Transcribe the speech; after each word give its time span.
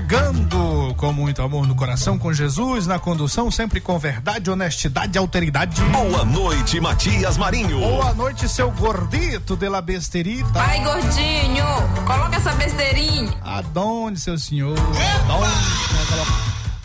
Chegando 0.00 0.94
com 0.96 1.12
muito 1.12 1.42
amor 1.42 1.66
no 1.66 1.74
coração, 1.74 2.18
com 2.18 2.32
Jesus 2.32 2.86
na 2.86 2.98
condução, 2.98 3.50
sempre 3.50 3.82
com 3.82 3.98
verdade, 3.98 4.50
honestidade 4.50 5.16
e 5.16 5.18
alteridade. 5.18 5.78
Boa 5.82 6.24
noite, 6.24 6.80
Matias 6.80 7.36
Marinho. 7.36 7.78
Boa 7.78 8.14
noite, 8.14 8.48
seu 8.48 8.70
gordito 8.70 9.54
de 9.56 9.68
la 9.68 9.82
besterita. 9.82 10.58
Ai, 10.58 10.82
gordinho, 10.82 11.64
coloca 12.06 12.36
essa 12.36 12.52
besteirinha. 12.52 13.30
Aonde, 13.74 14.20
seu 14.20 14.38
senhor? 14.38 14.78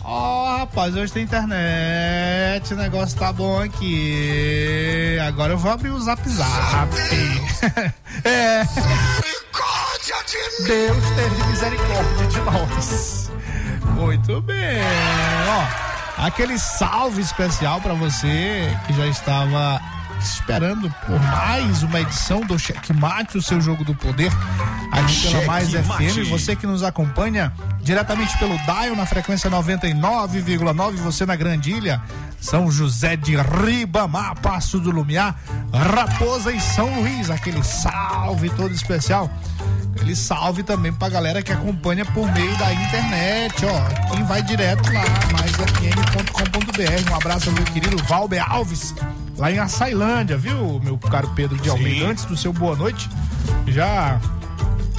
Ó, 0.03 0.43
oh, 0.43 0.57
rapaz, 0.57 0.93
hoje 0.95 1.13
tem 1.13 1.23
internet, 1.23 2.73
o 2.73 2.77
negócio 2.77 3.17
tá 3.17 3.31
bom 3.31 3.61
aqui. 3.61 5.17
Agora 5.25 5.53
eu 5.53 5.57
vou 5.57 5.71
abrir 5.71 5.89
o 5.89 5.99
zap 6.01 6.21
zap. 6.29 6.91
é. 8.25 9.24
Deus 10.65 11.05
teve 11.15 11.43
misericórdia 11.47 12.27
de 12.27 12.39
nós. 12.41 13.31
Muito 13.95 14.41
bem. 14.41 14.81
Ó, 15.47 16.25
aquele 16.25 16.57
salve 16.57 17.21
especial 17.21 17.79
para 17.79 17.93
você 17.93 18.75
que 18.87 18.93
já 18.93 19.05
estava 19.05 19.79
esperando 20.19 20.89
por 21.05 21.19
mais 21.19 21.83
uma 21.83 22.01
edição 22.01 22.41
do 22.41 22.57
Checkmate, 22.57 23.37
o 23.37 23.41
seu 23.41 23.61
jogo 23.61 23.83
do 23.83 23.93
poder, 23.93 24.31
aqui 24.91 25.21
pela 25.21 25.45
Mais 25.45 25.69
FM. 25.69 26.27
Você 26.29 26.55
que 26.55 26.65
nos 26.65 26.81
acompanha 26.81 27.53
diretamente 27.81 28.35
pelo 28.39 28.57
Dial 28.59 28.95
na 28.95 29.05
frequência 29.05 29.49
99,9, 29.51 30.95
você 30.95 31.25
na 31.25 31.35
Grandilha, 31.35 32.01
São 32.41 32.71
José 32.71 33.15
de 33.15 33.35
Ribamar, 33.35 34.39
Passo 34.39 34.79
do 34.79 34.89
Lumiar, 34.89 35.35
Raposa 35.71 36.51
e 36.51 36.59
São 36.59 37.01
Luís, 37.01 37.29
aquele 37.29 37.63
salve 37.63 38.49
todo 38.49 38.73
especial. 38.73 39.29
Ele 39.99 40.15
salve 40.15 40.63
também 40.63 40.91
pra 40.91 41.09
galera 41.09 41.41
que 41.41 41.51
acompanha 41.51 42.05
por 42.05 42.31
meio 42.33 42.55
da 42.57 42.73
internet, 42.73 43.65
ó. 43.65 44.13
Quem 44.13 44.23
vai 44.25 44.41
direto 44.43 44.91
lá, 44.91 45.03
maisfm.com.br. 45.31 47.11
Um 47.11 47.15
abraço 47.15 47.51
meu 47.51 47.63
querido 47.65 47.97
Valber 48.03 48.43
Alves, 48.51 48.93
lá 49.37 49.51
em 49.51 49.59
Açailândia, 49.59 50.37
viu, 50.37 50.79
meu 50.83 50.97
caro 50.97 51.29
Pedro 51.35 51.57
de 51.57 51.69
Almeida? 51.69 52.07
Antes 52.07 52.25
do 52.25 52.35
seu 52.35 52.51
boa 52.51 52.75
noite, 52.75 53.09
já 53.67 54.19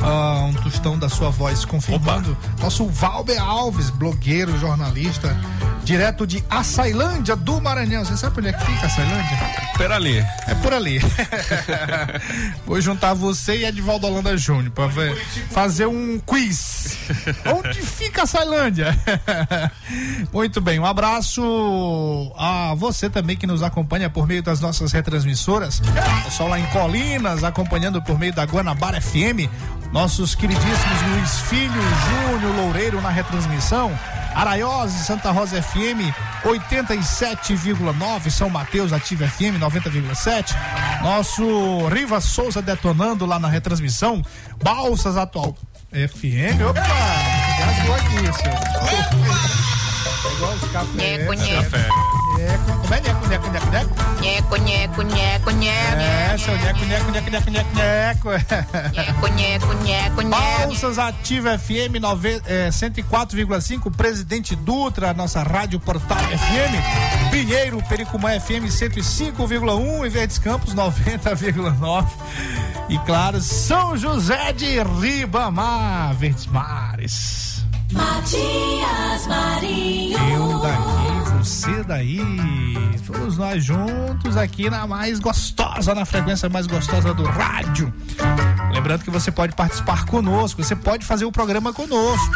uh, 0.01 0.45
um 0.45 0.55
tostão 0.55 0.99
da 0.99 1.09
sua 1.09 1.31
voz 1.31 1.65
confirmando. 1.65 2.33
Opa. 2.33 2.65
Nosso 2.65 2.87
Valber 2.87 3.41
Alves, 3.41 3.91
blogueiro, 3.91 4.59
jornalista, 4.59 5.37
direto 5.85 6.27
de 6.27 6.45
Açailândia 6.51 7.37
do 7.37 7.61
Maranhão. 7.61 8.05
Você 8.05 8.17
sabe 8.17 8.41
onde 8.41 8.49
é 8.49 8.53
que 8.53 8.65
fica 8.65 8.87
Açailândia? 8.87 9.39
Por 9.77 9.93
ali. 9.93 10.19
É 10.19 10.55
por 10.63 10.73
ali. 10.73 11.01
Vou 12.67 12.81
juntar 12.81 13.15
você 13.15 13.59
e 13.59 13.65
Edvaldo 13.65 14.07
Holanda 14.07 14.37
Júnior 14.37 14.73
para 14.73 14.91
fazer 15.51 15.87
um 15.87 16.19
quiz. 16.19 16.99
onde 17.47 17.81
fica 17.83 18.25
Açailândia? 18.25 18.99
Muito 20.33 20.61
bem, 20.61 20.79
um 20.81 20.87
abraço 20.87 22.33
a 22.37 22.75
você 22.75 23.09
também 23.09 23.37
que 23.37 23.47
nos 23.47 23.63
acompanha 23.63 24.11
por 24.11 24.27
meio 24.27 24.43
das 24.43 24.61
nossas 24.61 24.93
retransmissoras. 24.93 25.81
Pessoal 26.25 26.49
lá 26.49 26.59
em 26.59 26.67
Colinas, 26.67 27.45
acompanhando 27.45 28.03
por 28.03 28.19
meio 28.19 28.33
da 28.35 28.45
Guanabara 28.45 29.01
FM. 29.01 29.49
Nossos 29.93 30.35
queridíssimos 30.35 31.03
Luiz 31.11 31.41
Filho, 31.41 31.83
Júnior 32.31 32.57
Loureiro 32.57 33.01
na 33.01 33.09
retransmissão. 33.09 33.97
Araiose, 34.35 35.05
Santa 35.05 35.31
Rosa 35.31 35.63
FM 35.63 36.13
87,9, 36.45 38.31
São 38.31 38.51
Mateus 38.51 38.93
Ativa 38.93 39.27
FM 39.27 39.59
90,7. 39.59 40.55
Nosso 41.03 41.89
Riva 41.89 42.21
Souza 42.21 42.61
detonando 42.61 43.25
lá 43.25 43.39
na 43.39 43.49
retransmissão. 43.49 44.23
Balsas 44.63 45.17
Atual 45.17 45.57
FM. 45.91 46.61
Opa! 46.69 46.83
Gasgou 47.59 47.95
aqui, 47.95 48.43
senhor. 48.43 49.66
É 50.37 50.39
igual 50.39 50.53
os 50.53 50.71
cafés. 50.71 50.95
Nheco, 50.95 51.33
nheco. 51.33 51.77
Como 52.83 52.95
é 52.95 53.01
nheco, 53.01 53.27
nheco, 53.27 53.49
nheco, 53.49 53.71
nheco? 53.71 53.95
Nheco, 54.21 54.57
nheco, 54.57 55.03
nheco, 55.03 55.51
nheco. 55.51 55.97
É, 55.97 56.37
seu 56.39 56.55
nheco, 56.59 56.85
nheco, 56.85 57.11
nheco, 57.11 57.31
nheco, 57.31 57.51
nheco, 57.51 57.71
nheco. 57.75 58.31
Nheco, 58.93 59.27
nheco, 59.29 59.73
nheco, 59.83 60.23
nheco. 60.23 60.29
Balsas 60.29 60.99
Ativa 60.99 61.59
FM 61.59 61.97
104,5, 62.71 63.91
Presidente 63.97 64.55
Dutra, 64.55 65.15
nossa 65.15 65.43
rádio 65.43 65.81
Portal 65.81 66.19
FM. 66.19 67.31
Pinheiro, 67.31 67.83
Pericumã 67.89 68.39
FM 68.39 68.67
105,1 68.69 70.05
e 70.05 70.09
Verdes 70.11 70.39
Campos 70.39 70.75
90,9. 70.75 72.07
E 72.91 72.99
claro, 72.99 73.41
São 73.41 73.97
José 73.97 74.53
de 74.53 74.83
Ribamar, 74.83 76.15
Verdes 76.15 76.47
Mares. 76.47 77.56
Matias 77.93 79.27
Marinho. 79.27 80.19
Eu 80.19 80.59
daqui, 80.61 81.39
você 81.39 81.85
daí. 81.85 82.21
Todos 83.07 83.39
nós 83.39 83.65
juntos 83.65 84.37
aqui 84.37 84.69
na 84.69 84.87
mais 84.87 85.21
gostosa, 85.21 85.95
na 85.95 86.05
frequência 86.05 86.49
mais 86.49 86.67
gostosa 86.67 87.15
do 87.15 87.25
rádio. 87.25 87.93
Lembrando 88.73 89.05
que 89.05 89.11
você 89.11 89.31
pode 89.31 89.55
participar 89.55 90.05
conosco, 90.07 90.63
você 90.63 90.75
pode 90.75 91.05
fazer 91.05 91.25
o 91.25 91.33
programa 91.33 91.73
conosco. 91.73 92.33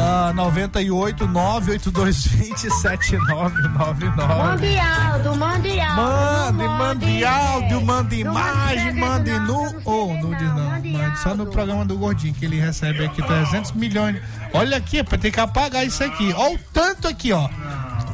Ah, 0.00 0.32
98 0.34 1.26
98220 1.26 2.70
7999. 2.70 4.16
Mande 4.16 4.78
áudio, 4.78 5.36
mande 5.36 5.80
áudio. 5.80 5.96
Mande, 5.96 6.64
mande 6.64 7.24
áudio, 7.24 7.80
mande 7.84 8.20
imagem, 8.20 8.94
mande 8.94 9.38
nu. 9.40 9.82
Ou 9.84 10.10
oh, 10.10 10.14
nude 10.14 10.44
não. 10.44 10.70
Mande 10.70 11.18
só 11.22 11.34
no 11.34 11.46
programa 11.46 11.84
do 11.84 11.96
Gordinho, 11.96 12.34
que 12.34 12.44
ele 12.44 12.60
recebe 12.60 13.04
aqui 13.04 13.22
300 13.22 13.72
milhões. 13.72 14.20
Olha 14.52 14.76
aqui, 14.76 15.02
pra 15.02 15.18
ter 15.18 15.30
que 15.30 15.40
apagar 15.40 15.84
isso 15.84 16.04
aqui. 16.04 16.32
Olha 16.34 16.54
o 16.54 16.58
tanto 16.72 17.08
aqui, 17.08 17.32
ó. 17.32 17.48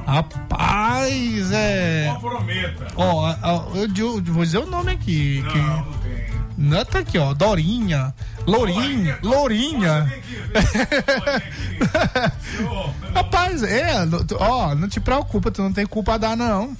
Rapaz, 0.06 1.50
é. 1.52 2.06
Não 2.06 2.20
prometa. 2.20 2.86
Ó, 2.96 3.34
eu, 3.74 3.82
eu, 3.82 4.16
eu, 4.16 4.22
vou 4.24 4.44
dizer 4.44 4.58
o 4.58 4.66
nome 4.66 4.92
aqui. 4.92 5.42
Não, 5.42 5.50
que... 5.52 5.58
não 5.58 5.82
tem. 6.02 6.33
Não, 6.56 6.84
tá 6.84 7.00
aqui, 7.00 7.18
ó. 7.18 7.34
Dorinha. 7.34 8.14
Lourinha. 8.46 9.18
Lourinha. 9.22 10.12
Rapaz, 13.14 13.62
é, 13.62 13.94
ó, 14.38 14.74
não 14.74 14.88
te 14.88 15.00
preocupa, 15.00 15.50
tu 15.50 15.62
não 15.62 15.72
tem 15.72 15.86
culpa 15.86 16.14
a 16.14 16.18
dar, 16.18 16.36
não. 16.36 16.76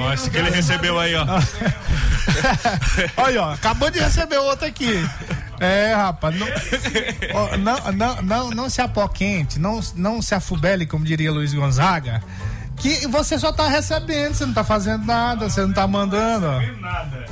Ó, 0.00 0.12
esse 0.12 0.30
que 0.30 0.38
ele 0.38 0.50
recebeu 0.50 0.98
aí, 0.98 1.14
ó. 1.14 1.24
Olha, 3.16 3.42
ó, 3.42 3.52
acabou 3.52 3.90
de 3.90 3.98
receber 3.98 4.38
outro 4.38 4.66
aqui. 4.66 5.04
É, 5.58 5.94
rapaz, 5.94 6.38
não, 6.38 6.46
ó, 7.34 7.56
não, 7.58 7.92
não, 7.92 8.22
não, 8.22 8.50
não 8.50 8.70
se 8.70 8.80
apoquente, 8.80 9.58
não, 9.58 9.80
não 9.94 10.22
se 10.22 10.34
afubele, 10.34 10.86
como 10.86 11.04
diria 11.04 11.30
Luiz 11.30 11.52
Gonzaga, 11.52 12.22
que 12.80 13.06
você 13.06 13.38
só 13.38 13.52
tá 13.52 13.68
recebendo, 13.68 14.34
você 14.34 14.46
não 14.46 14.54
tá 14.54 14.64
fazendo 14.64 15.04
nada, 15.04 15.48
você 15.48 15.60
não 15.60 15.72
tá 15.72 15.86
mandando, 15.86 16.46
ó. 16.46 16.60
Nada. 16.80 17.26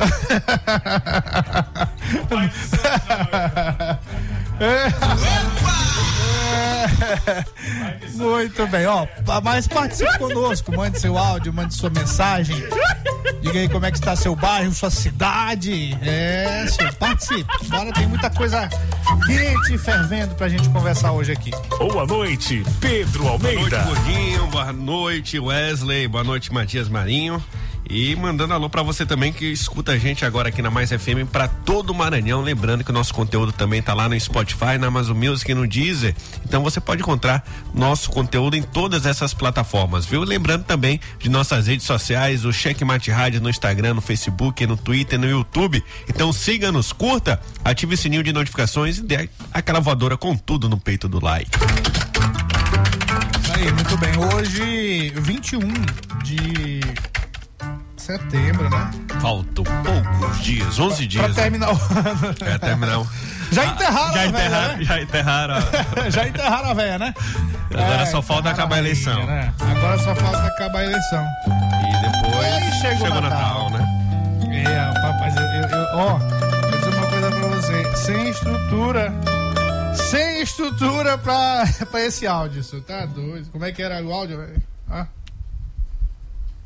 Muito 8.14 8.66
bem, 8.66 8.86
ó. 8.86 9.06
Mas 9.42 9.66
participe 9.66 10.18
conosco, 10.18 10.74
mande 10.74 11.00
seu 11.00 11.16
áudio, 11.16 11.52
mande 11.52 11.74
sua 11.74 11.90
mensagem. 11.90 12.56
Diga 13.40 13.60
aí 13.60 13.68
como 13.68 13.86
é 13.86 13.90
que 13.90 13.98
está 13.98 14.16
seu 14.16 14.34
bairro, 14.34 14.72
sua 14.72 14.90
cidade. 14.90 15.96
É, 16.02 16.66
senhor, 16.68 16.92
participe. 16.94 17.50
Bora, 17.68 17.92
tem 17.92 18.06
muita 18.06 18.30
coisa 18.30 18.68
quente 19.26 19.74
e 19.74 19.78
fervendo 19.78 20.34
pra 20.34 20.48
gente 20.48 20.68
conversar 20.70 21.12
hoje 21.12 21.32
aqui. 21.32 21.50
Boa 21.78 22.06
noite, 22.06 22.64
Pedro 22.80 23.22
Boa 23.22 23.38
noite, 23.38 23.56
Almeida. 23.56 23.82
Gordinho. 23.82 24.46
Boa 24.48 24.72
noite, 24.72 25.38
Wesley. 25.38 26.08
Boa 26.08 26.24
noite, 26.24 26.52
Matias 26.52 26.88
Marinho. 26.88 27.42
E 27.90 28.14
mandando 28.16 28.52
alô 28.52 28.68
pra 28.68 28.82
você 28.82 29.06
também 29.06 29.32
que 29.32 29.46
escuta 29.46 29.92
a 29.92 29.98
gente 29.98 30.22
agora 30.22 30.50
aqui 30.50 30.60
na 30.60 30.70
Mais 30.70 30.90
FM 30.90 31.26
pra 31.32 31.48
todo 31.48 31.90
o 31.90 31.94
Maranhão. 31.94 32.42
Lembrando 32.42 32.84
que 32.84 32.90
o 32.90 32.92
nosso 32.92 33.14
conteúdo 33.14 33.50
também 33.50 33.80
tá 33.80 33.94
lá 33.94 34.08
no 34.08 34.20
Spotify, 34.20 34.76
na 34.78 34.88
Amazon 34.88 35.16
Music 35.16 35.50
e 35.50 35.54
no 35.54 35.66
Deezer. 35.66 36.14
Então 36.44 36.62
você 36.62 36.80
pode 36.80 37.00
encontrar 37.00 37.42
nosso 37.74 38.10
conteúdo 38.10 38.56
em 38.56 38.62
todas 38.62 39.06
essas 39.06 39.32
plataformas, 39.32 40.04
viu? 40.04 40.22
Lembrando 40.22 40.64
também 40.64 41.00
de 41.18 41.30
nossas 41.30 41.66
redes 41.66 41.86
sociais, 41.86 42.44
o 42.44 42.52
Checkmate 42.52 43.10
Rádio 43.10 43.40
no 43.40 43.48
Instagram, 43.48 43.94
no 43.94 44.02
Facebook, 44.02 44.66
no 44.66 44.76
Twitter, 44.76 45.18
no 45.18 45.26
YouTube. 45.26 45.82
Então 46.06 46.30
siga-nos, 46.30 46.92
curta, 46.92 47.40
ative 47.64 47.94
o 47.94 47.96
sininho 47.96 48.22
de 48.22 48.34
notificações 48.34 48.98
e 48.98 49.02
dê 49.02 49.30
aquela 49.50 49.80
voadora 49.80 50.16
com 50.16 50.36
tudo 50.36 50.68
no 50.68 50.78
peito 50.78 51.08
do 51.08 51.24
like. 51.24 51.50
Isso 53.42 53.52
aí, 53.54 53.72
muito 53.72 53.96
bem. 53.96 54.12
Hoje, 54.18 55.10
21 55.16 55.60
de 56.22 56.80
setembro, 58.08 58.70
né? 58.70 58.90
Faltam 59.20 59.64
poucos 59.64 60.40
dias, 60.40 60.78
11 60.78 60.96
Pra 60.96 61.06
dias. 61.06 61.36
né? 61.36 61.42
terminar 61.42 61.68
o 61.68 61.72
ano. 61.72 62.34
É, 62.46 62.58
terminar. 62.58 63.02
Já 63.52 63.64
enterraram 63.66 64.12
Já 64.14 64.20
a 64.20 64.26
enterraram, 64.26 64.68
velha, 64.76 64.84
já 64.84 65.00
enterraram. 65.02 65.54
né? 65.54 66.10
Já 66.10 66.28
enterraram 66.28 66.70
a 66.70 66.74
velha, 66.74 66.98
né? 66.98 67.14
Agora 67.74 68.06
só 68.06 68.22
falta 68.22 68.50
acabar 68.50 68.76
a 68.76 68.78
eleição. 68.78 69.14
rainha, 69.14 69.26
né? 69.26 69.54
Agora 69.60 69.98
só 69.98 70.14
falta 70.14 70.38
acabar 70.46 70.78
a 70.78 70.84
eleição. 70.84 71.26
E 71.46 72.02
depois 72.02 72.44
Aí 72.46 72.72
chega 72.80 73.04
o 73.04 73.18
o 73.18 73.20
Natal. 73.20 73.70
Natal, 73.70 73.70
né? 73.70 74.64
É, 74.64 75.02
rapaz, 75.06 75.36
eu, 75.36 75.42
eu, 75.42 75.68
eu- 75.68 75.88
ó, 75.98 76.18
vou 76.18 76.78
dizer 76.78 76.94
uma 76.96 77.06
coisa 77.06 77.30
pra 77.30 77.48
você. 77.48 77.96
Sem 77.96 78.28
estrutura. 78.30 79.12
Sem 79.94 80.42
estrutura 80.42 81.18
pra, 81.18 81.64
pra 81.90 82.00
esse 82.06 82.26
áudio, 82.26 82.62
senhor. 82.64 82.82
Tá 82.84 83.04
doido. 83.06 83.50
Como 83.50 83.64
é 83.64 83.72
que 83.72 83.82
era 83.82 84.02
o 84.02 84.12
áudio, 84.12 84.38
velho? 84.38 84.62
Ah. 84.90 85.06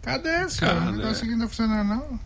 Cadê? 0.02 0.44
O 0.44 0.56
Cadê? 0.56 0.90
negócio 0.92 1.24
aqui 1.24 1.32
não 1.32 1.40
tá 1.40 1.48
funcionando, 1.48 1.88
não. 1.88 2.20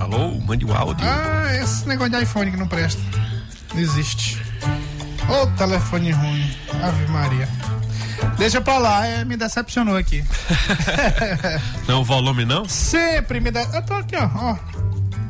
Alô, 0.00 0.40
mande 0.40 0.64
o 0.64 0.72
áudio. 0.72 1.06
Ah, 1.06 1.54
esse 1.56 1.86
negócio 1.88 2.12
de 2.12 2.22
iPhone 2.22 2.50
que 2.50 2.56
não 2.56 2.68
presta. 2.68 3.00
Não 3.74 3.80
existe. 3.80 4.42
Ô, 5.28 5.46
telefone 5.56 6.10
ruim. 6.12 6.56
Ave 6.82 7.06
Maria. 7.12 7.48
Deixa 8.36 8.60
pra 8.60 8.78
lá, 8.78 9.06
é, 9.06 9.24
me 9.24 9.36
decepcionou 9.36 9.96
aqui. 9.96 10.24
Não, 11.86 12.00
o 12.00 12.04
volume 12.04 12.44
não? 12.44 12.68
Sempre 12.68 13.38
me 13.40 13.50
dá. 13.50 13.62
Eu 13.72 13.82
tô 13.82 13.94
aqui, 13.94 14.16
ó. 14.16 14.28
Ó. 14.34 14.56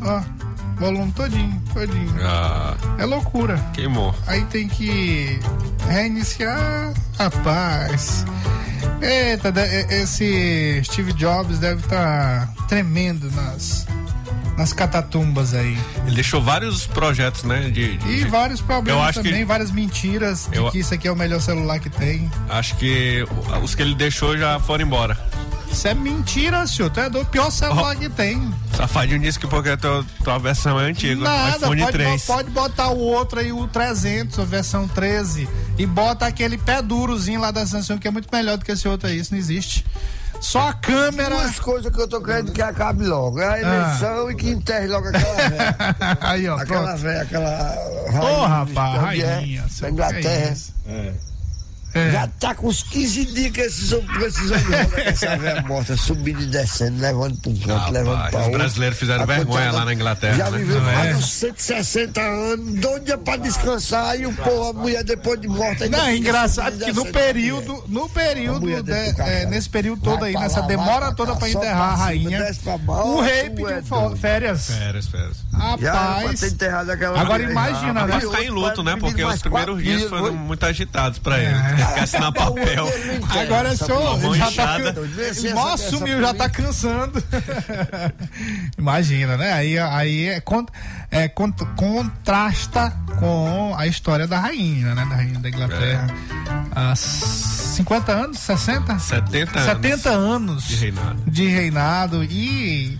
Ó. 0.03 0.23
Volume 0.77 1.11
todinho, 1.13 1.63
todinho. 1.75 2.15
Ah, 2.23 2.75
É 2.99 3.05
loucura. 3.05 3.59
queimou. 3.75 4.15
Aí 4.27 4.43
tem 4.47 4.69
que 4.69 5.39
reiniciar. 5.89 6.93
Rapaz. 7.19 8.25
Eita, 9.01 9.53
esse 9.91 10.81
Steve 10.85 11.13
Jobs 11.13 11.59
deve 11.59 11.81
estar 11.81 12.53
tremendo 12.69 13.31
nas, 13.31 13.87
nas 14.57 14.73
catatumbas 14.73 15.55
aí. 15.55 15.79
Ele 16.05 16.17
deixou 16.17 16.43
vários 16.43 16.87
projetos, 16.87 17.45
né? 17.45 17.71
De, 17.71 17.97
de- 17.97 18.09
E 18.09 18.25
vários 18.25 18.61
problemas 18.61 19.03
acho 19.11 19.21
que- 19.23 19.29
também, 19.29 19.45
várias 19.45 19.71
mentiras 19.71 20.49
de 20.51 20.57
Eu- 20.59 20.71
que 20.71 20.81
isso 20.81 20.93
aqui 20.93 21.07
é 21.07 21.13
o 21.13 21.17
melhor 21.17 21.41
celular 21.41 21.79
que 21.79 21.89
tem. 21.89 22.29
Acho 22.49 22.75
que 22.77 23.25
os 23.63 23.75
que 23.75 23.83
ele 23.83 23.95
deixou 23.95 24.37
já 24.37 24.59
foram 24.59 24.85
embora. 24.85 25.17
Isso 25.71 25.87
é 25.87 25.95
mentira, 25.95 26.67
senhor. 26.67 26.91
Tu 26.91 26.99
é 27.01 27.09
do 27.11 27.25
pior 27.27 27.51
celular 27.51 27.95
que 27.95 28.09
tem. 28.09 28.53
Safadinho 28.77 29.21
disse 29.21 29.39
que 29.39 29.47
porque 29.47 29.71
a 29.71 29.77
tua, 29.77 30.05
tua 30.25 30.39
versão 30.39 30.81
é 30.81 30.85
antiga. 30.85 31.23
Nada, 31.23 31.57
iPhone 31.59 31.81
pode, 31.83 31.93
3. 31.93 32.21
bo- 32.27 32.27
pode 32.35 32.51
botar 32.51 32.89
o 32.89 32.99
outro 32.99 33.39
aí, 33.41 33.53
o 33.53 33.67
300, 33.69 34.39
a 34.39 34.45
versão 34.45 34.89
13, 34.89 35.49
e 35.77 35.87
bota 35.87 36.27
aquele 36.27 36.59
pé 36.59 36.81
durozinho 36.83 37.41
lá 37.41 37.51
da 37.51 37.65
Samsung, 37.67 37.99
que 37.99 38.09
é 38.09 38.11
muito 38.11 38.29
melhor 38.33 38.57
do 38.57 38.65
que 38.65 38.73
esse 38.73 38.89
outro 38.89 39.09
aí, 39.09 39.19
isso 39.19 39.33
não 39.33 39.39
existe. 39.39 39.85
Só 40.41 40.69
a 40.69 40.73
câmera. 40.73 41.35
Duas 41.37 41.59
coisas 41.59 41.93
que 41.93 42.01
eu 42.01 42.07
tô 42.07 42.21
querendo 42.21 42.53
que 42.53 42.63
acabe 42.63 43.05
logo. 43.05 43.41
É 43.41 43.49
a 43.55 43.61
eleição 43.61 44.31
e 44.31 44.37
que 44.37 44.49
enterre 44.51 44.87
logo 44.87 45.09
aquela 45.09 45.35
velha. 45.49 45.77
aí, 46.21 46.49
ó, 46.49 46.57
aquela 46.57 46.83
pronto. 46.85 46.99
velha, 47.03 47.23
aquela. 47.23 47.75
Ô, 48.09 48.13
rainha 48.13 48.47
rapaz, 48.47 48.95
é, 49.21 49.35
rainha. 49.35 49.65
Da 49.81 49.91
Inglaterra. 49.91 50.57
é? 50.87 51.13
É. 51.95 52.11
Já 52.11 52.27
tá 52.39 52.55
com 52.55 52.69
uns 52.69 52.83
15 52.83 53.25
dias 53.27 53.51
que 53.53 53.61
esses 53.63 53.93
homens 53.93 54.13
precisam 54.19 54.59
de 54.59 54.65
roda 54.65 55.01
essa 55.01 55.37
velha 55.37 55.63
morta, 55.63 55.97
subindo 55.97 56.43
e 56.43 56.47
descendo, 56.47 57.01
levando 57.01 57.37
pra 57.41 57.51
um 57.51 57.57
canto, 57.57 57.69
Rapaz, 57.73 57.93
levando 57.93 58.29
os 58.29 58.35
outro. 58.35 58.51
brasileiros 58.53 58.99
fizeram 58.99 59.23
A 59.23 59.27
vergonha 59.27 59.73
lá 59.73 59.85
na 59.87 59.95
Inglaterra, 59.95 60.37
Já 60.37 60.51
né? 60.51 60.59
viveu 60.59 60.77
é? 60.79 60.81
mais 60.81 61.09
de 61.11 61.15
uns 61.25 61.33
160 61.33 62.21
anos, 62.21 62.75
doida 62.81 63.17
pra 63.19 63.37
descansar, 63.37 64.21
e 64.21 64.27
o 64.27 64.33
povo, 64.35 64.69
a 64.69 64.73
mulher 64.75 65.03
depois 65.03 65.41
de 65.41 65.49
morta 65.49 65.89
Não, 65.89 65.99
é 66.07 66.17
engraçado 66.17 66.77
que 66.79 66.93
no 66.93 67.07
período, 67.07 67.83
no 67.89 68.09
período, 68.09 68.67
de- 68.83 69.15
carro. 69.15 69.31
é, 69.31 69.47
nesse 69.47 69.69
período 69.71 70.03
todo 70.03 70.25
aí, 70.25 70.35
nessa 70.35 70.61
lá, 70.61 70.67
demora 70.67 71.15
toda 71.15 71.35
só 71.39 71.47
enterrar 71.47 71.93
a 71.93 71.97
rainha, 71.97 72.45
o 73.05 73.21
rei 73.23 73.51
pediu 73.51 73.69
é 73.71 73.83
férias. 74.17 74.67
Férias, 74.67 75.07
férias. 75.07 75.37
Rapaz, 75.53 76.41
ter 76.41 76.49
enterrado 76.53 76.91
aquela 76.91 77.21
Agora 77.21 77.43
imagina, 77.43 78.03
Ah, 78.03 78.07
né? 78.07 78.19
E 78.19 78.21
ficar 78.21 78.43
em 78.43 78.51
luto, 78.51 78.83
né? 78.83 78.97
Porque 78.99 79.25
os 79.25 79.39
primeiros 79.41 79.83
dias 79.83 80.03
foram 80.05 80.35
muito 80.35 80.65
agitados 80.67 81.19
pra 81.19 81.39
ele. 81.39 81.78
Tem 81.85 81.95
que 81.95 82.01
assinar 82.01 82.33
papel. 82.33 82.87
Agora 83.41 83.69
essa 83.69 83.85
o 83.85 84.19
senhor 84.19 84.35
já 84.37 84.45
tá, 84.45 84.51
inchada. 84.51 84.95
Mal 85.55 85.75
essa- 85.75 85.75
assumiu, 85.87 86.21
já 86.21 86.35
tá 86.35 86.49
cansando. 86.49 87.23
Imagina, 88.79 89.37
né? 89.37 89.53
Aí, 89.53 89.79
aí 89.79 90.27
é, 90.29 90.41
con- 90.41 90.67
é 91.11 91.29
con- 91.29 91.53
contrasta 91.77 92.93
com 93.19 93.75
a 93.77 93.87
história 93.87 94.27
da 94.27 94.39
rainha, 94.39 94.95
né? 94.95 95.05
Da 95.09 95.17
rainha 95.17 95.39
da 95.39 95.49
Inglaterra. 95.49 96.07
Há 96.75 96.95
50 96.97 98.13
anos, 98.13 98.39
60? 98.39 98.99
70 98.99 99.59
anos 99.59 99.65
70 99.71 100.11
anos 100.11 100.65
de 100.65 100.77
reinado. 100.77 101.23
de 101.31 101.49
reinado 101.49 102.25
e 102.25 102.99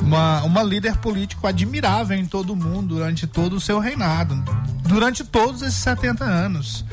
uma, 0.00 0.42
uma 0.42 0.62
líder 0.62 0.96
político 0.98 1.46
admirável 1.46 2.16
em 2.18 2.26
todo 2.26 2.52
o 2.52 2.56
mundo 2.56 2.94
durante 2.96 3.26
todo 3.26 3.56
o 3.56 3.60
seu 3.60 3.78
reinado, 3.78 4.42
durante 4.82 5.24
todos 5.24 5.62
esses 5.62 5.76
70 5.78 6.24
anos. 6.24 6.84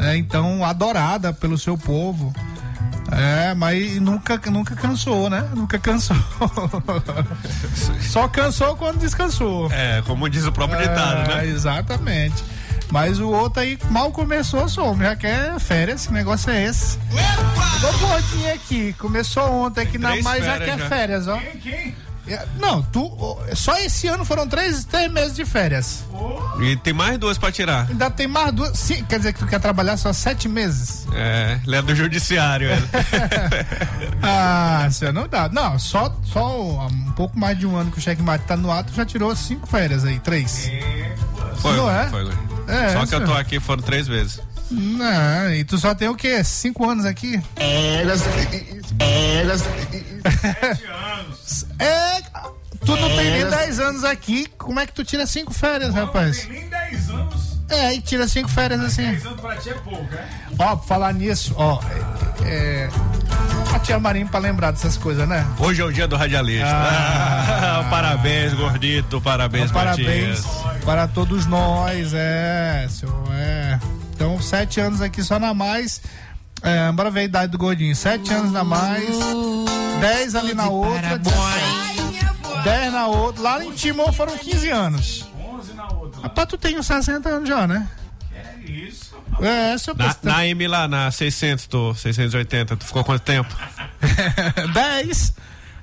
É, 0.00 0.16
então, 0.16 0.64
adorada 0.64 1.32
pelo 1.32 1.56
seu 1.58 1.76
povo. 1.76 2.32
É, 3.10 3.52
mas 3.54 4.00
nunca, 4.00 4.40
nunca 4.50 4.74
cansou, 4.74 5.28
né? 5.28 5.46
Nunca 5.54 5.78
cansou. 5.78 6.16
Só 8.00 8.26
cansou 8.28 8.74
quando 8.76 8.98
descansou. 8.98 9.70
É, 9.70 10.02
como 10.06 10.28
diz 10.30 10.46
o 10.46 10.52
próprio 10.52 10.80
ditado, 10.80 11.30
É, 11.30 11.36
né? 11.36 11.46
Exatamente. 11.46 12.42
Mas 12.90 13.18
o 13.20 13.28
outro 13.30 13.62
aí 13.62 13.78
mal 13.90 14.12
começou, 14.12 14.68
só 14.68 14.94
já 14.94 15.16
quer 15.16 15.58
férias, 15.58 16.06
que 16.06 16.12
negócio 16.12 16.50
é 16.50 16.64
esse? 16.64 16.98
Ô 16.98 17.98
gordinho 18.06 18.52
aqui, 18.52 18.92
começou 18.98 19.50
ontem 19.50 19.80
aqui, 19.80 19.96
na, 19.96 20.14
mas 20.22 20.44
já 20.44 20.58
quer 20.58 20.78
já. 20.78 20.88
férias, 20.90 21.26
ó. 21.26 21.36
É, 21.36 21.92
Não, 22.58 22.82
tu. 22.82 23.10
Só 23.54 23.76
esse 23.78 24.06
ano 24.06 24.24
foram 24.24 24.46
três, 24.48 24.84
três 24.84 25.10
meses 25.10 25.34
de 25.34 25.44
férias. 25.44 26.04
E 26.60 26.76
tem 26.76 26.92
mais 26.92 27.18
duas 27.18 27.36
pra 27.36 27.50
tirar. 27.50 27.86
Ainda 27.90 28.10
tem 28.10 28.28
mais 28.28 28.52
duas. 28.52 28.78
Sim, 28.78 29.04
quer 29.04 29.18
dizer 29.18 29.32
que 29.32 29.40
tu 29.40 29.46
quer 29.46 29.58
trabalhar 29.58 29.96
só 29.96 30.12
sete 30.12 30.48
meses? 30.48 31.06
É, 31.12 31.58
é 31.66 31.82
do 31.82 31.94
judiciário. 31.94 32.70
ele. 32.70 32.88
Ah, 34.24 34.88
senhor, 34.90 35.12
não 35.12 35.26
dá. 35.26 35.48
Não, 35.48 35.78
só, 35.78 36.14
só 36.24 36.86
um 36.86 37.12
pouco 37.12 37.36
mais 37.38 37.58
de 37.58 37.66
um 37.66 37.76
ano 37.76 37.90
que 37.90 37.98
o 37.98 38.00
checkmate 38.00 38.44
tá 38.44 38.56
no 38.56 38.70
ato, 38.70 38.92
já 38.94 39.04
tirou 39.04 39.34
cinco 39.34 39.66
férias 39.66 40.04
aí, 40.04 40.20
três. 40.20 40.70
Foi, 41.56 41.76
Não 41.76 41.90
é? 41.90 42.08
foi. 42.08 42.30
É, 42.68 42.90
Só 42.92 43.04
que 43.06 43.14
eu 43.14 43.20
tô 43.20 43.26
senhor. 43.26 43.40
aqui 43.40 43.58
foram 43.58 43.82
três 43.82 44.06
vezes. 44.06 44.40
Não, 44.72 45.52
e 45.52 45.64
tu 45.64 45.76
só 45.76 45.94
tem 45.94 46.08
o 46.08 46.14
quê? 46.14 46.42
Cinco 46.42 46.88
anos 46.88 47.04
aqui? 47.04 47.40
É, 51.78 52.22
tu 52.84 52.96
não 52.96 53.08
tem 53.16 53.30
nem 53.30 53.46
10 53.48 53.80
anos 53.80 54.04
aqui, 54.04 54.46
como 54.56 54.80
é 54.80 54.86
que 54.86 54.92
tu 54.92 55.04
tira 55.04 55.26
cinco 55.26 55.52
férias, 55.52 55.94
rapaz? 55.94 56.48
Nem 56.48 56.68
10 56.68 57.10
anos. 57.10 57.52
É, 57.68 57.94
e 57.94 58.00
tira 58.00 58.26
cinco 58.28 58.48
férias 58.48 58.80
assim. 58.82 59.12
Pensando 59.14 59.40
pra 59.40 59.56
ti 59.56 59.70
é 59.70 59.74
pouco, 59.74 60.06
é? 60.14 60.26
Ó, 60.58 60.76
pra 60.76 60.86
falar 60.86 61.12
nisso, 61.14 61.54
ó. 61.56 61.80
É, 62.44 62.88
a 63.74 63.78
tia 63.78 63.98
Marinho 63.98 64.28
pra 64.28 64.40
lembrar 64.40 64.70
dessas 64.72 64.96
coisas, 64.96 65.26
né? 65.26 65.46
Hoje 65.58 65.80
é 65.80 65.84
o 65.84 65.92
dia 65.92 66.06
do 66.06 66.16
radialista. 66.16 66.66
Ah. 66.68 67.86
parabéns, 67.90 68.52
gordito. 68.52 69.20
Parabéns, 69.20 69.70
Parabéns 69.70 70.44
Matias. 70.44 70.84
para 70.84 71.08
todos 71.08 71.46
nós, 71.46 72.12
é, 72.14 72.86
senhor, 72.90 73.14
é. 73.34 73.78
Então, 74.22 74.40
sete 74.40 74.78
anos 74.80 75.00
aqui 75.00 75.20
só 75.20 75.36
na 75.36 75.52
mais. 75.52 76.00
É, 76.62 76.92
bora 76.92 77.10
ver 77.10 77.20
a 77.20 77.24
idade 77.24 77.50
do 77.50 77.58
gordinho. 77.58 77.94
Sete 77.96 78.32
anos 78.32 78.52
na 78.52 78.62
mais, 78.62 79.04
dez 80.00 80.36
ali 80.36 80.54
na 80.54 80.68
outra, 80.68 81.18
17. 81.18 82.62
dez 82.62 82.92
na 82.92 83.08
outra. 83.08 83.42
Lá 83.42 83.64
em 83.64 83.72
Timor 83.72 84.12
foram 84.12 84.38
15 84.38 84.70
anos. 84.70 85.26
11 85.36 85.74
na 85.74 85.88
outra. 85.88 86.22
Rapaz, 86.22 86.46
tu 86.46 86.56
tem 86.56 86.78
uns 86.78 86.86
60 86.86 87.28
anos 87.28 87.48
já, 87.48 87.66
né? 87.66 87.88
É 88.32 88.70
isso. 88.70 89.12
É, 89.40 89.76
seu 89.76 89.92
Na, 89.92 90.04
pastor. 90.04 90.30
na 90.30 90.46
M 90.46 90.68
lá, 90.68 90.86
na 90.86 91.10
600, 91.10 91.66
tô, 91.66 91.92
680, 91.92 92.76
tu 92.76 92.86
ficou 92.86 93.02
quanto 93.02 93.22
tempo? 93.22 93.52
10. 94.72 95.34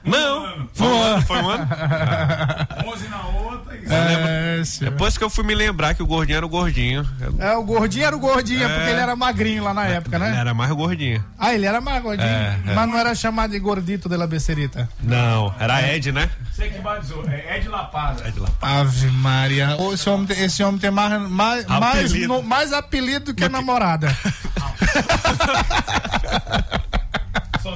Não, 0.03 0.67
foi 0.73 0.87
um 0.87 1.01
ano, 1.03 1.21
foi 1.23 1.37
um 1.41 1.49
ano. 1.49 1.67
11 2.87 3.07
na 3.09 3.21
outra 3.27 3.75
e 3.75 3.79
É. 3.91 4.61
Depois 4.81 5.17
que 5.17 5.23
eu 5.23 5.29
fui 5.29 5.43
me 5.43 5.53
lembrar 5.53 5.93
que 5.93 6.01
o 6.01 6.07
gordinho 6.07 6.37
era 6.37 6.45
o 6.45 6.49
gordinho. 6.49 7.07
É, 7.37 7.53
o 7.55 7.63
gordinho 7.63 8.05
era 8.05 8.15
o 8.15 8.19
gordinho, 8.19 8.63
É. 8.63 8.67
porque 8.69 8.89
ele 8.91 8.99
era 8.99 9.15
magrinho 9.15 9.63
lá 9.63 9.73
na 9.73 9.85
época, 9.85 10.15
Ele 10.15 10.25
né? 10.25 10.37
era 10.37 10.53
mais 10.53 10.71
o 10.71 10.75
gordinho. 10.75 11.23
Ah, 11.37 11.53
ele 11.53 11.65
era 11.65 11.79
mais 11.81 12.01
gordinho, 12.01 12.27
É, 12.27 12.57
é. 12.65 12.73
mas 12.73 12.87
não 12.89 12.97
era 12.97 13.13
chamado 13.15 13.51
de 13.51 13.59
gordito 13.59 14.07
de 14.09 14.17
la 14.17 14.27
becerita. 14.27 14.89
Não, 15.01 15.53
era 15.59 15.81
Ed, 15.93 16.11
né? 16.11 16.29
Você 16.51 16.69
que 16.69 16.79
batizou. 16.79 17.23
É 17.29 17.57
Ed 17.57 17.67
Lapada. 17.67 18.27
Ed 18.27 18.39
lá. 18.39 18.49
Ave 18.61 19.07
Maria. 19.11 19.77
Esse 19.93 20.09
homem, 20.09 20.27
tem- 20.27 20.43
esse 20.43 20.63
homem 20.63 20.79
tem 20.79 20.91
mais, 20.91 21.11
mais, 21.29 21.65
mais, 21.65 22.05
Apelido. 22.11 22.27
no- 22.27 22.43
mais 22.43 22.73
apelido 22.73 23.25
do 23.25 23.33
que 23.33 23.47
namorada. 23.49 24.15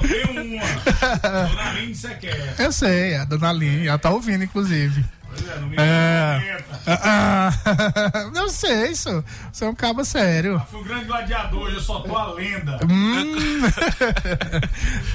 Uma. 0.04 1.48
Dona. 1.48 2.54
Eu 2.58 2.72
sei, 2.72 3.16
a 3.16 3.24
dona 3.24 3.52
Linha, 3.52 3.90
ela 3.90 3.98
tá 3.98 4.10
ouvindo, 4.10 4.44
inclusive. 4.44 5.04
Pois 5.26 5.48
é, 5.48 5.58
no 5.58 5.66
meio 5.66 5.80
É. 5.80 6.64
Ah, 6.86 7.50
ah, 7.66 8.30
eu 8.36 8.48
sei 8.48 8.90
isso. 8.90 9.24
Você 9.52 9.64
é 9.64 9.68
um 9.68 9.74
cabo 9.74 10.04
sério. 10.04 10.62
Fui 10.70 10.80
um 10.80 10.84
grande 10.84 11.06
gladiador, 11.06 11.62
hoje 11.62 11.76
eu 11.76 11.80
só 11.80 12.00
tô 12.00 12.16
a 12.16 12.32
lenda. 12.32 12.78
Hum. 12.88 13.60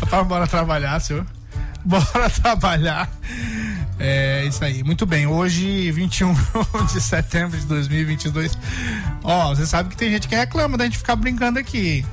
Bora 0.27 0.47
trabalhar, 0.47 0.99
senhor. 0.99 1.25
Bora 1.85 2.29
trabalhar. 2.29 3.09
É 3.99 4.45
isso 4.45 4.63
aí. 4.63 4.83
Muito 4.83 5.05
bem. 5.05 5.27
Hoje, 5.27 5.91
21 5.91 6.33
de 6.91 7.01
setembro 7.01 7.57
de 7.57 7.65
2022. 7.65 8.57
Ó, 9.23 9.55
você 9.55 9.65
sabe 9.65 9.89
que 9.89 9.97
tem 9.97 10.09
gente 10.11 10.27
que 10.27 10.35
reclama 10.35 10.77
da 10.77 10.85
gente 10.85 10.97
ficar 10.97 11.15
brincando 11.15 11.59
aqui. 11.59 12.05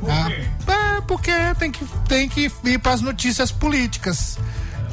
Por 0.00 0.10
Ah, 0.10 0.30
é, 0.30 1.00
porque 1.06 1.32
tem 1.58 1.70
que, 1.70 1.84
tem 2.08 2.28
que 2.28 2.50
ir 2.64 2.78
para 2.78 2.92
as 2.92 3.00
notícias 3.00 3.50
políticas. 3.52 4.38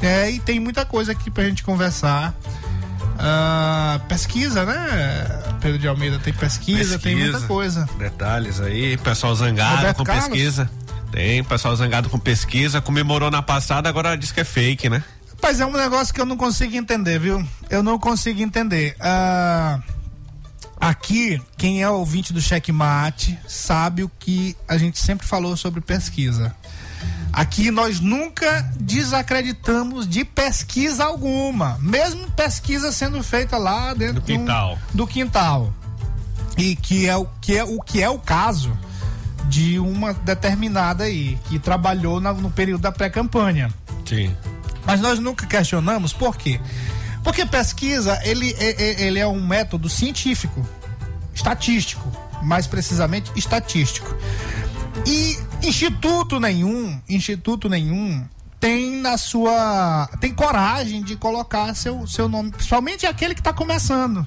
É, 0.02 0.30
e 0.30 0.38
tem 0.40 0.58
muita 0.60 0.84
coisa 0.84 1.12
aqui 1.12 1.30
pra 1.30 1.44
gente 1.44 1.62
conversar. 1.62 2.34
Ah, 3.18 4.00
pesquisa, 4.08 4.64
né? 4.64 4.76
Pedro 5.60 5.78
de 5.78 5.86
Almeida 5.88 6.18
tem 6.18 6.32
pesquisa, 6.32 6.98
tem 6.98 7.14
muita 7.14 7.30
Pesquisa. 7.32 7.46
coisa. 7.48 7.88
Detalhes 7.98 8.60
aí, 8.60 8.96
pessoal 8.98 9.34
zangado 9.34 9.76
Roberto 9.76 9.96
com 9.98 10.04
Carlos? 10.04 10.24
pesquisa. 10.26 10.70
Tem, 11.12 11.44
pessoal 11.44 11.76
zangado 11.76 12.08
com 12.10 12.18
pesquisa, 12.18 12.80
comemorou 12.80 13.30
na 13.30 13.40
passada, 13.40 13.88
agora 13.88 14.16
diz 14.16 14.32
que 14.32 14.40
é 14.40 14.44
fake, 14.44 14.88
né? 14.90 15.02
Mas 15.40 15.60
é 15.60 15.66
um 15.66 15.72
negócio 15.72 16.12
que 16.12 16.20
eu 16.20 16.24
não 16.26 16.36
consigo 16.36 16.74
entender, 16.74 17.18
viu? 17.20 17.46
Eu 17.70 17.82
não 17.82 17.98
consigo 17.98 18.40
entender. 18.42 18.96
Ah, 18.98 19.78
aqui, 20.88 21.40
quem 21.56 21.82
é 21.82 21.88
ouvinte 21.88 22.32
do 22.32 22.40
Checkmate 22.40 23.38
sabe 23.48 24.02
o 24.02 24.10
que 24.18 24.56
a 24.68 24.76
gente 24.76 24.98
sempre 24.98 25.26
falou 25.26 25.56
sobre 25.56 25.80
pesquisa. 25.80 26.54
Aqui 27.32 27.70
nós 27.70 27.98
nunca 28.00 28.62
desacreditamos 28.78 30.06
de 30.08 30.24
pesquisa 30.24 31.04
alguma, 31.04 31.76
mesmo 31.80 32.30
pesquisa 32.32 32.92
sendo 32.92 33.22
feita 33.22 33.56
lá 33.56 33.92
dentro 33.92 34.20
Do 34.20 34.26
de 34.26 34.32
um- 34.34 34.38
quintal. 34.38 34.78
do 34.92 35.06
quintal. 35.06 35.74
E 36.56 36.76
que 36.76 37.08
é 37.08 37.16
o 37.16 37.26
que 37.40 37.56
é 37.56 37.64
o 37.64 37.80
que 37.80 38.00
é 38.00 38.08
o 38.08 38.18
caso 38.18 38.76
de 39.48 39.78
uma 39.80 40.14
determinada 40.14 41.04
aí 41.04 41.36
que 41.48 41.58
trabalhou 41.58 42.20
na- 42.20 42.32
no 42.32 42.50
período 42.50 42.82
da 42.82 42.92
pré-campanha. 42.92 43.68
Sim. 44.08 44.34
Mas 44.86 45.00
nós 45.00 45.18
nunca 45.18 45.46
questionamos 45.46 46.12
por 46.12 46.36
quê? 46.36 46.60
Porque 47.24 47.44
pesquisa, 47.46 48.20
ele, 48.22 48.54
é- 48.58 48.82
é- 48.82 49.02
ele 49.06 49.18
é 49.18 49.26
um 49.26 49.44
método 49.44 49.88
científico, 49.88 50.64
estatístico, 51.34 52.06
mais 52.42 52.66
precisamente 52.66 53.32
estatístico. 53.34 54.14
E 55.06 55.38
instituto 55.62 56.38
nenhum, 56.38 57.00
instituto 57.08 57.68
nenhum 57.68 58.24
tem 58.60 59.00
na 59.00 59.18
sua 59.18 60.08
tem 60.20 60.32
coragem 60.32 61.02
de 61.02 61.16
colocar 61.16 61.74
seu, 61.74 62.06
seu 62.06 62.28
nome, 62.28 62.50
principalmente 62.50 63.06
aquele 63.06 63.34
que 63.34 63.40
está 63.40 63.52
começando, 63.52 64.26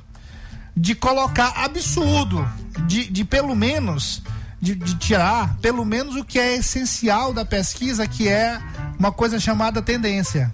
de 0.76 0.94
colocar 0.94 1.54
absurdo, 1.56 2.48
de, 2.88 3.06
de 3.10 3.24
pelo 3.24 3.56
menos 3.56 4.22
de, 4.60 4.76
de 4.76 4.96
tirar 4.96 5.56
pelo 5.62 5.86
menos 5.86 6.16
o 6.16 6.26
que 6.26 6.40
é 6.40 6.56
essencial 6.58 7.32
da 7.34 7.46
pesquisa, 7.46 8.08
que 8.08 8.28
é 8.28 8.60
uma 8.98 9.12
coisa 9.12 9.40
chamada 9.40 9.82
tendência. 9.82 10.54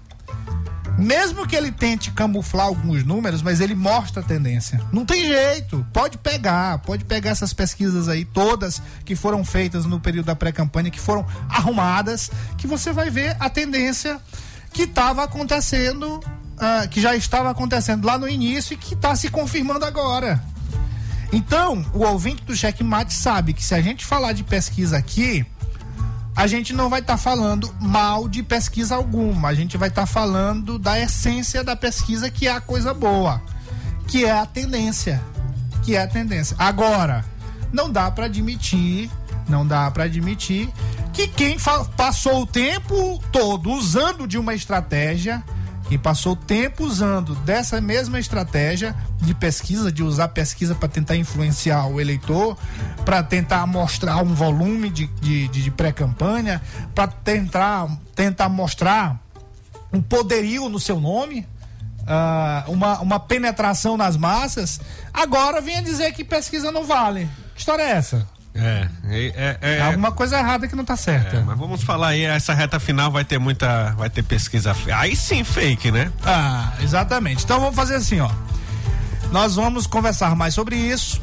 Mesmo 0.98 1.46
que 1.46 1.56
ele 1.56 1.72
tente 1.72 2.12
camuflar 2.12 2.66
alguns 2.66 3.04
números, 3.04 3.42
mas 3.42 3.60
ele 3.60 3.74
mostra 3.74 4.22
a 4.22 4.24
tendência. 4.24 4.80
Não 4.92 5.04
tem 5.04 5.26
jeito. 5.26 5.84
Pode 5.92 6.18
pegar, 6.18 6.78
pode 6.78 7.04
pegar 7.04 7.30
essas 7.30 7.52
pesquisas 7.52 8.08
aí, 8.08 8.24
todas 8.24 8.80
que 9.04 9.16
foram 9.16 9.44
feitas 9.44 9.84
no 9.84 9.98
período 9.98 10.26
da 10.26 10.36
pré-campanha, 10.36 10.90
que 10.90 11.00
foram 11.00 11.26
arrumadas, 11.48 12.30
que 12.56 12.66
você 12.66 12.92
vai 12.92 13.10
ver 13.10 13.36
a 13.40 13.50
tendência 13.50 14.20
que 14.72 14.82
estava 14.82 15.24
acontecendo, 15.24 16.20
ah, 16.58 16.86
que 16.88 17.00
já 17.00 17.16
estava 17.16 17.50
acontecendo 17.50 18.06
lá 18.06 18.16
no 18.16 18.28
início 18.28 18.74
e 18.74 18.76
que 18.76 18.94
está 18.94 19.16
se 19.16 19.28
confirmando 19.28 19.84
agora. 19.84 20.42
Então, 21.32 21.84
o 21.92 22.04
ouvinte 22.04 22.44
do 22.44 22.54
Checkmate 22.54 23.12
sabe 23.12 23.52
que 23.52 23.64
se 23.64 23.74
a 23.74 23.80
gente 23.80 24.04
falar 24.04 24.32
de 24.32 24.44
pesquisa 24.44 24.96
aqui, 24.96 25.44
a 26.36 26.46
gente 26.46 26.72
não 26.72 26.88
vai 26.88 27.00
estar 27.00 27.16
falando 27.16 27.72
mal 27.80 28.28
de 28.28 28.42
pesquisa 28.42 28.96
alguma, 28.96 29.48
a 29.48 29.54
gente 29.54 29.76
vai 29.76 29.88
estar 29.88 30.06
falando 30.06 30.78
da 30.78 30.98
essência 30.98 31.62
da 31.62 31.76
pesquisa, 31.76 32.30
que 32.30 32.48
é 32.48 32.52
a 32.52 32.60
coisa 32.60 32.92
boa, 32.92 33.40
que 34.06 34.24
é 34.24 34.32
a 34.32 34.44
tendência, 34.44 35.22
que 35.82 35.94
é 35.94 36.02
a 36.02 36.08
tendência. 36.08 36.56
Agora, 36.58 37.24
não 37.72 37.90
dá 37.90 38.10
para 38.10 38.26
admitir, 38.26 39.10
não 39.48 39.66
dá 39.66 39.90
para 39.90 40.04
admitir 40.04 40.68
que 41.12 41.28
quem 41.28 41.56
passou 41.96 42.42
o 42.42 42.46
tempo 42.46 43.22
todo 43.30 43.70
usando 43.70 44.26
de 44.26 44.36
uma 44.36 44.54
estratégia, 44.54 45.42
quem 45.88 45.98
passou 45.98 46.34
tempo 46.34 46.84
usando 46.84 47.34
dessa 47.36 47.80
mesma 47.80 48.18
estratégia 48.18 48.94
de 49.20 49.34
pesquisa, 49.34 49.92
de 49.92 50.02
usar 50.02 50.28
pesquisa 50.28 50.74
para 50.74 50.88
tentar 50.88 51.16
influenciar 51.16 51.86
o 51.86 52.00
eleitor, 52.00 52.56
para 53.04 53.22
tentar 53.22 53.66
mostrar 53.66 54.16
um 54.22 54.34
volume 54.34 54.88
de, 54.90 55.06
de, 55.06 55.48
de- 55.48 55.70
pré-campanha, 55.70 56.62
para 56.94 57.08
tentar, 57.08 57.88
tentar 58.14 58.48
mostrar 58.48 59.20
um 59.92 60.00
poderio 60.00 60.68
no 60.68 60.80
seu 60.80 60.98
nome, 61.00 61.46
ah, 62.06 62.64
uma, 62.66 63.00
uma 63.00 63.20
penetração 63.20 63.96
nas 63.96 64.16
massas, 64.16 64.80
agora 65.12 65.60
venha 65.60 65.82
dizer 65.82 66.12
que 66.12 66.24
pesquisa 66.24 66.72
não 66.72 66.84
vale. 66.84 67.28
Que 67.54 67.60
história 67.60 67.82
é 67.82 67.90
essa? 67.90 68.26
É, 68.54 68.88
é, 69.08 69.58
é, 69.60 69.76
É 69.78 69.82
alguma 69.82 70.12
coisa 70.12 70.38
errada 70.38 70.68
que 70.68 70.76
não 70.76 70.84
tá 70.84 70.96
certa. 70.96 71.36
é, 71.38 71.40
mas 71.40 71.58
vamos 71.58 71.82
falar 71.82 72.08
aí, 72.08 72.22
essa 72.24 72.54
reta 72.54 72.78
final 72.78 73.10
vai 73.10 73.24
ter 73.24 73.38
muita, 73.38 73.92
vai 73.98 74.08
ter 74.08 74.22
pesquisa, 74.22 74.74
aí 74.94 75.16
sim 75.16 75.42
fake, 75.42 75.90
né? 75.90 76.12
Ah, 76.24 76.72
exatamente. 76.80 77.42
Então 77.44 77.58
vamos 77.58 77.74
fazer 77.74 77.96
assim, 77.96 78.20
ó. 78.20 78.30
Nós 79.32 79.56
vamos 79.56 79.86
conversar 79.86 80.36
mais 80.36 80.54
sobre 80.54 80.76
isso. 80.76 81.20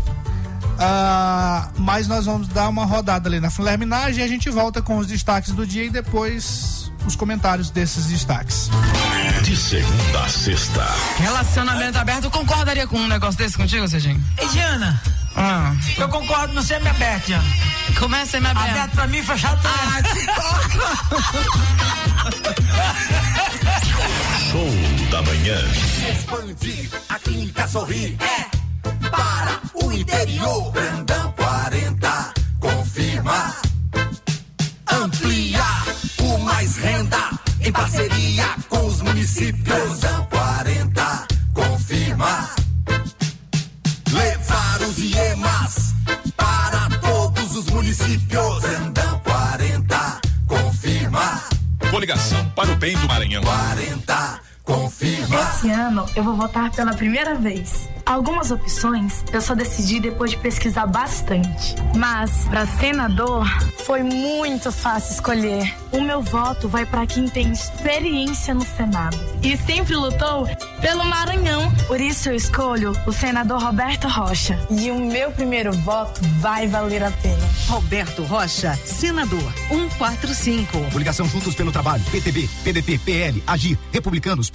Ah, 0.77 1.69
mas 1.77 2.07
nós 2.07 2.25
vamos 2.25 2.47
dar 2.47 2.67
uma 2.67 2.85
rodada 2.85 3.29
ali 3.29 3.39
na 3.39 3.49
Flerminagem 3.49 4.21
e 4.21 4.25
a 4.25 4.27
gente 4.27 4.49
volta 4.49 4.81
com 4.81 4.97
os 4.97 5.07
destaques 5.07 5.51
do 5.53 5.65
dia 5.65 5.85
e 5.85 5.89
depois 5.89 6.91
os 7.05 7.15
comentários 7.15 7.69
desses 7.69 8.07
destaques. 8.07 8.69
De 9.43 9.55
segunda 9.55 10.23
a 10.23 10.27
sexta. 10.29 10.85
Relacionamento 11.17 11.97
aberto, 11.97 12.25
eu 12.25 12.31
concordaria 12.31 12.85
com 12.87 12.97
um 12.97 13.07
negócio 13.07 13.37
desse 13.37 13.55
contigo, 13.55 13.87
Serginho? 13.87 14.21
Ei, 14.37 14.47
Diana, 14.49 15.01
Ah, 15.35 15.73
eu 15.97 16.09
concordo, 16.09 16.53
não 16.53 16.61
sei 16.61 16.79
me 16.79 16.89
aberto, 16.89 17.25
Diana. 17.25 17.43
começa 17.97 18.37
aí, 18.37 18.41
minha 18.41 18.51
Aberto 18.53 18.91
pra 18.91 19.07
mim, 19.07 19.23
fechado 19.23 19.61
pra 19.61 19.71
Ah, 19.73 20.01
te 20.01 20.25
Show 24.51 24.69
da 25.09 25.21
manhã. 25.21 25.57
Expandir, 26.11 26.89
a 27.09 27.19
clínica 27.19 27.67
sorri. 27.67 28.17
É 28.19 28.45
para 29.09 29.61
o 29.83 29.91
interior. 29.91 30.71
Brandão 30.71 31.31
40, 31.33 32.33
confirma. 32.59 33.55
Ampliar 34.91 35.85
o 36.19 36.37
mais 36.39 36.75
renda 36.77 37.29
em 37.61 37.71
parceria 37.71 38.45
com 38.69 38.85
os 38.85 39.01
municípios. 39.01 39.63
Brandão 39.63 40.25
40, 40.29 41.27
confirma 41.53 42.60
são 44.91 44.93
diemas 44.93 45.93
para 46.35 46.89
todos 46.99 47.55
os 47.55 47.65
municípios. 47.67 48.61
Brandão 48.61 49.19
40, 49.19 50.21
confirma. 50.47 51.43
Coligação 51.89 52.49
para 52.55 52.71
o 52.71 52.75
bem 52.75 52.95
do 52.97 53.07
Maranhão. 53.07 53.43
40. 53.43 54.40
Confirma. 54.63 55.41
Esse 55.41 55.69
ano 55.69 56.05
eu 56.15 56.23
vou 56.23 56.35
votar 56.35 56.71
pela 56.71 56.93
primeira 56.93 57.35
vez. 57.35 57.89
Algumas 58.05 58.51
opções 58.51 59.23
eu 59.31 59.41
só 59.41 59.55
decidi 59.55 59.99
depois 59.99 60.31
de 60.31 60.37
pesquisar 60.37 60.85
bastante. 60.85 61.75
Mas 61.95 62.45
para 62.49 62.65
senador 62.65 63.47
foi 63.85 64.03
muito 64.03 64.71
fácil 64.71 65.13
escolher. 65.13 65.73
O 65.91 66.01
meu 66.01 66.21
voto 66.21 66.67
vai 66.67 66.85
para 66.85 67.05
quem 67.05 67.27
tem 67.27 67.51
experiência 67.51 68.53
no 68.53 68.65
Senado 68.65 69.17
e 69.43 69.57
sempre 69.57 69.95
lutou 69.95 70.47
pelo 70.79 71.05
Maranhão. 71.05 71.71
Por 71.87 71.99
isso 71.99 72.29
eu 72.29 72.35
escolho 72.35 72.93
o 73.05 73.11
senador 73.11 73.61
Roberto 73.61 74.07
Rocha. 74.07 74.59
E 74.69 74.91
o 74.91 74.99
meu 74.99 75.31
primeiro 75.31 75.71
voto 75.71 76.21
vai 76.39 76.67
valer 76.67 77.03
a 77.03 77.11
pena. 77.11 77.49
Roberto 77.67 78.23
Rocha, 78.23 78.75
senador 78.85 79.53
145. 79.69 80.91
Coligação 80.91 81.27
Juntos 81.27 81.55
pelo 81.55 81.71
Trabalho, 81.71 82.03
PTB, 82.11 82.49
PDT, 82.63 82.97
PL, 82.99 83.43
Agir, 83.47 83.77
Republicanos, 83.91 84.49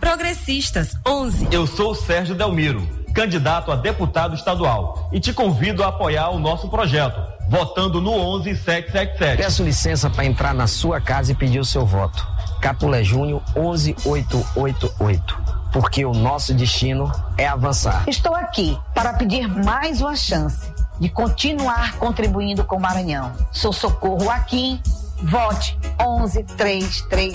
Progressistas 0.00 0.96
11. 1.06 1.48
Eu 1.50 1.66
sou 1.66 1.92
o 1.92 1.94
Sérgio 1.94 2.34
Delmiro, 2.34 2.86
candidato 3.14 3.70
a 3.70 3.76
deputado 3.76 4.34
estadual, 4.34 5.08
e 5.12 5.20
te 5.20 5.32
convido 5.32 5.82
a 5.82 5.88
apoiar 5.88 6.30
o 6.30 6.38
nosso 6.38 6.68
projeto, 6.68 7.20
votando 7.48 8.00
no 8.00 8.12
11777. 8.12 9.36
Peço 9.36 9.62
licença 9.62 10.10
para 10.10 10.24
entrar 10.24 10.54
na 10.54 10.66
sua 10.66 11.00
casa 11.00 11.32
e 11.32 11.34
pedir 11.34 11.60
o 11.60 11.64
seu 11.64 11.86
voto. 11.86 12.26
Capulé 12.60 13.04
Júnior 13.04 13.42
11888. 13.54 15.44
Porque 15.72 16.04
o 16.04 16.12
nosso 16.12 16.54
destino 16.54 17.10
é 17.36 17.46
avançar. 17.46 18.04
Estou 18.06 18.34
aqui 18.34 18.78
para 18.94 19.12
pedir 19.14 19.48
mais 19.48 20.00
uma 20.00 20.14
chance 20.14 20.72
de 21.00 21.08
continuar 21.08 21.96
contribuindo 21.98 22.64
com 22.64 22.76
o 22.76 22.80
Maranhão. 22.80 23.32
Sou 23.50 23.72
Socorro 23.72 24.30
Aquim. 24.30 24.80
Vote 25.22 25.78
1133. 25.98 27.32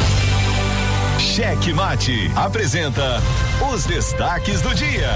Cheque 1.20 1.74
Mate 1.74 2.32
apresenta 2.34 3.22
os 3.74 3.86
destaques 3.86 4.62
do 4.62 4.74
dia. 4.74 5.12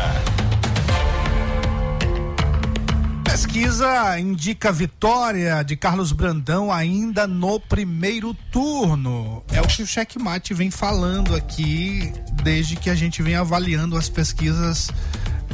Pesquisa 3.24 4.19
indica 4.19 4.69
vitória 4.69 5.63
de 5.63 5.77
Carlos 5.77 6.12
Brandão 6.12 6.69
ainda 6.69 7.25
no 7.25 7.57
primeiro 7.57 8.33
turno. 8.51 9.43
É 9.50 9.62
o 9.62 9.67
que 9.67 9.81
o 9.81 9.88
Cheque 9.88 10.19
Mate 10.19 10.53
vem 10.53 10.69
falando 10.69 11.33
aqui 11.33 12.12
desde 12.43 12.75
que 12.75 12.89
a 12.89 12.95
gente 12.95 13.24
vem 13.24 13.36
avaliando 13.36 13.95
as 13.95 14.10
pesquisas 14.10 14.91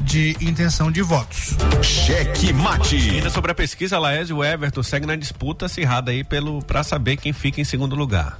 de 0.03 0.35
intenção 0.41 0.91
de 0.91 1.01
votos. 1.01 1.55
Cheque 1.81 2.53
Mate. 2.53 2.95
Ainda 2.95 3.29
sobre 3.29 3.51
a 3.51 3.55
pesquisa, 3.55 3.99
Laésio 3.99 4.37
e 4.37 4.39
o 4.39 4.43
Everton 4.43 4.83
segue 4.83 5.05
na 5.05 5.15
disputa 5.15 5.65
acirrada 5.65 6.11
aí 6.11 6.23
pelo 6.23 6.61
para 6.63 6.83
saber 6.83 7.17
quem 7.17 7.33
fica 7.33 7.61
em 7.61 7.63
segundo 7.63 7.95
lugar. 7.95 8.39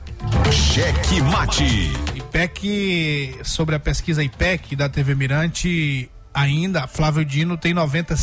Cheque 0.51 1.21
Mate. 1.21 1.91
IPEC, 2.15 3.39
sobre 3.43 3.75
a 3.75 3.79
pesquisa 3.79 4.23
IPEC 4.23 4.75
da 4.75 4.87
TV 4.87 5.15
Mirante, 5.15 6.09
ainda, 6.33 6.87
Flávio 6.87 7.25
Dino 7.25 7.57
tem 7.57 7.73
90, 7.73 8.15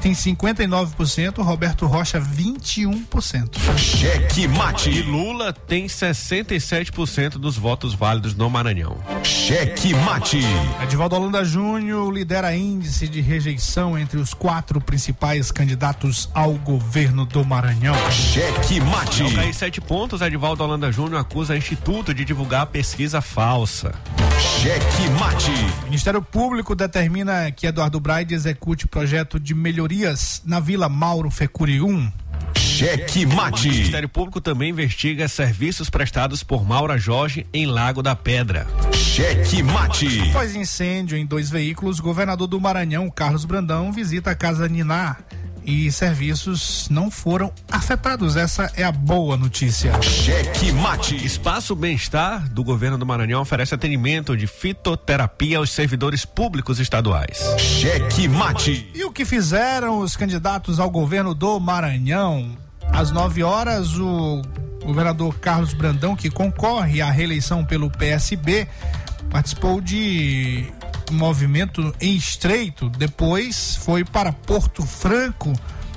tem 0.00 0.12
59%, 0.12 1.42
Roberto 1.42 1.86
Rocha 1.86 2.20
21%. 2.20 3.58
Cheque 3.76 4.48
Mate. 4.48 4.90
E 4.90 5.02
Lula 5.02 5.52
tem 5.52 5.86
67% 5.86 7.32
dos 7.38 7.56
votos 7.56 7.94
válidos 7.94 8.34
no 8.34 8.48
Maranhão. 8.48 8.96
Cheque 9.22 9.94
Mate. 9.94 10.40
Edivaldo 10.82 11.16
Holanda 11.16 11.44
Júnior 11.44 12.12
lidera 12.12 12.54
índice 12.54 13.06
de 13.08 13.20
rejeição 13.20 13.98
entre 13.98 14.18
os 14.18 14.34
quatro 14.34 14.80
principais 14.80 15.50
candidatos 15.50 16.28
ao 16.34 16.52
governo 16.54 17.24
do 17.24 17.44
Maranhão. 17.44 17.94
Cheque 18.10 18.80
Mate. 18.80 19.22
Ao 19.22 19.32
cair 19.32 19.54
sete 19.54 19.80
pontos, 19.80 20.20
Edivaldo 20.20 20.64
Holanda 20.64 20.90
Júnior 20.90 21.20
acusa 21.20 21.54
o 21.54 21.56
Instituto 21.56 22.14
de 22.14 22.24
divulgar 22.24 22.66
pesquisa 22.66 23.20
falsa. 23.20 23.92
Cheque 24.40 25.10
Mate. 25.20 25.50
Ministério 25.84 26.22
Público 26.22 26.74
determina 26.74 27.41
que 27.50 27.66
Eduardo 27.66 27.98
Braide 27.98 28.34
execute 28.34 28.86
projeto 28.86 29.40
de 29.40 29.54
melhorias 29.54 30.42
na 30.44 30.60
Vila 30.60 30.88
Mauro 30.88 31.30
Fecuri 31.30 31.80
1. 31.80 32.12
Cheque 32.56 33.26
Mate. 33.26 33.68
O 33.68 33.70
Ministério 33.70 34.08
Público 34.08 34.40
também 34.40 34.70
investiga 34.70 35.28
serviços 35.28 35.90
prestados 35.90 36.42
por 36.42 36.64
Maura 36.64 36.96
Jorge 36.96 37.46
em 37.52 37.66
Lago 37.66 38.02
da 38.02 38.16
Pedra. 38.16 38.66
Cheque 38.92 39.62
Mate. 39.62 40.30
Após 40.30 40.54
incêndio 40.54 41.16
em 41.16 41.26
dois 41.26 41.50
veículos, 41.50 42.00
governador 42.00 42.46
do 42.46 42.60
Maranhão, 42.60 43.10
Carlos 43.10 43.44
Brandão, 43.44 43.92
visita 43.92 44.30
a 44.30 44.34
Casa 44.34 44.68
Niná 44.68 45.16
e 45.64 45.90
serviços 45.90 46.88
não 46.90 47.10
foram 47.10 47.52
afetados. 47.70 48.36
Essa 48.36 48.70
é 48.76 48.84
a 48.84 48.92
boa 48.92 49.36
notícia. 49.36 50.00
Cheque 50.02 50.72
Mate. 50.72 51.16
Espaço 51.24 51.74
Bem-Estar 51.74 52.48
do 52.48 52.64
governo 52.64 52.98
do 52.98 53.06
Maranhão 53.06 53.40
oferece 53.40 53.74
atendimento 53.74 54.36
de 54.36 54.46
fitoterapia 54.46 55.58
aos 55.58 55.70
servidores 55.70 56.24
públicos 56.24 56.80
estaduais. 56.80 57.38
Cheque 57.58 58.28
Mate. 58.28 58.90
E 58.94 59.04
o 59.04 59.12
que 59.12 59.24
fizeram 59.24 59.98
os 60.00 60.16
candidatos 60.16 60.80
ao 60.80 60.90
governo 60.90 61.34
do 61.34 61.58
Maranhão? 61.60 62.56
Às 62.92 63.10
9 63.10 63.42
horas, 63.42 63.96
o 63.98 64.42
governador 64.84 65.38
Carlos 65.38 65.72
Brandão, 65.72 66.14
que 66.14 66.28
concorre 66.28 67.00
à 67.00 67.10
reeleição 67.10 67.64
pelo 67.64 67.90
PSB, 67.90 68.68
participou 69.30 69.80
de 69.80 70.70
movimento 71.12 71.94
em 72.00 72.16
estreito. 72.16 72.88
Depois 72.88 73.76
foi 73.76 74.04
para 74.04 74.32
Porto 74.32 74.84
Franco 74.84 75.52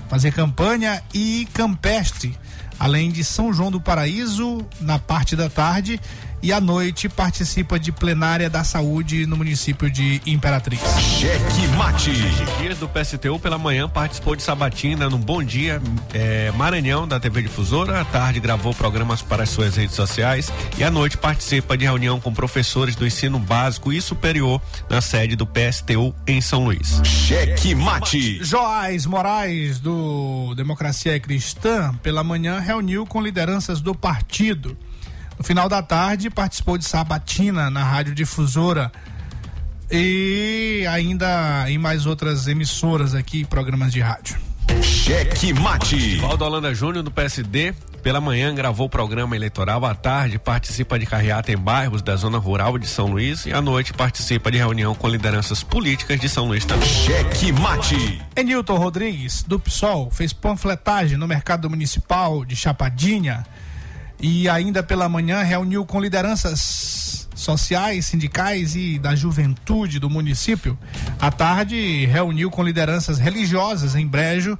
fazer 0.09 0.31
campanha 0.31 1.01
e 1.13 1.47
Campestre, 1.53 2.37
além 2.79 3.11
de 3.11 3.23
São 3.23 3.51
João 3.53 3.71
do 3.71 3.81
Paraíso 3.81 4.65
na 4.79 4.99
parte 4.99 5.35
da 5.35 5.49
tarde 5.49 5.99
e 6.45 6.53
à 6.53 6.61
noite 6.61 7.09
participa 7.09 7.79
de 7.79 7.91
plenária 7.91 8.47
da 8.47 8.63
saúde 8.63 9.25
no 9.25 9.35
município 9.35 9.89
de 9.89 10.21
Imperatriz. 10.27 10.79
Cheque 11.19 11.67
Mate. 11.75 12.11
Dias 12.59 12.77
do 12.77 12.87
PSTU 12.87 13.39
pela 13.39 13.57
manhã 13.57 13.89
participou 13.89 14.35
de 14.35 14.43
sabatina 14.43 15.09
no 15.09 15.17
Bom 15.17 15.41
Dia 15.41 15.81
eh, 16.13 16.51
Maranhão 16.55 17.07
da 17.07 17.19
TV 17.19 17.41
Difusora. 17.41 17.99
À 17.99 18.05
tarde 18.05 18.39
gravou 18.39 18.75
programas 18.75 19.23
para 19.23 19.41
as 19.41 19.49
suas 19.49 19.75
redes 19.75 19.95
sociais 19.95 20.53
e 20.77 20.83
à 20.83 20.91
noite 20.91 21.17
participa 21.17 21.75
de 21.75 21.85
reunião 21.85 22.19
com 22.19 22.31
professores 22.31 22.95
do 22.95 23.07
ensino 23.07 23.39
básico 23.39 23.91
e 23.91 23.99
superior 23.99 24.61
na 24.87 25.01
sede 25.01 25.35
do 25.35 25.47
PSTU 25.47 26.13
em 26.27 26.41
São 26.41 26.65
Luís. 26.65 27.01
Cheque 27.03 27.73
Mate. 27.73 28.43
Joás 28.43 29.07
Moraes 29.07 29.79
do 29.79 30.53
Democracia 30.53 31.19
Cristã 31.19 31.91
pela 32.03 32.23
manhã 32.23 32.59
reuniu 32.59 33.03
com 33.03 33.19
lideranças 33.19 33.81
do 33.81 33.95
partido. 33.95 34.77
No 35.37 35.43
final 35.43 35.67
da 35.67 35.81
tarde, 35.81 36.29
participou 36.29 36.77
de 36.77 36.85
sabatina 36.85 37.69
na 37.69 37.83
Rádio 37.83 38.15
Difusora 38.15 38.91
e 39.91 40.85
ainda 40.89 41.65
em 41.69 41.77
mais 41.77 42.05
outras 42.05 42.47
emissoras 42.47 43.13
aqui, 43.13 43.45
programas 43.45 43.91
de 43.91 43.99
rádio. 43.99 44.37
Cheque 44.81 45.53
Mate. 45.53 46.17
Valdo 46.17 46.43
Holanda 46.43 46.73
Júnior 46.73 47.03
do 47.03 47.11
PSD 47.11 47.73
pela 48.05 48.21
manhã 48.21 48.53
gravou 48.53 48.85
o 48.85 48.89
programa 48.89 49.35
eleitoral, 49.35 49.83
à 49.83 49.95
tarde 49.95 50.37
participa 50.37 50.99
de 50.99 51.07
carreata 51.07 51.51
em 51.51 51.57
bairros 51.57 52.03
da 52.03 52.15
zona 52.15 52.37
rural 52.37 52.77
de 52.77 52.85
São 52.85 53.07
Luís 53.07 53.47
e 53.47 53.51
à 53.51 53.59
noite 53.59 53.93
participa 53.93 54.51
de 54.51 54.59
reunião 54.59 54.93
com 54.93 55.07
lideranças 55.07 55.63
políticas 55.63 56.19
de 56.19 56.29
São 56.29 56.45
Luís 56.45 56.65
também. 56.65 56.87
Cheque 56.87 57.51
Mate. 57.51 58.21
Enilton 58.35 58.77
Rodrigues, 58.77 59.41
do 59.41 59.59
PSOL, 59.59 60.11
fez 60.11 60.33
panfletagem 60.33 61.17
no 61.17 61.27
mercado 61.27 61.67
municipal 61.67 62.45
de 62.45 62.55
Chapadinha 62.55 63.43
e 64.25 64.49
ainda 64.49 64.81
pela 64.81 65.07
manhã 65.07 65.43
reuniu 65.43 65.85
com 65.85 66.01
lideranças 66.01 67.29
sociais, 67.35 68.07
sindicais 68.07 68.75
e 68.75 68.97
da 68.97 69.15
juventude 69.15 69.99
do 69.99 70.09
município. 70.09 70.75
À 71.19 71.29
tarde, 71.29 72.07
reuniu 72.07 72.49
com 72.49 72.63
lideranças 72.63 73.19
religiosas 73.19 73.95
em 73.95 74.07
Brejo 74.07 74.57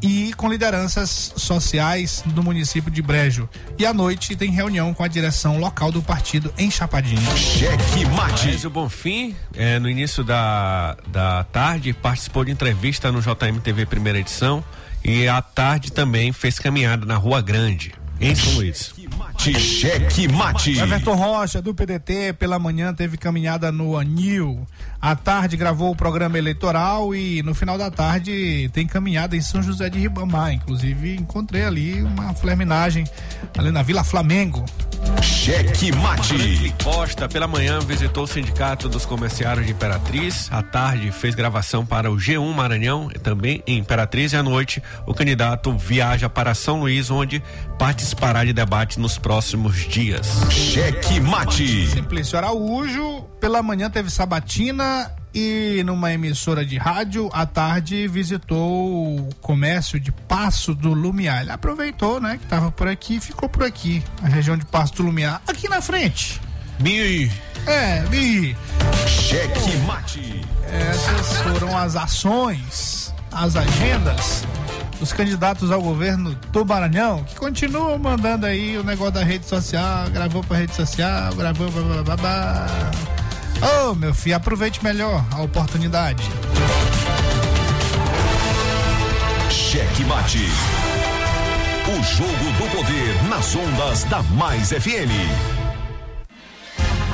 e 0.00 0.32
com 0.34 0.48
lideranças 0.48 1.32
sociais 1.34 2.22
do 2.24 2.40
município 2.40 2.88
de 2.88 3.02
Brejo. 3.02 3.48
E 3.76 3.84
à 3.84 3.92
noite 3.92 4.36
tem 4.36 4.52
reunião 4.52 4.94
com 4.94 5.02
a 5.02 5.08
direção 5.08 5.58
local 5.58 5.90
do 5.90 6.00
partido 6.00 6.54
em 6.56 6.70
Chapadinha. 6.70 7.36
Cheque 7.36 8.04
Mate. 8.14 8.46
Mas 8.46 8.64
o 8.64 8.70
Bonfim, 8.70 9.34
eh, 9.56 9.80
no 9.80 9.90
início 9.90 10.22
da, 10.22 10.96
da 11.08 11.42
tarde, 11.42 11.92
participou 11.92 12.44
de 12.44 12.52
entrevista 12.52 13.10
no 13.10 13.20
JMTV 13.20 13.86
primeira 13.86 14.20
edição 14.20 14.62
e 15.04 15.26
à 15.26 15.42
tarde 15.42 15.90
também 15.90 16.32
fez 16.32 16.60
caminhada 16.60 17.04
na 17.04 17.16
Rua 17.16 17.42
Grande 17.42 17.98
em 18.20 18.34
São 18.34 18.54
Luís. 18.54 18.94
Cheque 19.38 20.28
Mate. 20.28 20.78
Everton 20.78 21.14
Rocha, 21.14 21.62
do 21.62 21.74
PDT, 21.74 22.34
pela 22.34 22.58
manhã 22.58 22.92
teve 22.92 23.16
caminhada 23.16 23.72
no 23.72 23.96
Anil. 23.96 24.66
À 25.00 25.16
tarde 25.16 25.56
gravou 25.56 25.90
o 25.90 25.96
programa 25.96 26.36
eleitoral 26.36 27.14
e 27.14 27.42
no 27.42 27.54
final 27.54 27.78
da 27.78 27.90
tarde 27.90 28.70
tem 28.74 28.86
caminhada 28.86 29.34
em 29.34 29.40
São 29.40 29.62
José 29.62 29.88
de 29.88 29.98
Ribamar. 29.98 30.52
Inclusive 30.52 31.16
encontrei 31.16 31.64
ali 31.64 32.02
uma 32.02 32.34
flerminagem 32.34 33.06
ali 33.56 33.70
na 33.70 33.82
Vila 33.82 34.04
Flamengo. 34.04 34.64
Cheque 35.22 35.90
Mate. 35.92 36.74
Costa, 36.84 37.28
pela 37.28 37.46
manhã, 37.46 37.80
visitou 37.80 38.24
o 38.24 38.26
Sindicato 38.26 38.88
dos 38.88 39.06
Comerciários 39.06 39.64
de 39.64 39.72
Imperatriz. 39.72 40.48
À 40.52 40.62
tarde, 40.62 41.10
fez 41.10 41.34
gravação 41.34 41.84
para 41.84 42.10
o 42.10 42.16
G1 42.16 42.52
Maranhão, 42.54 43.08
também 43.22 43.62
em 43.66 43.78
Imperatriz. 43.78 44.32
E 44.32 44.36
à 44.36 44.42
noite, 44.42 44.82
o 45.06 45.14
candidato 45.14 45.76
viaja 45.76 46.28
para 46.28 46.54
São 46.54 46.80
Luís, 46.80 47.10
onde 47.10 47.42
participará 48.10 48.44
de 48.44 48.52
debate 48.52 48.98
nos 48.98 49.18
próximos 49.18 49.76
dias. 49.86 50.26
Cheque 50.50 51.20
Mate. 51.20 51.86
Simplício 51.88 52.36
Araújo, 52.36 53.22
pela 53.40 53.62
manhã 53.62 53.90
teve 53.90 54.10
sabatina 54.10 55.10
e 55.34 55.82
numa 55.84 56.12
emissora 56.12 56.64
de 56.64 56.76
rádio, 56.76 57.30
à 57.32 57.46
tarde 57.46 58.08
visitou 58.08 59.16
o 59.16 59.34
comércio 59.40 60.00
de 60.00 60.10
Passo 60.10 60.74
do 60.74 60.92
Lumiar. 60.92 61.42
Ele 61.42 61.52
aproveitou, 61.52 62.20
né, 62.20 62.36
que 62.36 62.44
estava 62.44 62.70
por 62.72 62.88
aqui 62.88 63.16
e 63.16 63.20
ficou 63.20 63.48
por 63.48 63.62
aqui, 63.62 64.02
a 64.22 64.28
região 64.28 64.56
de 64.56 64.64
Passo 64.64 64.94
do 64.94 65.02
Lumiar, 65.04 65.40
aqui 65.46 65.68
na 65.68 65.80
frente. 65.80 66.40
Mi. 66.80 67.30
É, 67.66 68.00
Mi. 68.08 68.56
Cheque 69.06 69.76
Mate. 69.86 70.40
Essas 70.72 71.42
foram 71.42 71.76
as 71.76 71.96
ações, 71.96 73.09
as 73.32 73.56
agendas 73.56 74.44
dos 74.98 75.12
candidatos 75.12 75.70
ao 75.70 75.80
governo 75.80 76.34
do 76.52 76.64
Maranhão, 76.64 77.24
que 77.24 77.34
continuam 77.34 77.98
mandando 77.98 78.44
aí 78.46 78.76
o 78.76 78.84
negócio 78.84 79.14
da 79.14 79.24
rede 79.24 79.46
social, 79.46 80.10
gravou 80.10 80.44
pra 80.44 80.58
rede 80.58 80.74
social, 80.74 81.34
gravou 81.34 81.70
blá 81.70 82.02
blá 82.02 82.16
blá. 82.16 82.66
Ô, 83.62 83.90
oh, 83.90 83.94
meu 83.94 84.14
filho, 84.14 84.36
aproveite 84.36 84.82
melhor 84.84 85.24
a 85.32 85.42
oportunidade. 85.42 86.22
Cheque 89.50 90.04
Mate. 90.04 90.46
O 91.88 92.02
jogo 92.02 92.30
do 92.30 92.76
poder 92.76 93.22
nas 93.28 93.54
ondas 93.54 94.04
da 94.04 94.22
Mais 94.22 94.70
FM. 94.70 95.59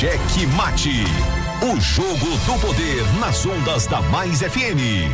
Cheque 0.00 0.46
Mate. 0.56 1.04
O 1.60 1.78
jogo 1.78 2.26
do 2.46 2.58
poder 2.58 3.04
nas 3.18 3.44
ondas 3.44 3.86
da 3.86 4.00
Mais 4.00 4.40
FM. 4.40 5.12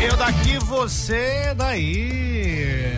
Eu 0.00 0.16
daqui, 0.16 0.58
você 0.60 1.52
daí. 1.54 2.94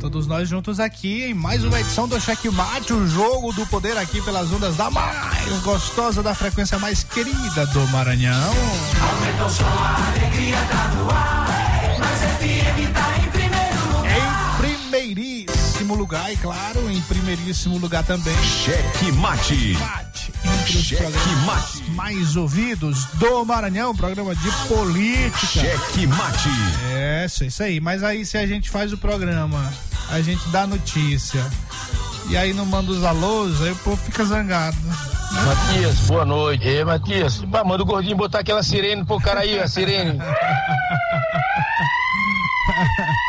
Todos 0.00 0.26
nós 0.26 0.48
juntos 0.48 0.80
aqui 0.80 1.22
em 1.26 1.34
mais 1.34 1.62
uma 1.62 1.78
edição 1.78 2.08
do 2.08 2.20
Cheque 2.20 2.50
Mate, 2.50 2.92
o 2.92 3.06
jogo 3.06 3.52
do 3.52 3.64
poder 3.68 3.96
aqui 3.96 4.20
pelas 4.22 4.50
ondas 4.50 4.74
da 4.74 4.90
mais 4.90 5.62
gostosa, 5.62 6.20
da 6.20 6.34
frequência 6.34 6.80
mais 6.80 7.04
querida 7.04 7.64
do 7.68 7.86
Maranhão. 7.92 8.52
Aumenta 9.00 9.44
o 9.44 9.48
som, 9.48 9.64
a 9.64 10.08
alegria 10.18 10.56
tá 10.68 10.88
no 10.96 11.10
ar. 11.12 11.63
Primeiríssimo 15.84 15.94
lugar 15.94 16.32
e 16.32 16.36
claro, 16.36 16.90
em 16.90 17.00
primeiríssimo 17.02 17.78
lugar 17.78 18.02
também. 18.04 18.34
Cheque 18.42 19.12
Mate. 19.12 19.76
Cheque 20.66 21.02
Mate. 21.44 21.90
mais 21.90 22.36
ouvidos 22.36 23.04
do 23.14 23.44
Maranhão, 23.44 23.94
programa 23.94 24.34
de 24.34 24.50
política. 24.66 25.46
Cheque 25.46 26.06
Mate. 26.06 26.48
É, 26.90 27.26
isso, 27.26 27.44
isso 27.44 27.62
aí. 27.62 27.80
Mas 27.80 28.02
aí 28.02 28.24
se 28.24 28.38
a 28.38 28.46
gente 28.46 28.70
faz 28.70 28.92
o 28.92 28.98
programa, 28.98 29.72
a 30.10 30.20
gente 30.22 30.48
dá 30.48 30.66
notícia. 30.66 31.44
E 32.30 32.36
aí 32.36 32.54
não 32.54 32.64
manda 32.64 32.90
os 32.90 33.04
alôs, 33.04 33.60
aí 33.60 33.72
o 33.72 33.76
povo 33.76 33.98
fica 33.98 34.24
zangado. 34.24 34.76
Matias, 35.44 35.98
boa 36.06 36.24
noite. 36.24 36.66
Ei, 36.66 36.82
Matias, 36.82 37.44
pá, 37.50 37.62
manda 37.62 37.82
o 37.82 37.86
gordinho 37.86 38.16
botar 38.16 38.38
aquela 38.38 38.62
sirene 38.62 39.04
pro 39.04 39.20
cara 39.20 39.40
aí, 39.40 39.58
a 39.58 39.68
sirene. 39.68 40.18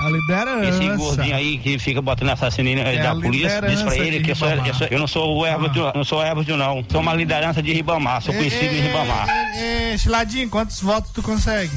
A 0.00 0.08
liderança. 0.08 0.68
Esse 0.84 0.96
gordinho 0.96 1.36
aí 1.36 1.58
que 1.58 1.78
fica 1.78 2.00
botando 2.00 2.30
assassino 2.30 2.68
É 2.70 3.02
da 3.02 3.14
polícia, 3.14 3.60
diz 3.62 3.82
pra 3.82 3.96
ele 3.96 4.18
de 4.18 4.24
que 4.24 4.30
eu 4.30 4.36
sou, 4.36 4.48
eu, 4.48 4.74
sou, 4.74 4.86
eu 4.90 4.98
não 4.98 5.06
sou 5.06 5.36
o 5.38 5.44
árbitro, 5.44 5.92
não 5.94 6.04
sou 6.04 6.20
árbitro 6.20 6.56
não. 6.56 6.82
Sou 6.90 7.00
uma 7.00 7.14
liderança 7.14 7.62
de 7.62 7.72
Ribamar, 7.72 8.22
sou 8.22 8.32
conhecido 8.34 8.74
em 8.74 8.80
Ribamar. 8.80 9.28
É, 9.28 9.96
Chiladinho, 9.98 10.48
quantos 10.48 10.80
votos 10.80 11.10
tu 11.12 11.22
consegue? 11.22 11.72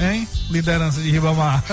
Hein? 0.00 0.26
Liderança 0.50 1.00
de 1.00 1.10
Ribamar. 1.10 1.62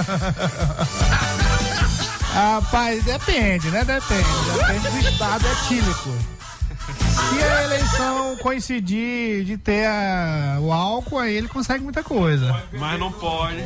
Rapaz, 2.34 3.04
depende, 3.04 3.70
né? 3.70 3.84
Depende. 3.86 4.24
Depende 4.58 5.04
do 5.04 5.10
estado 5.10 5.46
etílico. 5.48 6.18
Se 6.98 7.44
a 7.44 7.64
eleição 7.64 8.36
coincidir 8.38 9.44
de 9.46 9.58
ter 9.58 9.86
a- 9.86 10.58
o 10.60 10.72
álcool, 10.74 11.20
aí 11.20 11.36
ele 11.36 11.48
consegue 11.48 11.84
muita 11.84 12.04
coisa. 12.04 12.62
Mas 12.74 13.00
não 13.00 13.12
pode. 13.12 13.64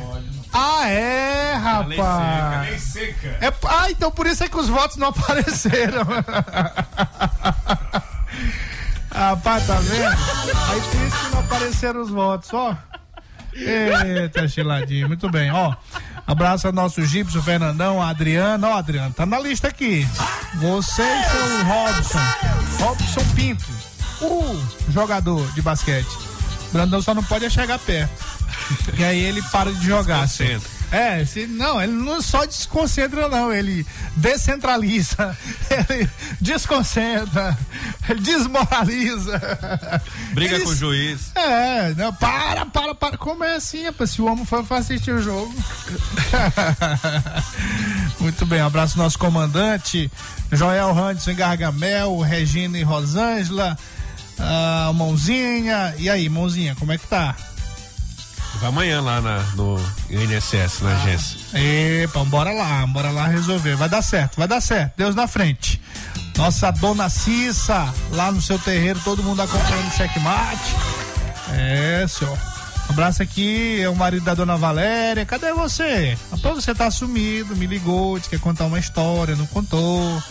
Ah, 0.53 0.88
é, 0.89 1.53
rapaz. 1.53 2.69
Lei 2.69 2.79
seca. 2.79 3.38
É, 3.41 3.53
ah, 3.67 3.91
então 3.91 4.10
por 4.12 4.25
isso 4.25 4.43
é 4.43 4.49
que 4.49 4.57
os 4.57 4.69
votos 4.69 4.97
não 4.97 5.07
apareceram. 5.10 6.03
Rapaz, 9.13 9.65
tá 9.65 9.75
vendo? 9.75 10.07
Aí 10.07 10.81
por 10.81 11.01
isso 11.07 11.25
que 11.25 11.31
não 11.31 11.39
apareceram 11.39 12.01
os 12.01 12.10
votos, 12.10 12.53
ó. 12.53 12.75
Eita, 13.53 14.47
chiladinho, 14.47 15.07
muito 15.07 15.29
bem, 15.29 15.51
ó. 15.51 15.73
Abraço 16.27 16.67
ao 16.67 16.73
nosso 16.73 17.03
Gibson, 17.05 17.41
Fernandão, 17.41 18.01
a 18.01 18.10
Adriana. 18.10 18.67
Ó, 18.69 18.77
Adriana, 18.77 19.12
tá 19.15 19.25
na 19.25 19.39
lista 19.39 19.69
aqui. 19.69 20.07
Você 20.55 21.01
e 21.01 21.23
seu 21.23 21.65
Robson. 21.65 22.19
Robson 22.79 23.21
Pinto, 23.33 23.65
o 24.21 24.62
jogador 24.91 25.49
de 25.53 25.62
basquete. 25.62 26.07
Brandão 26.71 27.01
só 27.01 27.13
não 27.15 27.23
pode 27.23 27.49
chegar 27.49 27.79
perto. 27.79 28.37
E 28.97 29.03
aí 29.03 29.19
ele 29.19 29.41
para 29.51 29.71
de 29.71 29.86
jogar. 29.86 30.23
assim. 30.23 30.60
É, 30.89 31.25
se, 31.25 31.45
não, 31.47 31.82
ele 31.82 31.91
não 31.91 32.21
só 32.21 32.45
desconcentra, 32.45 33.27
não, 33.27 33.51
ele 33.51 33.86
descentraliza, 34.15 35.38
ele 35.89 36.10
desconcentra, 36.39 37.58
ele 38.08 38.21
desmoraliza. 38.21 39.38
Briga 40.32 40.56
Ele- 40.56 40.63
com 40.63 40.69
o 40.69 40.75
juiz. 40.75 41.30
É, 41.36 41.93
não, 41.95 42.13
para, 42.13 42.65
para, 42.65 42.95
para. 42.95 43.17
Como 43.17 43.43
é 43.43 43.56
assim, 43.58 43.84
rapaz? 43.84 44.12
Se 44.12 44.21
o 44.21 44.27
homem 44.27 44.45
for 44.45 44.65
assistir 44.69 45.12
o 45.12 45.21
jogo. 45.21 45.53
Muito 48.19 48.45
bem, 48.45 48.62
um 48.62 48.67
abraço 48.67 48.97
nosso 48.97 49.17
comandante, 49.19 50.10
Joel 50.51 50.97
Hanson 50.97 51.32
em 51.32 51.36
Gargamel, 51.36 52.17
Regina 52.21 52.77
e 52.77 52.84
Rosângela, 52.84 53.77
ah, 54.39 54.91
Mãozinha. 54.95 55.93
E 55.97 56.10
aí, 56.10 56.30
Mãozinha, 56.30 56.75
como 56.75 56.91
é 56.93 56.97
que 56.97 57.08
tá? 57.08 57.36
Vai 58.60 58.70
amanhã 58.70 59.02
lá 59.02 59.22
na, 59.22 59.39
no 59.56 59.78
INSS, 60.10 60.82
na 60.82 60.96
agência. 60.96 61.38
Epa, 61.54 62.24
bora 62.26 62.52
lá, 62.52 62.86
bora 62.88 63.12
lá 63.12 63.28
resolver. 63.28 63.76
Vai 63.76 63.88
dar 63.88 64.02
certo, 64.02 64.38
vai 64.38 64.48
dar 64.48 64.62
certo. 64.62 64.93
Deus 64.98 65.13
na 65.13 65.28
frente. 65.28 65.82
Nossa 66.36 66.72
dona 66.72 67.10
Cissa, 67.10 67.93
lá 68.12 68.32
no 68.32 68.41
seu 68.41 68.58
terreiro, 68.60 69.00
todo 69.04 69.24
mundo 69.24 69.41
acompanhando 69.41 69.88
o 69.88 69.91
checkmate. 69.91 70.76
É, 71.54 72.06
senhor. 72.08 72.38
Abraço 72.89 73.22
aqui, 73.22 73.82
é 73.82 73.89
o 73.89 73.96
marido 73.96 74.24
da 74.24 74.34
dona 74.34 74.56
Valéria. 74.56 75.26
Cadê 75.26 75.52
você? 75.54 76.17
Rapaz, 76.32 76.56
você 76.56 76.74
tá 76.74 76.89
sumido, 76.89 77.56
me 77.56 77.67
ligou, 77.67 78.17
disse 78.17 78.30
que 78.30 78.36
ia 78.36 78.39
contar 78.39 78.65
uma 78.65 78.80
história, 78.80 79.36
não 79.36 79.46
contou. 79.48 80.24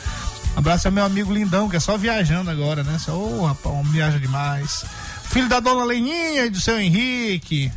Abraço 0.56 0.88
ao 0.88 0.92
meu 0.92 1.04
amigo 1.04 1.32
Lindão, 1.32 1.68
que 1.68 1.76
é 1.76 1.80
só 1.80 1.96
viajando 1.98 2.50
agora, 2.50 2.82
né? 2.82 2.96
Ô, 3.08 3.40
oh, 3.40 3.46
rapaz, 3.46 3.74
um 3.74 3.82
viaja 3.82 4.18
demais. 4.18 4.84
Filho 5.24 5.48
da 5.48 5.60
dona 5.60 5.84
Leninha 5.84 6.46
e 6.46 6.50
do 6.50 6.60
seu 6.60 6.80
Henrique. 6.80 7.70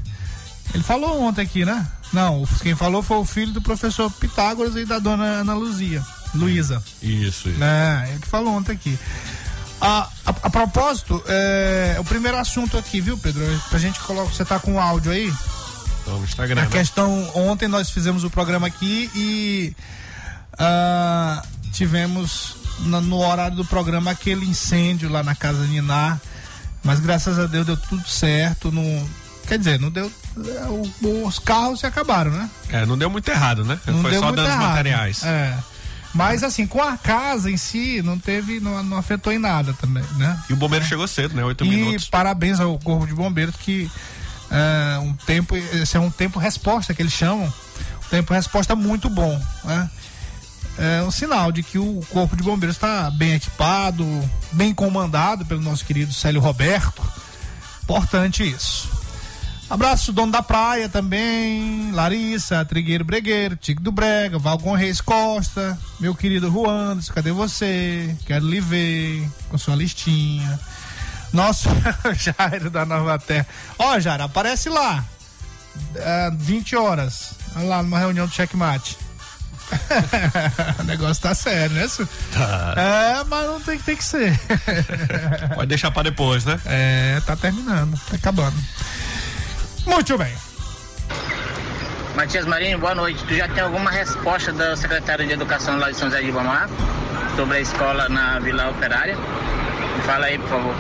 Ele 0.74 0.84
falou 0.84 1.22
ontem 1.22 1.42
aqui, 1.42 1.66
né? 1.66 1.88
Não, 2.12 2.46
quem 2.62 2.76
falou 2.76 3.04
foi 3.04 3.18
o 3.18 3.26
filho 3.26 3.52
do 3.52 3.62
professor 3.62 4.10
Pitágoras 4.12 4.76
e 4.76 4.86
da 4.86 5.00
dona 5.00 5.24
Ana 5.24 5.54
Luzia. 5.54 6.04
Luísa. 6.34 6.84
Isso, 7.02 7.50
isso. 7.50 7.64
É, 7.64 8.10
ele 8.10 8.20
que 8.20 8.28
falou 8.28 8.54
ontem 8.54 8.74
aqui. 8.74 8.98
A, 9.82 10.10
a, 10.26 10.30
a 10.44 10.50
propósito, 10.50 11.24
é, 11.28 11.96
o 12.00 12.04
primeiro 12.04 12.38
assunto 12.38 12.78
aqui, 12.78 13.00
viu, 13.00 13.18
Pedro? 13.18 13.42
Pra 13.70 13.80
gente 13.80 14.00
colocar. 14.02 14.32
Você 14.32 14.46
tá 14.46 14.60
com 14.60 14.74
o 14.74 14.80
áudio 14.80 15.12
aí? 15.12 15.34
Então, 16.02 16.20
no 16.20 16.26
Instagram. 16.26 16.62
A 16.62 16.66
né? 16.66 16.72
questão, 16.72 17.32
ontem 17.36 17.68
nós 17.68 17.90
fizemos 17.90 18.24
o 18.24 18.30
programa 18.30 18.68
aqui 18.68 19.10
e 19.16 19.76
ah, 20.58 21.44
tivemos 21.72 22.56
no, 22.80 23.02
no 23.02 23.18
horário 23.18 23.56
do 23.56 23.66
programa 23.66 24.12
aquele 24.12 24.46
incêndio 24.46 25.10
lá 25.10 25.24
na 25.24 25.36
casa 25.36 25.66
Niná. 25.66 26.20
Mas 26.84 27.00
graças 27.00 27.38
a 27.40 27.46
Deus 27.46 27.66
deu 27.66 27.78
tudo 27.78 28.08
certo. 28.08 28.72
Não, 28.72 29.10
quer 29.48 29.58
dizer, 29.58 29.80
não 29.80 29.90
deu. 29.90 30.12
É, 30.48 30.68
o- 30.68 31.26
os 31.28 31.40
carros 31.40 31.80
se 31.82 31.86
acabaram, 31.86 32.32
né? 32.32 32.50
É, 32.70 32.86
não 32.86 32.98
deu 32.98 33.10
muito 33.10 33.30
errado, 33.30 33.64
né? 33.66 33.80
Não 33.88 34.02
Foi 34.02 34.14
só 34.20 34.32
danos 34.32 34.52
errado. 34.52 34.68
materiais. 34.70 35.24
É. 35.24 35.58
Mas 36.14 36.44
assim, 36.44 36.66
com 36.66 36.82
a 36.82 36.98
casa 36.98 37.52
em 37.52 37.58
si, 37.58 38.02
não 38.02 38.18
teve, 38.18 38.60
não, 38.60 38.82
não 38.84 38.98
afetou 38.98 39.32
em 39.32 39.38
nada 39.38 39.74
também, 39.80 40.04
né? 40.18 40.38
E 40.50 40.54
o 40.54 40.56
bombeiro 40.56 40.84
chegou 40.86 41.08
cedo, 41.08 41.36
né? 41.36 41.44
Oito 41.46 41.64
e 41.64 41.70
minutos. 41.70 42.10
parabéns 42.10 42.60
ao 42.60 42.78
Corpo 42.80 43.06
de 43.06 43.14
Bombeiros 43.14 43.56
que 43.56 43.90
é, 44.50 44.98
um 45.00 45.14
tempo, 45.14 45.56
esse 45.56 45.96
é 45.96 46.00
um 46.00 46.10
tempo 46.10 46.40
resposta 46.40 46.94
que 46.96 47.02
eles 47.02 47.14
chamam, 47.14 47.46
um 47.46 48.10
tempo 48.10 48.34
resposta 48.34 48.76
muito 48.76 49.08
bom, 49.10 49.40
né? 49.64 49.90
É 50.80 51.04
um 51.04 51.12
sinal 51.12 51.52
de 51.52 51.62
que 51.62 51.78
o 51.78 52.02
Corpo 52.10 52.36
de 52.38 52.42
Bombeiros 52.42 52.78
está 52.78 53.12
bem 53.12 53.34
equipado, 53.34 54.04
bem 54.54 54.74
comandado 54.74 55.46
pelo 55.46 55.62
nosso 55.62 55.86
querido 55.86 56.12
Célio 56.14 56.40
Roberto. 56.42 57.04
Importante 57.84 58.44
isso. 58.50 58.90
Abraço, 59.70 60.12
dono 60.12 60.32
da 60.32 60.42
praia 60.42 60.90
também, 60.90 61.92
Larissa, 61.92 62.66
Trigueiro 62.66 63.06
Bregueiro, 63.06 63.56
Tico 63.56 63.82
do 63.82 63.92
Brega, 63.92 64.40
Valgon 64.40 64.74
Reis 64.74 65.00
Costa, 65.00 65.78
meu 66.00 66.16
querido 66.16 66.50
Juan, 66.52 66.98
disse, 66.98 67.14
cadê 67.14 67.32
você? 67.32 68.16
Quero 68.26 68.48
lhe 68.48 68.60
ver 68.60 69.30
com 69.48 69.60
sua 69.60 69.76
listinha. 69.76 70.60
Nosso 71.32 71.70
Jairo 72.18 72.72
da 72.72 72.84
Nova 72.84 73.20
Terra. 73.20 73.46
Ó, 73.78 74.00
Jairo, 74.00 74.24
aparece 74.24 74.70
lá. 74.70 75.06
ah, 75.98 76.32
20 76.34 76.76
horas. 76.76 77.34
Lá 77.56 77.84
numa 77.84 78.00
reunião 78.00 78.26
do 78.26 78.34
checkmate. 78.34 78.98
o 80.80 80.84
negócio 80.84 81.22
tá 81.22 81.36
sério, 81.36 81.76
né? 81.76 81.88
Tá. 82.34 82.74
É, 82.76 83.24
mas 83.26 83.46
não 83.46 83.62
tem, 83.62 83.78
tem 83.78 83.96
que 83.96 84.04
ser. 84.04 84.40
Pode 85.54 85.68
deixar 85.68 85.92
pra 85.92 86.02
depois, 86.02 86.44
né? 86.46 86.60
É, 86.66 87.22
tá 87.24 87.36
terminando, 87.36 88.00
tá 88.10 88.16
acabando. 88.16 88.58
Muito 89.86 90.18
bem. 90.18 90.34
Matias 92.16 92.46
Marinho, 92.46 92.78
boa 92.80 92.96
noite. 92.96 93.24
Tu 93.26 93.36
já 93.36 93.48
tem 93.48 93.64
alguma 93.64 93.90
resposta 93.92 94.52
da 94.52 94.76
secretária 94.76 95.26
de 95.26 95.34
Educação 95.34 95.78
lá 95.78 95.90
de 95.92 95.98
São 95.98 96.10
José 96.10 96.22
de 96.22 96.30
Ibamar 96.30 96.70
sobre 97.36 97.58
a 97.58 97.62
escola 97.62 98.10
na 98.10 98.40
Vila 98.40 98.70
Operária? 98.70 99.18
Fala 100.06 100.26
aí, 100.26 100.38
por 100.38 100.50
favor. 100.50 100.76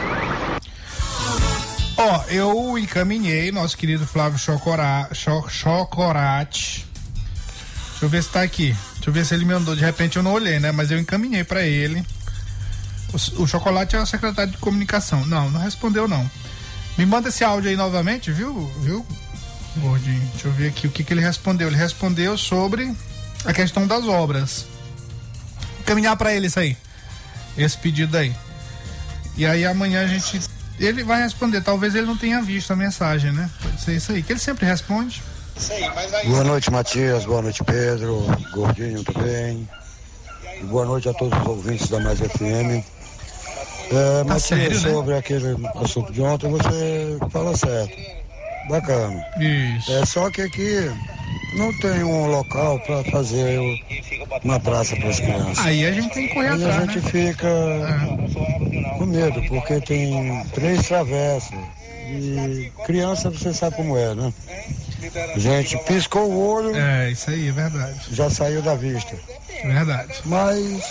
Ó, 1.97 2.23
eu 2.29 2.77
encaminhei 2.77 3.51
nosso 3.51 3.77
querido 3.77 4.05
Flávio 4.07 4.39
Chocora, 4.39 5.09
Cho- 5.13 5.47
Chocorate. 5.49 6.85
Deixa 7.91 8.05
eu 8.05 8.09
ver 8.09 8.23
se 8.23 8.29
tá 8.29 8.41
aqui. 8.41 8.75
Deixa 8.95 9.09
eu 9.09 9.13
ver 9.13 9.25
se 9.25 9.33
ele 9.33 9.45
me 9.45 9.53
mandou. 9.53 9.75
De 9.75 9.83
repente 9.83 10.17
eu 10.17 10.23
não 10.23 10.33
olhei, 10.33 10.59
né? 10.59 10.71
Mas 10.71 10.91
eu 10.91 10.97
encaminhei 10.99 11.43
pra 11.43 11.63
ele. 11.63 12.03
O, 13.13 13.43
o 13.43 13.47
Chocolate 13.47 13.95
é 13.95 14.01
o 14.01 14.05
secretário 14.05 14.51
de 14.51 14.57
comunicação. 14.57 15.25
Não, 15.25 15.49
não 15.49 15.59
respondeu 15.59 16.07
não. 16.07 16.29
Me 16.99 17.05
manda 17.05 17.29
esse 17.29 17.45
áudio 17.45 17.69
aí 17.69 17.77
novamente, 17.77 18.29
viu? 18.29 18.53
Viu? 18.81 19.05
Gordinho. 19.77 20.19
Deixa 20.33 20.49
eu 20.49 20.51
ver 20.51 20.67
aqui 20.67 20.85
o 20.85 20.91
que, 20.91 21.01
que 21.01 21.13
ele 21.13 21.21
respondeu. 21.21 21.69
Ele 21.69 21.77
respondeu 21.77 22.37
sobre 22.37 22.93
a 23.45 23.53
questão 23.53 23.87
das 23.87 24.03
obras. 24.03 24.65
Encaminhar 25.79 26.17
pra 26.17 26.33
ele 26.33 26.47
isso 26.47 26.59
aí. 26.59 26.75
Esse 27.57 27.77
pedido 27.77 28.17
aí. 28.17 28.35
E 29.37 29.45
aí 29.45 29.65
amanhã 29.65 30.03
a 30.03 30.07
gente. 30.07 30.41
Ele 30.77 31.01
vai 31.05 31.23
responder. 31.23 31.61
Talvez 31.61 31.95
ele 31.95 32.05
não 32.05 32.17
tenha 32.17 32.41
visto 32.41 32.73
a 32.73 32.75
mensagem, 32.75 33.31
né? 33.31 33.49
Pode 33.63 33.79
ser 33.79 33.95
isso 33.95 34.11
aí. 34.11 34.21
Que 34.21 34.33
ele 34.33 34.39
sempre 34.41 34.65
responde. 34.65 35.23
Boa 36.25 36.43
noite, 36.43 36.69
Matias. 36.69 37.23
Boa 37.23 37.41
noite, 37.41 37.63
Pedro. 37.63 38.25
Gordinho 38.51 39.05
também. 39.05 39.69
E 40.59 40.65
boa 40.65 40.83
noite 40.83 41.07
a 41.07 41.13
todos 41.13 41.39
os 41.39 41.47
ouvintes 41.47 41.87
da 41.87 42.01
Mais 42.01 42.19
FM. 42.19 42.83
É, 43.91 44.23
Matias, 44.23 44.43
sério, 44.43 44.81
né? 44.81 44.91
sobre 44.91 45.15
aquele 45.15 45.55
assunto 45.75 46.11
de 46.11 46.21
ontem, 46.21 46.49
você 46.49 47.17
fala 47.31 47.55
certo. 47.57 47.95
Bacana. 48.69 49.25
Isso. 49.39 49.91
É 49.91 50.05
só 50.05 50.29
que 50.29 50.43
aqui 50.43 50.91
não 51.55 51.75
tem 51.79 52.03
um 52.03 52.27
local 52.27 52.79
para 52.81 53.03
fazer 53.05 53.59
uma 54.43 54.59
praça 54.59 54.95
para 54.95 55.09
as 55.09 55.19
crianças. 55.19 55.65
Aí 55.65 55.85
a 55.85 55.91
gente 55.91 56.13
tem 56.13 56.27
que 56.27 56.33
correr 56.35 56.49
Aí 56.49 56.63
atrás, 56.63 56.77
a 56.77 56.85
gente 56.85 57.05
né? 57.05 57.11
fica 57.11 57.49
com 58.97 59.05
medo, 59.07 59.41
porque 59.47 59.81
tem 59.81 60.43
três 60.53 60.87
travessas. 60.87 61.57
E 62.11 62.71
criança 62.85 63.29
você 63.29 63.53
sabe 63.53 63.75
como 63.75 63.97
é, 63.97 64.13
né? 64.13 64.33
Gente, 65.37 65.77
piscou 65.85 66.29
o 66.29 66.47
olho. 66.53 66.75
É, 66.75 67.11
isso 67.11 67.29
aí, 67.29 67.47
é 67.47 67.51
verdade. 67.51 67.99
Já 68.11 68.29
saiu 68.29 68.61
da 68.61 68.75
vista. 68.75 69.15
Verdade. 69.63 70.13
Mas 70.25 70.83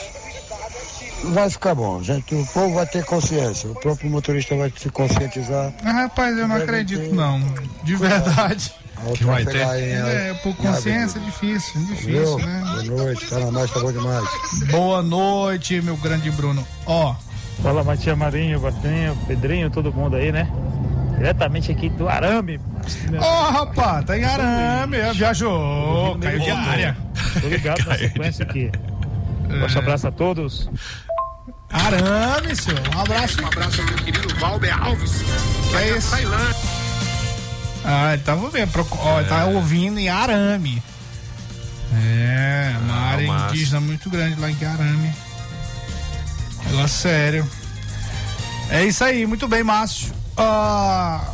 vai 1.24 1.50
ficar 1.50 1.74
bom, 1.74 2.02
gente. 2.02 2.34
O 2.34 2.46
povo 2.46 2.74
vai 2.74 2.86
ter 2.86 3.04
consciência. 3.04 3.70
O 3.70 3.74
próprio 3.74 4.10
motorista 4.10 4.56
vai 4.56 4.72
se 4.76 4.88
conscientizar. 4.90 5.72
Mas, 5.82 5.94
rapaz, 5.94 6.36
eu 6.38 6.48
não 6.48 6.56
acredito, 6.56 7.00
ter. 7.08 7.14
não. 7.14 7.40
De 7.84 7.94
verdade. 7.96 8.72
Ao 9.06 9.12
trafegar 9.16 9.78
em- 9.78 9.92
É, 9.92 10.34
por 10.42 10.56
consciência 10.56 11.18
é 11.18 11.22
difícil, 11.22 11.80
difícil, 11.86 12.38
né? 12.38 12.62
Boa 12.64 12.82
noite, 13.04 13.26
tá 13.28 13.38
na 13.38 13.50
mais, 13.52 13.70
tá 13.70 13.78
bom 13.80 13.92
demais. 13.92 14.28
Boa 14.72 15.02
noite, 15.02 15.80
meu 15.80 15.96
grande 15.96 16.30
Bruno. 16.32 16.66
Ó, 16.86 17.14
Fala 17.62 17.82
Matias 17.84 18.16
Marinho, 18.18 18.58
Batinho, 18.60 19.16
Pedrinho, 19.26 19.68
todo 19.70 19.92
mundo 19.92 20.16
aí, 20.16 20.30
né? 20.32 20.48
Diretamente 21.16 21.70
aqui 21.72 21.88
do 21.88 22.08
Arame. 22.08 22.60
ó, 23.20 23.50
rapaz, 23.50 24.04
tá 24.04 24.16
em 24.18 24.24
arame, 24.24 24.96
viajou, 25.14 26.16
caiu 26.20 26.38
de 26.40 26.50
área. 26.50 26.96
Tô 27.40 27.48
ligado 27.48 27.84
na 27.84 27.94
sequência 27.98 28.44
aqui. 28.44 28.70
Forte 29.60 29.78
abraço 29.78 30.06
a 30.08 30.12
todos. 30.12 30.68
Arame, 31.70 32.56
senhor. 32.56 32.80
Um 32.94 33.00
abraço. 33.00 33.42
Um 33.42 33.46
abraço 33.46 33.80
ao 33.80 33.86
meu 33.86 33.96
querido 33.98 34.34
Valber 34.36 34.82
Alves. 34.82 35.12
Que 35.70 35.76
é 35.76 35.96
isso? 35.98 36.14
Ah, 37.84 38.12
ele 38.14 38.22
tava 38.22 38.50
vendo, 38.50 38.70
ó, 38.98 39.20
ele 39.20 39.28
tá 39.28 39.44
ouvindo 39.46 39.98
em 39.98 40.08
arame. 40.08 40.82
É, 41.94 42.74
uma 42.82 42.94
área 42.94 43.26
massa. 43.26 43.54
indígena 43.54 43.80
muito 43.80 44.10
grande 44.10 44.38
lá 44.40 44.50
em 44.50 44.64
Arame. 44.64 45.12
Negócio 46.66 46.88
sério. 46.98 47.50
É 48.68 48.84
isso 48.84 49.02
aí, 49.04 49.24
muito 49.26 49.48
bem, 49.48 49.62
Márcio. 49.64 50.12
Ah, 50.36 51.24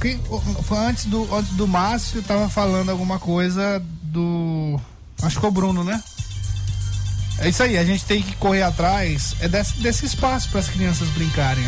quem- 0.00 0.20
foi 0.64 0.78
antes 0.78 1.06
do, 1.06 1.34
antes 1.34 1.52
do 1.52 1.66
Márcio, 1.66 2.18
eu 2.18 2.22
tava 2.22 2.48
falando 2.50 2.90
alguma 2.90 3.18
coisa 3.18 3.82
do. 4.02 4.78
Acho 5.22 5.40
que 5.40 5.46
o 5.46 5.50
Bruno, 5.50 5.82
né? 5.82 6.02
É 7.42 7.48
isso 7.48 7.62
aí, 7.62 7.76
a 7.76 7.84
gente 7.84 8.04
tem 8.04 8.22
que 8.22 8.36
correr 8.36 8.62
atrás 8.62 9.34
é 9.40 9.48
desse, 9.48 9.74
desse 9.78 10.06
espaço 10.06 10.48
para 10.48 10.60
as 10.60 10.68
crianças 10.68 11.08
brincarem. 11.08 11.64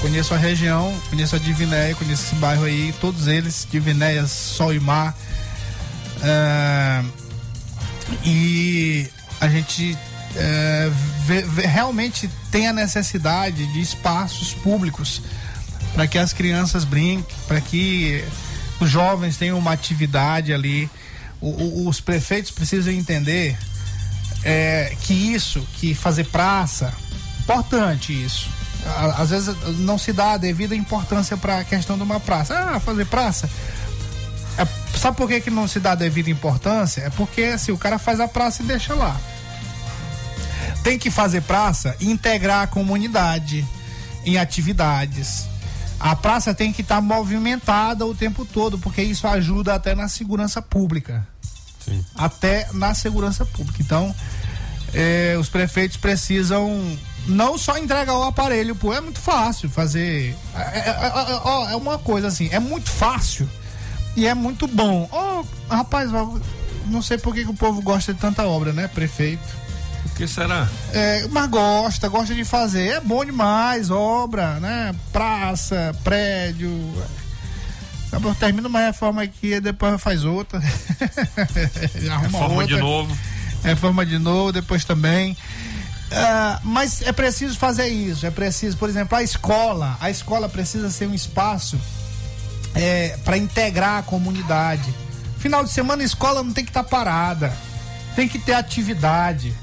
Conheço 0.00 0.34
a 0.34 0.36
região, 0.38 0.94
conheço 1.10 1.36
a 1.36 1.38
Divinéia, 1.38 1.94
conheço 1.94 2.24
esse 2.24 2.34
bairro 2.36 2.64
aí, 2.64 2.94
todos 3.00 3.26
eles, 3.26 3.66
Divinéia, 3.70 4.26
Sol 4.26 4.72
e 4.72 4.80
Mar. 4.80 5.14
É, 6.22 7.02
e 8.24 9.06
a 9.40 9.48
gente 9.48 9.96
é, 10.36 10.90
vê- 11.26 11.42
vê- 11.42 11.66
realmente 11.66 12.28
tem 12.50 12.66
a 12.66 12.72
necessidade 12.72 13.66
de 13.72 13.80
espaços 13.80 14.54
públicos 14.54 15.20
para 15.94 16.06
que 16.06 16.18
as 16.18 16.32
crianças 16.32 16.84
brinquem, 16.84 17.24
para 17.46 17.60
que 17.60 18.24
os 18.80 18.90
jovens 18.90 19.36
tenham 19.36 19.58
uma 19.58 19.72
atividade 19.72 20.52
ali. 20.52 20.88
O- 21.40 21.48
o- 21.84 21.88
os 21.88 22.00
prefeitos 22.00 22.50
precisam 22.50 22.92
entender 22.92 23.56
é, 24.44 24.94
que 25.00 25.14
isso, 25.14 25.66
que 25.74 25.94
fazer 25.94 26.24
praça, 26.24 26.92
importante 27.40 28.12
isso. 28.12 28.48
Às 29.16 29.30
vezes 29.30 29.56
não 29.78 29.96
se 29.96 30.12
dá 30.12 30.32
a 30.32 30.36
devida 30.36 30.76
importância 30.76 31.36
para 31.36 31.60
a 31.60 31.64
questão 31.64 31.96
de 31.96 32.02
uma 32.02 32.20
praça. 32.20 32.54
Ah, 32.54 32.78
fazer 32.78 33.06
praça. 33.06 33.48
É, 34.58 34.98
sabe 34.98 35.16
por 35.16 35.26
que, 35.26 35.40
que 35.40 35.50
não 35.50 35.66
se 35.66 35.80
dá 35.80 35.92
a 35.92 35.94
devida 35.94 36.28
importância? 36.28 37.00
É 37.02 37.10
porque 37.10 37.44
assim, 37.44 37.72
o 37.72 37.78
cara 37.78 37.98
faz 37.98 38.20
a 38.20 38.28
praça 38.28 38.62
e 38.62 38.66
deixa 38.66 38.94
lá. 38.94 39.18
Tem 40.82 40.98
que 40.98 41.10
fazer 41.10 41.40
praça 41.42 41.96
e 41.98 42.10
integrar 42.10 42.62
a 42.62 42.66
comunidade 42.66 43.66
em 44.26 44.36
atividades. 44.36 45.46
A 45.98 46.14
praça 46.14 46.52
tem 46.52 46.70
que 46.70 46.82
estar 46.82 47.00
movimentada 47.00 48.04
o 48.04 48.14
tempo 48.14 48.44
todo, 48.44 48.78
porque 48.78 49.00
isso 49.00 49.26
ajuda 49.26 49.74
até 49.74 49.94
na 49.94 50.08
segurança 50.08 50.60
pública. 50.60 51.26
Sim. 51.82 52.04
Até 52.14 52.68
na 52.72 52.94
segurança 52.94 53.46
pública. 53.46 53.80
Então, 53.80 54.14
eh, 54.94 55.36
os 55.38 55.48
prefeitos 55.48 55.96
precisam 55.96 56.96
não 57.26 57.56
só 57.56 57.78
entregar 57.78 58.14
o 58.14 58.22
aparelho, 58.22 58.74
pô, 58.76 58.92
é 58.92 59.00
muito 59.00 59.18
fácil 59.18 59.68
fazer. 59.70 60.36
É, 60.54 60.78
é- 60.78 61.70
é- 61.70 61.72
é 61.72 61.76
uma 61.76 61.98
coisa 61.98 62.28
assim, 62.28 62.48
é 62.52 62.58
muito 62.58 62.90
fácil 62.90 63.48
e 64.16 64.26
é 64.26 64.34
muito 64.34 64.66
bom. 64.66 65.08
Ó, 65.10 65.42
rapaz, 65.68 66.10
não 66.86 67.00
sei 67.02 67.16
por 67.18 67.34
que, 67.34 67.44
que 67.44 67.50
o 67.50 67.54
povo 67.54 67.80
gosta 67.82 68.12
de 68.12 68.20
tanta 68.20 68.44
obra, 68.44 68.72
né, 68.72 68.86
prefeito? 68.88 69.64
O 70.06 70.08
que 70.16 70.28
será? 70.28 70.68
É, 70.92 71.26
mas 71.30 71.48
gosta, 71.48 72.08
gosta 72.08 72.34
de 72.34 72.44
fazer. 72.44 72.88
É 72.88 73.00
bom 73.00 73.24
demais, 73.24 73.90
obra, 73.90 74.60
né? 74.60 74.94
Praça, 75.12 75.96
prédio. 76.04 76.70
Termina 78.38 78.68
uma 78.68 78.78
reforma 78.78 79.22
aqui 79.22 79.54
e 79.54 79.60
depois 79.60 80.00
faz 80.00 80.24
outra. 80.24 80.60
Arruma 82.10 82.18
Reforma 82.28 82.66
de 82.66 82.74
outra. 82.74 82.78
novo. 82.78 83.16
Reforma 83.64 84.06
de 84.06 84.18
novo, 84.18 84.52
depois 84.52 84.84
também. 84.84 85.36
Ah, 86.12 86.60
mas 86.62 87.02
é 87.02 87.12
preciso 87.12 87.58
fazer 87.58 87.88
isso. 87.88 88.24
É 88.24 88.30
preciso, 88.30 88.76
por 88.76 88.88
exemplo, 88.88 89.18
a 89.18 89.22
escola. 89.22 89.96
A 90.00 90.10
escola 90.10 90.48
precisa 90.48 90.90
ser 90.90 91.08
um 91.08 91.14
espaço 91.14 91.80
para 93.24 93.36
integrar 93.36 93.98
a 93.98 94.02
comunidade. 94.02 94.94
Final 95.38 95.64
de 95.64 95.70
semana 95.70 96.02
a 96.02 96.06
escola 96.06 96.42
não 96.42 96.52
tem 96.52 96.64
que 96.64 96.70
estar 96.70 96.84
parada. 96.84 97.52
Tem 98.14 98.28
que 98.28 98.38
ter 98.38 98.52
atividade. 98.52 99.54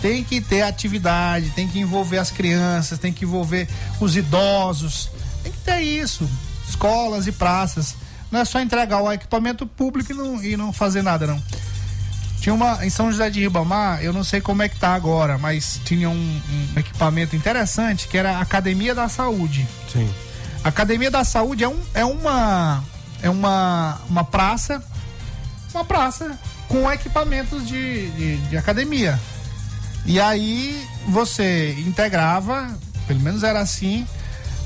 Tem 0.00 0.22
que 0.22 0.40
ter 0.40 0.62
atividade, 0.62 1.50
tem 1.50 1.66
que 1.66 1.80
envolver 1.80 2.18
as 2.18 2.30
crianças, 2.30 3.00
tem 3.00 3.12
que 3.12 3.24
envolver 3.24 3.68
os 3.98 4.16
idosos. 4.16 5.10
Tem 5.42 5.50
que 5.50 5.58
ter 5.58 5.80
isso. 5.80 6.30
Escolas 6.68 7.26
e 7.26 7.32
praças. 7.32 7.96
Não 8.30 8.40
é 8.40 8.44
só 8.44 8.60
entregar 8.60 9.02
o 9.02 9.12
equipamento 9.12 9.66
público 9.66 10.12
e 10.12 10.14
não, 10.14 10.44
e 10.44 10.56
não 10.56 10.72
fazer 10.72 11.02
nada, 11.02 11.26
não. 11.26 11.42
Tinha 12.40 12.54
uma 12.54 12.84
em 12.86 12.90
São 12.90 13.10
José 13.10 13.28
de 13.30 13.40
Ribamar, 13.40 14.02
eu 14.02 14.12
não 14.12 14.22
sei 14.22 14.40
como 14.40 14.62
é 14.62 14.68
que 14.68 14.78
tá 14.78 14.94
agora, 14.94 15.36
mas 15.38 15.80
tinha 15.84 16.08
um, 16.08 16.40
um 16.76 16.78
equipamento 16.78 17.34
interessante 17.34 18.06
que 18.06 18.16
era 18.16 18.38
a 18.38 18.40
Academia 18.40 18.94
da 18.94 19.08
Saúde. 19.08 19.66
Sim. 19.92 20.08
A 20.62 20.68
Academia 20.68 21.10
da 21.10 21.24
Saúde 21.24 21.64
é, 21.64 21.68
um, 21.68 21.80
é 21.94 22.04
uma 22.04 22.82
é 23.22 23.28
uma, 23.28 24.00
uma 24.08 24.24
praça, 24.24 24.82
uma 25.74 25.84
praça 25.84 26.38
com 26.68 26.90
equipamentos 26.90 27.66
de, 27.66 28.10
de, 28.10 28.36
de 28.36 28.56
academia. 28.56 29.18
E 30.06 30.20
aí 30.20 30.86
você 31.08 31.72
integrava, 31.86 32.68
pelo 33.06 33.20
menos 33.20 33.42
era 33.42 33.60
assim, 33.60 34.06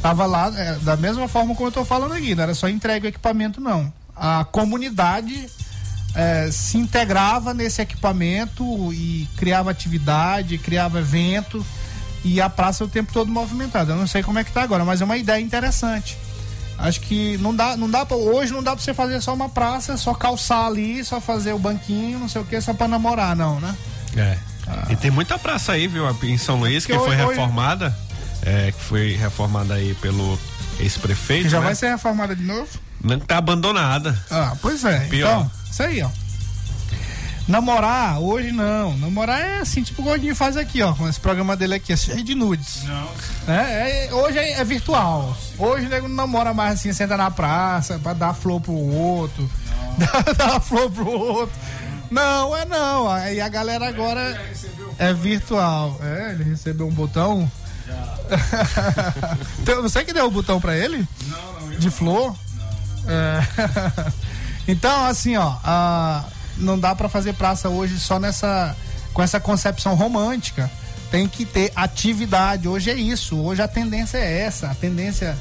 tava 0.01 0.27
lá 0.27 0.53
é, 0.57 0.75
da 0.77 0.97
mesma 0.97 1.27
forma 1.29 1.55
como 1.55 1.69
eu 1.69 1.73
tô 1.73 1.85
falando 1.85 2.13
aqui, 2.13 2.35
não 2.35 2.43
era 2.43 2.55
só 2.55 2.69
entrega 2.69 3.07
o 3.07 3.09
equipamento 3.09 3.61
não. 3.61 3.93
A 4.15 4.45
comunidade 4.45 5.49
é, 6.15 6.51
se 6.51 6.77
integrava 6.79 7.55
nesse 7.55 7.81
equipamento 7.81 8.93
e 8.93 9.29
criava 9.37 9.71
atividade, 9.71 10.59
criava 10.59 11.01
evento 11.01 11.65
e 12.25 12.41
a 12.41 12.49
praça 12.49 12.85
o 12.85 12.89
tempo 12.89 13.13
todo 13.13 13.31
movimentada. 13.31 13.93
Eu 13.93 13.97
não 13.97 14.07
sei 14.07 14.23
como 14.23 14.39
é 14.39 14.45
que 14.45 14.53
tá 14.53 14.63
agora, 14.63 14.85
mas 14.85 15.01
é 15.01 15.05
uma 15.05 15.17
ideia 15.17 15.41
interessante. 15.41 16.17
Acho 16.79 17.01
que 17.01 17.37
não 17.39 17.55
dá, 17.55 17.77
não 17.77 17.89
dá 17.89 18.05
pra, 18.05 18.17
hoje 18.17 18.53
não 18.53 18.63
dá 18.63 18.73
para 18.75 18.83
você 18.83 18.93
fazer 18.95 19.21
só 19.21 19.33
uma 19.35 19.49
praça, 19.49 19.97
só 19.97 20.15
calçar 20.15 20.67
ali, 20.67 21.05
só 21.05 21.21
fazer 21.21 21.53
o 21.53 21.59
banquinho, 21.59 22.19
não 22.19 22.29
sei 22.29 22.43
o 22.43 22.45
que, 22.45 22.61
só 22.61 22.75
para 22.75 22.89
namorar, 22.89 23.37
não, 23.37 23.61
né? 23.61 23.75
É. 24.17 24.37
E 24.91 24.97
tem 24.97 25.11
muita 25.11 25.39
praça 25.39 25.73
aí, 25.73 25.87
viu, 25.87 26.05
em 26.23 26.39
São 26.39 26.59
Luís, 26.59 26.85
que 26.87 26.93
Que 26.93 26.99
foi 26.99 27.09
hoje- 27.09 27.17
reformada. 27.27 27.97
É, 28.45 28.73
que 28.73 28.81
foi 28.83 29.15
reformada 29.15 29.75
aí 29.75 29.95
pelo 30.01 30.37
ex-prefeito. 30.81 31.49
Já 31.49 31.61
né? 31.61 31.67
vai 31.67 31.75
ser 31.77 31.91
reformada 31.91 32.35
de 32.35 32.43
novo? 32.43 32.69
Não 33.03 33.19
tá 33.19 33.39
abandonada. 33.39 34.17
Ah, 34.31 34.55
pois 34.63 34.85
é. 34.85 35.01
Pior. 35.09 35.29
Então, 35.29 35.51
isso 35.71 35.83
aí, 35.83 36.03
ó. 36.03 36.11
Namorar, 37.49 38.21
hoje 38.21 38.53
não. 38.53 38.97
Namorar 38.99 39.41
é 39.41 39.59
assim, 39.61 39.83
tipo 39.83 40.01
o 40.01 40.05
Gordinho 40.05 40.35
faz 40.35 40.57
aqui, 40.57 40.81
ó, 40.81 40.93
com 40.95 41.09
esse 41.09 41.19
programa 41.19 41.57
dele 41.57 41.75
aqui, 41.75 41.93
é 41.93 41.97
cheio 41.97 42.23
de 42.23 42.35
nudes. 42.37 42.85
Não. 42.85 43.53
É, 43.53 44.07
é- 44.07 44.15
hoje 44.15 44.39
é, 44.39 44.53
é 44.61 44.65
virtual. 44.65 45.37
Hoje 45.59 45.87
o 45.87 45.89
nego 45.89 46.07
não 46.07 46.15
namora 46.15 46.55
mais 46.55 46.75
assim, 46.75 46.93
senta 46.93 47.17
na 47.17 47.31
praça 47.33 47.99
pra 47.99 48.13
dar 48.13 48.33
flor 48.33 48.61
pro 48.61 48.73
outro. 48.73 49.51
Dar, 49.99 50.23
dar 50.39 50.61
flor 50.61 50.89
pro 50.91 51.09
outro. 51.11 51.55
Não, 52.11 52.57
é 52.57 52.65
não. 52.65 53.11
Aí 53.11 53.41
a 53.41 53.49
galera 53.49 53.89
agora 53.89 54.41
é 54.99 55.13
virtual. 55.13 55.99
É, 56.01 56.31
ele 56.33 56.45
recebeu 56.45 56.87
um 56.87 56.93
botão. 56.93 57.51
Então, 59.61 59.83
Você 59.83 60.05
que 60.05 60.13
deu 60.13 60.27
o 60.27 60.31
botão 60.31 60.61
pra 60.61 60.77
ele? 60.77 61.07
Não, 61.27 61.61
não. 61.61 61.71
De 61.79 61.91
flor? 61.91 62.35
É. 63.07 63.41
então, 64.69 65.05
assim, 65.05 65.37
ó, 65.37 65.55
não 66.57 66.79
dá 66.79 66.95
pra 66.95 67.09
fazer 67.09 67.35
praça 67.35 67.69
hoje 67.69 67.99
só 67.99 68.19
nessa 68.19 68.77
com 69.13 69.23
essa 69.23 69.39
concepção 69.39 69.95
romântica. 69.95 70.71
Tem 71.11 71.29
que 71.29 71.45
ter 71.45 71.71
atividade. 71.77 72.67
Hoje 72.67 72.91
é 72.91 72.95
isso. 72.95 73.39
Hoje 73.39 73.61
a 73.61 73.69
tendência 73.69 74.17
é 74.17 74.41
essa. 74.41 74.71
A 74.71 74.75
tendência 74.75 75.37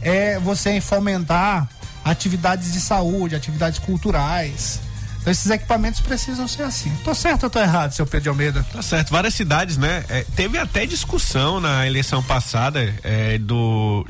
é 0.00 0.38
você 0.38 0.80
fomentar 0.80 1.68
atividades 2.04 2.72
de 2.72 2.80
saúde, 2.80 3.36
atividades 3.36 3.78
culturais. 3.78 4.80
Então 5.22 5.30
esses 5.30 5.48
equipamentos 5.50 6.00
precisam 6.00 6.48
ser 6.48 6.62
assim. 6.64 6.90
Tô 7.04 7.14
certo 7.14 7.44
ou 7.44 7.50
tô 7.50 7.60
errado, 7.60 7.92
seu 7.92 8.04
Pedro 8.04 8.22
de 8.24 8.28
Almeida? 8.28 8.66
Tá 8.72 8.82
certo, 8.82 9.10
várias 9.10 9.34
cidades, 9.34 9.76
né? 9.76 10.04
É, 10.08 10.26
teve 10.34 10.58
até 10.58 10.84
discussão 10.84 11.60
na 11.60 11.86
eleição 11.86 12.20
passada 12.22 12.92
é, 13.04 13.38
do 13.38 14.04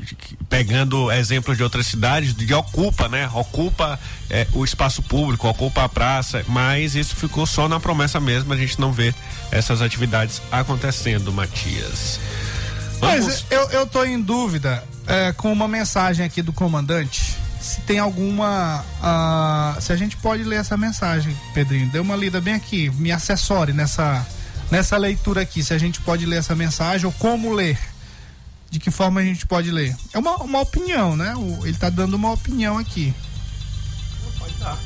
pegando 0.49 1.11
exemplos 1.11 1.55
de 1.55 1.61
outras 1.63 1.85
cidades 1.85 2.33
de 2.33 2.51
ocupa, 2.53 3.07
né? 3.07 3.29
Ocupa 3.31 3.99
é, 4.27 4.47
o 4.53 4.65
espaço 4.65 5.03
público, 5.03 5.47
ocupa 5.47 5.83
a 5.83 5.89
praça, 5.89 6.43
mas 6.47 6.95
isso 6.95 7.15
ficou 7.15 7.45
só 7.45 7.69
na 7.69 7.79
promessa 7.79 8.19
mesmo. 8.19 8.51
A 8.51 8.57
gente 8.57 8.79
não 8.81 8.91
vê 8.91 9.13
essas 9.51 9.83
atividades 9.83 10.41
acontecendo, 10.51 11.31
Matias. 11.31 12.19
Vamos- 12.99 13.25
Mas 13.25 13.45
eu, 13.51 13.69
eu 13.69 13.85
tô 13.85 14.03
em 14.03 14.19
dúvida 14.19 14.83
é, 15.05 15.31
com 15.33 15.53
uma 15.53 15.67
mensagem 15.67 16.25
aqui 16.25 16.41
do 16.41 16.51
comandante. 16.53 17.35
Se 17.63 17.79
tem 17.81 17.97
alguma. 17.97 18.83
ah, 19.01 19.77
se 19.79 19.93
a 19.93 19.95
gente 19.95 20.17
pode 20.17 20.43
ler 20.43 20.57
essa 20.59 20.75
mensagem, 20.75 21.35
Pedrinho. 21.53 21.89
Dê 21.89 21.99
uma 21.99 22.15
lida 22.15 22.41
bem 22.41 22.53
aqui. 22.53 22.89
Me 22.91 23.09
assessore 23.11 23.71
nessa, 23.71 24.25
nessa 24.69 24.97
leitura 24.97 25.41
aqui. 25.41 25.63
Se 25.63 25.73
a 25.73 25.77
gente 25.77 26.01
pode 26.01 26.25
ler 26.25 26.39
essa 26.39 26.53
mensagem 26.53 27.05
ou 27.05 27.11
como 27.13 27.53
ler. 27.53 27.79
De 28.69 28.79
que 28.79 28.91
forma 28.91 29.21
a 29.21 29.23
gente 29.23 29.45
pode 29.45 29.71
ler? 29.71 29.95
É 30.11 30.17
uma, 30.19 30.35
uma 30.37 30.59
opinião, 30.59 31.15
né? 31.15 31.33
O- 31.37 31.65
ele 31.65 31.77
tá 31.77 31.89
dando 31.89 32.15
uma 32.15 32.31
opinião 32.31 32.77
aqui. 32.77 33.13
Pode 34.37 34.53
dar. 34.55 34.77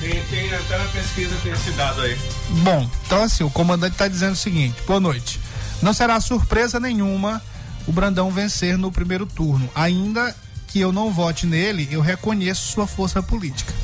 Tem, 0.00 0.22
tem 0.30 0.52
até 0.54 0.78
na 0.78 0.84
pesquisa 0.86 1.36
tem 1.42 1.52
esse 1.52 1.70
dado 1.72 2.00
aí. 2.00 2.16
Bom, 2.62 2.88
então 3.06 3.22
assim, 3.22 3.44
o 3.44 3.50
comandante 3.50 3.92
está 3.92 4.08
dizendo 4.08 4.32
o 4.32 4.36
seguinte: 4.36 4.80
boa 4.86 4.98
noite. 5.00 5.38
Não 5.82 5.92
será 5.92 6.18
surpresa 6.20 6.80
nenhuma 6.80 7.42
o 7.86 7.92
Brandão 7.92 8.30
vencer 8.30 8.78
no 8.78 8.90
primeiro 8.92 9.26
turno. 9.26 9.68
Ainda 9.74 10.34
que 10.72 10.80
eu 10.80 10.90
não 10.90 11.12
vote 11.12 11.46
nele, 11.46 11.86
eu 11.90 12.00
reconheço 12.00 12.72
sua 12.72 12.86
força 12.86 13.22
política. 13.22 13.74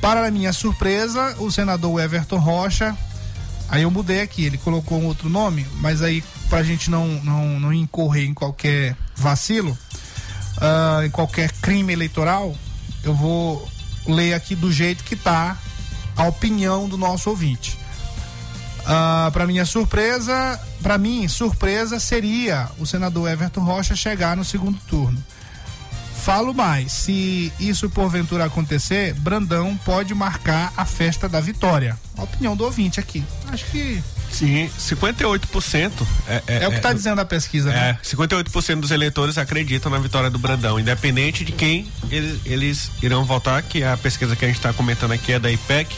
Para 0.00 0.28
minha 0.32 0.52
surpresa, 0.52 1.36
o 1.38 1.48
senador 1.48 2.02
Everton 2.02 2.38
Rocha, 2.38 2.96
aí 3.68 3.82
eu 3.82 3.90
mudei 3.90 4.20
aqui, 4.20 4.44
ele 4.44 4.58
colocou 4.58 5.00
um 5.00 5.06
outro 5.06 5.28
nome, 5.28 5.64
mas 5.74 6.02
aí 6.02 6.24
pra 6.50 6.64
gente 6.64 6.90
não, 6.90 7.06
não, 7.22 7.60
não 7.60 7.72
incorrer 7.72 8.24
em 8.24 8.34
qualquer 8.34 8.96
vacilo, 9.14 9.78
ah, 10.60 11.02
em 11.06 11.10
qualquer 11.10 11.52
crime 11.52 11.92
eleitoral, 11.92 12.52
eu 13.04 13.14
vou 13.14 13.70
ler 14.04 14.34
aqui 14.34 14.56
do 14.56 14.72
jeito 14.72 15.04
que 15.04 15.14
tá 15.14 15.56
a 16.16 16.24
opinião 16.24 16.88
do 16.88 16.98
nosso 16.98 17.30
ouvinte. 17.30 17.78
Ah, 18.84 19.30
para 19.32 19.46
minha 19.46 19.64
surpresa, 19.64 20.60
para 20.82 20.98
mim, 20.98 21.28
surpresa 21.28 22.00
seria 22.00 22.68
o 22.80 22.86
senador 22.86 23.30
Everton 23.30 23.60
Rocha 23.60 23.94
chegar 23.94 24.36
no 24.36 24.44
segundo 24.44 24.80
turno. 24.88 25.22
Falo 26.24 26.54
mais, 26.54 26.92
se 26.92 27.52
isso 27.58 27.90
porventura 27.90 28.44
acontecer, 28.44 29.12
Brandão 29.14 29.76
pode 29.84 30.14
marcar 30.14 30.72
a 30.76 30.84
festa 30.84 31.28
da 31.28 31.40
vitória. 31.40 31.98
A 32.16 32.22
opinião 32.22 32.54
do 32.54 32.62
ouvinte 32.62 33.00
aqui. 33.00 33.24
Acho 33.48 33.64
que 33.66 34.00
Sim, 34.30 34.70
58% 34.78 35.90
é, 36.26 36.42
é, 36.46 36.68
o 36.68 36.70
que 36.70 36.76
está 36.78 36.92
dizendo 36.92 37.20
a 37.20 37.24
pesquisa, 37.24 37.70
É, 37.70 37.74
né? 37.74 37.98
58% 38.02 38.80
dos 38.80 38.90
eleitores 38.90 39.36
acreditam 39.36 39.90
na 39.90 39.98
vitória 39.98 40.30
do 40.30 40.38
Brandão, 40.38 40.80
independente 40.80 41.44
de 41.44 41.52
quem 41.52 41.86
eles, 42.10 42.40
eles 42.46 42.90
irão 43.02 43.24
votar, 43.24 43.62
que 43.62 43.84
a 43.84 43.96
pesquisa 43.96 44.34
que 44.34 44.44
a 44.44 44.48
gente 44.48 44.56
está 44.56 44.72
comentando 44.72 45.12
aqui 45.12 45.32
é 45.32 45.38
da 45.38 45.50
IPEC, 45.50 45.94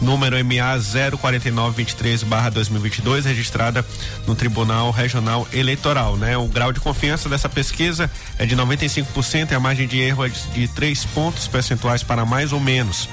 número 0.00 0.36
MA 0.44 0.78
04923/2022, 0.78 3.24
registrada 3.24 3.84
no 4.26 4.34
Tribunal 4.34 4.90
Regional 4.90 5.46
Eleitoral, 5.52 6.16
né? 6.16 6.36
O 6.36 6.46
grau 6.46 6.72
de 6.72 6.80
confiança 6.80 7.28
dessa 7.28 7.48
pesquisa 7.48 8.10
é 8.38 8.46
de 8.46 8.56
95% 8.56 9.50
e 9.50 9.54
a 9.54 9.60
margem 9.60 9.86
de 9.86 9.98
erro 9.98 10.24
é 10.24 10.28
de, 10.28 10.40
de 10.50 10.68
3 10.68 11.04
pontos 11.06 11.48
percentuais 11.48 12.02
para 12.02 12.24
mais 12.24 12.52
ou 12.52 12.60
menos. 12.60 13.08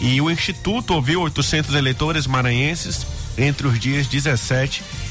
E 0.00 0.20
o 0.20 0.30
Instituto 0.30 0.94
ouviu 0.94 1.22
800 1.22 1.74
eleitores 1.74 2.26
maranhenses 2.26 3.06
entre 3.38 3.66
os 3.66 3.78
dias 3.78 4.06
17 4.06 4.82
e 4.82 5.05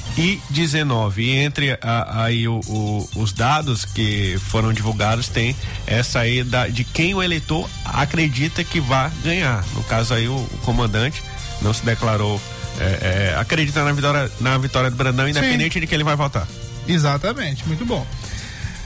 19. 0.49 1.21
E 1.21 1.37
entre 1.37 1.77
a, 1.81 2.23
aí 2.23 2.47
o, 2.47 2.59
o, 2.67 3.09
os 3.15 3.33
dados 3.33 3.85
que 3.85 4.37
foram 4.39 4.71
divulgados 4.73 5.27
tem 5.27 5.55
essa 5.85 6.19
aí 6.19 6.43
da, 6.43 6.67
de 6.67 6.83
quem 6.83 7.13
o 7.13 7.21
eleitor 7.21 7.69
acredita 7.83 8.63
que 8.63 8.79
vai 8.79 9.11
ganhar. 9.23 9.63
No 9.73 9.83
caso 9.83 10.13
aí 10.13 10.27
o, 10.27 10.35
o 10.35 10.59
comandante 10.63 11.21
não 11.61 11.73
se 11.73 11.85
declarou, 11.85 12.41
é, 12.79 13.33
é, 13.33 13.39
acredita 13.39 13.83
na 13.83 13.91
vitória, 13.91 14.31
na 14.39 14.57
vitória 14.57 14.89
do 14.89 14.95
Brandão, 14.95 15.27
independente 15.27 15.73
Sim. 15.73 15.79
de 15.81 15.87
que 15.87 15.95
ele 15.95 16.03
vai 16.03 16.15
votar. 16.15 16.47
Exatamente, 16.87 17.67
muito 17.67 17.85
bom. 17.85 18.05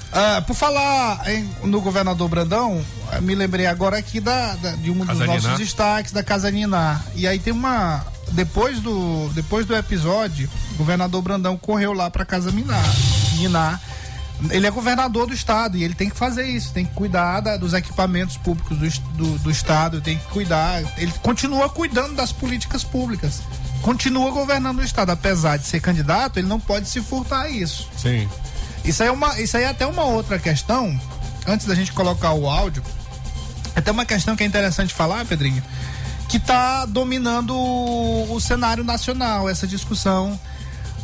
Uh, 0.09 0.41
por 0.43 0.55
falar 0.55 1.21
em, 1.30 1.47
no 1.63 1.82
governador 1.82 2.27
Brandão, 2.27 2.84
me 3.21 3.36
lembrei 3.36 3.67
agora 3.67 3.97
aqui 3.97 4.19
da, 4.19 4.55
da 4.55 4.71
de 4.71 4.89
um 4.89 5.05
dos 5.05 5.19
nossos 5.19 5.57
destaques 5.57 6.11
da 6.11 6.23
Casa 6.23 6.49
Niná. 6.49 6.99
E 7.15 7.27
aí 7.27 7.38
tem 7.38 7.53
uma. 7.53 8.03
Depois 8.32 8.80
do, 8.80 9.30
depois 9.34 9.65
do 9.65 9.75
episódio, 9.75 10.49
o 10.73 10.77
governador 10.77 11.21
Brandão 11.21 11.57
correu 11.57 11.93
lá 11.93 12.09
para 12.09 12.25
Casa 12.25 12.51
Niná. 12.51 12.82
Niná. 13.38 13.80
Ele 14.51 14.65
é 14.65 14.71
governador 14.71 15.27
do 15.27 15.34
estado 15.34 15.75
e 15.77 15.84
ele 15.84 15.93
tem 15.93 16.09
que 16.09 16.15
fazer 16.15 16.45
isso, 16.45 16.71
tem 16.71 16.86
que 16.86 16.93
cuidar 16.93 17.41
da, 17.41 17.57
dos 17.57 17.73
equipamentos 17.73 18.38
públicos 18.38 18.77
do, 18.77 19.17
do, 19.17 19.39
do 19.39 19.51
estado, 19.51 19.99
tem 19.99 20.17
que 20.17 20.27
cuidar. 20.27 20.82
Ele 20.97 21.11
continua 21.21 21.67
cuidando 21.67 22.15
das 22.15 22.32
políticas 22.32 22.82
públicas 22.82 23.41
continua 23.82 24.32
governando 24.32 24.80
o 24.80 24.84
estado, 24.84 25.11
apesar 25.11 25.57
de 25.57 25.65
ser 25.65 25.80
candidato, 25.80 26.38
ele 26.38 26.47
não 26.47 26.59
pode 26.59 26.88
se 26.88 27.01
furtar 27.01 27.41
a 27.41 27.49
isso. 27.49 27.89
Sim. 27.97 28.27
Isso 28.84 29.01
aí 29.03 29.09
é 29.09 29.11
uma, 29.11 29.39
isso 29.39 29.57
aí 29.57 29.63
é 29.63 29.69
até 29.69 29.86
uma 29.86 30.03
outra 30.03 30.39
questão. 30.39 30.99
Antes 31.47 31.65
da 31.65 31.75
gente 31.75 31.91
colocar 31.93 32.34
o 32.34 32.49
áudio, 32.49 32.84
é 33.75 33.80
até 33.80 33.91
uma 33.91 34.05
questão 34.05 34.36
que 34.36 34.43
é 34.43 34.45
interessante 34.45 34.93
falar, 34.93 35.25
Pedrinho, 35.25 35.63
que 36.30 36.38
está 36.38 36.86
dominando 36.86 37.55
o, 37.55 38.34
o, 38.34 38.39
cenário 38.39 38.84
nacional, 38.84 39.49
essa 39.49 39.67
discussão 39.67 40.39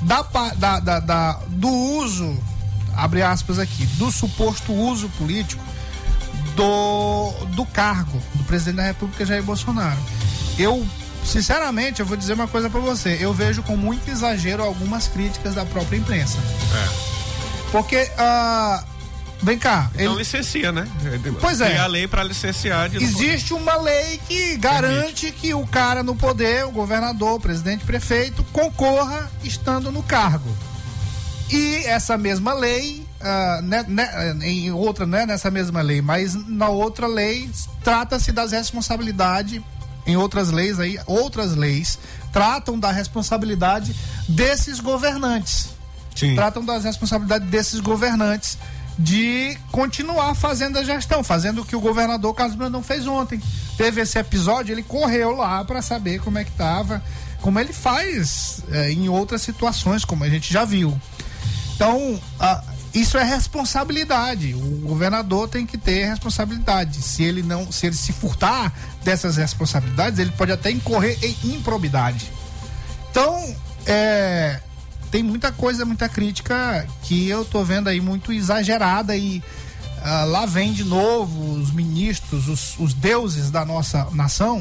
da, 0.02 0.22
da, 0.56 0.80
da, 0.80 1.00
da, 1.00 1.40
do 1.48 1.68
uso, 1.68 2.38
abre 2.96 3.24
aspas 3.24 3.58
aqui, 3.58 3.86
do 3.98 4.12
suposto 4.12 4.72
uso 4.72 5.10
político 5.18 5.64
do, 6.56 7.32
do 7.56 7.66
cargo 7.66 8.22
do 8.36 8.44
presidente 8.44 8.78
da 8.78 8.84
República 8.84 9.26
Jair 9.26 9.44
Bolsonaro. 9.44 10.00
Eu 10.58 10.86
sinceramente, 11.26 12.00
eu 12.00 12.06
vou 12.06 12.16
dizer 12.16 12.34
uma 12.34 12.48
coisa 12.48 12.70
para 12.70 12.80
você. 12.80 13.18
Eu 13.20 13.34
vejo 13.34 13.64
com 13.64 13.76
muito 13.76 14.10
exagero 14.10 14.64
algumas 14.64 15.08
críticas 15.08 15.56
da 15.56 15.66
própria 15.66 15.98
imprensa. 15.98 16.38
É. 16.38 17.16
Porque, 17.72 17.98
uh, 17.98 18.86
vem 19.46 19.60
cá. 19.60 19.90
Então 19.94 20.08
ele... 20.08 20.16
licencia, 20.16 20.72
né? 20.72 20.88
Pois 21.40 21.62
é. 21.62 21.70
Tem 21.70 21.78
a 21.78 21.88
lei 21.88 22.08
para 22.08 22.24
licenciar. 22.24 22.90
De 22.90 22.98
Existe 22.98 23.54
uma 23.54 23.78
lei 23.78 24.20
que 24.28 24.58
garante 24.58 25.28
Permite. 25.28 25.32
que 25.34 25.54
o 25.54 25.66
cara 25.68 26.02
no 26.02 26.16
poder, 26.16 26.66
o 26.66 26.72
governador, 26.72 27.36
o 27.36 27.40
presidente, 27.40 27.84
o 27.84 27.86
prefeito, 27.86 28.44
concorra 28.52 29.32
estando 29.44 29.92
no 29.92 30.02
cargo. 30.02 30.50
E 31.52 31.84
essa 31.86 32.18
mesma 32.18 32.54
lei, 32.54 33.06
uh, 33.22 33.62
né, 33.62 33.86
né, 33.88 34.36
em 34.42 34.72
outra, 34.72 35.06
não 35.06 35.20
é 35.20 35.26
nessa 35.28 35.52
mesma 35.52 35.82
lei, 35.82 36.02
mas 36.02 36.34
na 36.34 36.70
outra 36.70 37.06
lei, 37.06 37.50
trata-se 37.84 38.32
das 38.32 38.52
responsabilidades 38.52 39.62
em 40.08 40.18
outras 40.18 40.52
leis 40.52 40.80
aí, 40.80 41.00
outras 41.08 41.56
leis 41.56 41.98
tratam 42.32 42.80
da 42.80 42.92
responsabilidade 42.92 43.96
desses 44.28 44.80
governantes. 44.80 45.70
Sim. 46.16 46.36
Tratam 46.36 46.64
das 46.64 46.84
responsabilidades 46.84 47.48
desses 47.50 47.80
governantes 47.80 48.58
de 48.98 49.58
continuar 49.72 50.34
fazendo 50.36 50.78
a 50.80 50.84
gestão, 50.84 51.24
fazendo 51.24 51.62
o 51.62 51.66
que 51.66 51.76
o 51.76 51.82
governador 51.82 52.34
Carlos 52.34 52.56
Brandão 52.56 52.82
fez 52.82 53.06
ontem. 53.06 53.42
Teve 53.78 54.02
esse 54.02 54.18
episódio, 54.18 54.74
ele 54.74 54.84
correu 54.84 55.36
lá 55.36 55.64
para 55.66 55.82
saber 55.82 56.20
como 56.22 56.38
é 56.38 56.44
que 56.44 56.52
tava, 56.52 57.04
como 57.42 57.60
ele 57.60 57.74
faz 57.74 58.62
é, 58.72 58.92
em 58.92 59.10
outras 59.10 59.42
situações, 59.42 60.06
como 60.06 60.24
a 60.24 60.30
gente 60.30 60.52
já 60.52 60.64
viu. 60.64 60.98
Então, 61.76 62.20
a, 62.40 62.64
isso 62.94 63.18
é 63.18 63.24
responsabilidade. 63.24 64.54
O 64.54 64.88
governador 64.88 65.50
tem 65.50 65.66
que 65.66 65.78
ter 65.78 66.06
responsabilidade. 66.06 67.02
Se 67.02 67.24
ele 67.24 67.44
não, 67.44 67.70
se 67.70 67.88
ele 67.88 67.96
se 67.96 68.14
furtar 68.14 68.74
dessas 69.04 69.36
responsabilidades, 69.36 70.18
ele 70.18 70.32
pode 70.32 70.54
até 70.54 70.72
incorrer 70.72 71.20
em 71.22 71.56
improbidade. 71.56 72.32
Então, 73.12 73.56
é, 73.86 74.62
tem 75.16 75.24
muita 75.24 75.50
coisa, 75.50 75.86
muita 75.86 76.10
crítica 76.10 76.86
que 77.04 77.30
eu 77.30 77.46
tô 77.46 77.64
vendo 77.64 77.88
aí 77.88 78.02
muito 78.02 78.34
exagerada 78.34 79.16
e 79.16 79.42
uh, 80.02 80.30
lá 80.30 80.46
vem 80.46 80.74
de 80.74 80.84
novo 80.84 81.54
os 81.54 81.72
ministros, 81.72 82.50
os, 82.50 82.78
os 82.78 82.94
deuses 82.94 83.50
da 83.50 83.64
nossa 83.64 84.10
nação. 84.12 84.58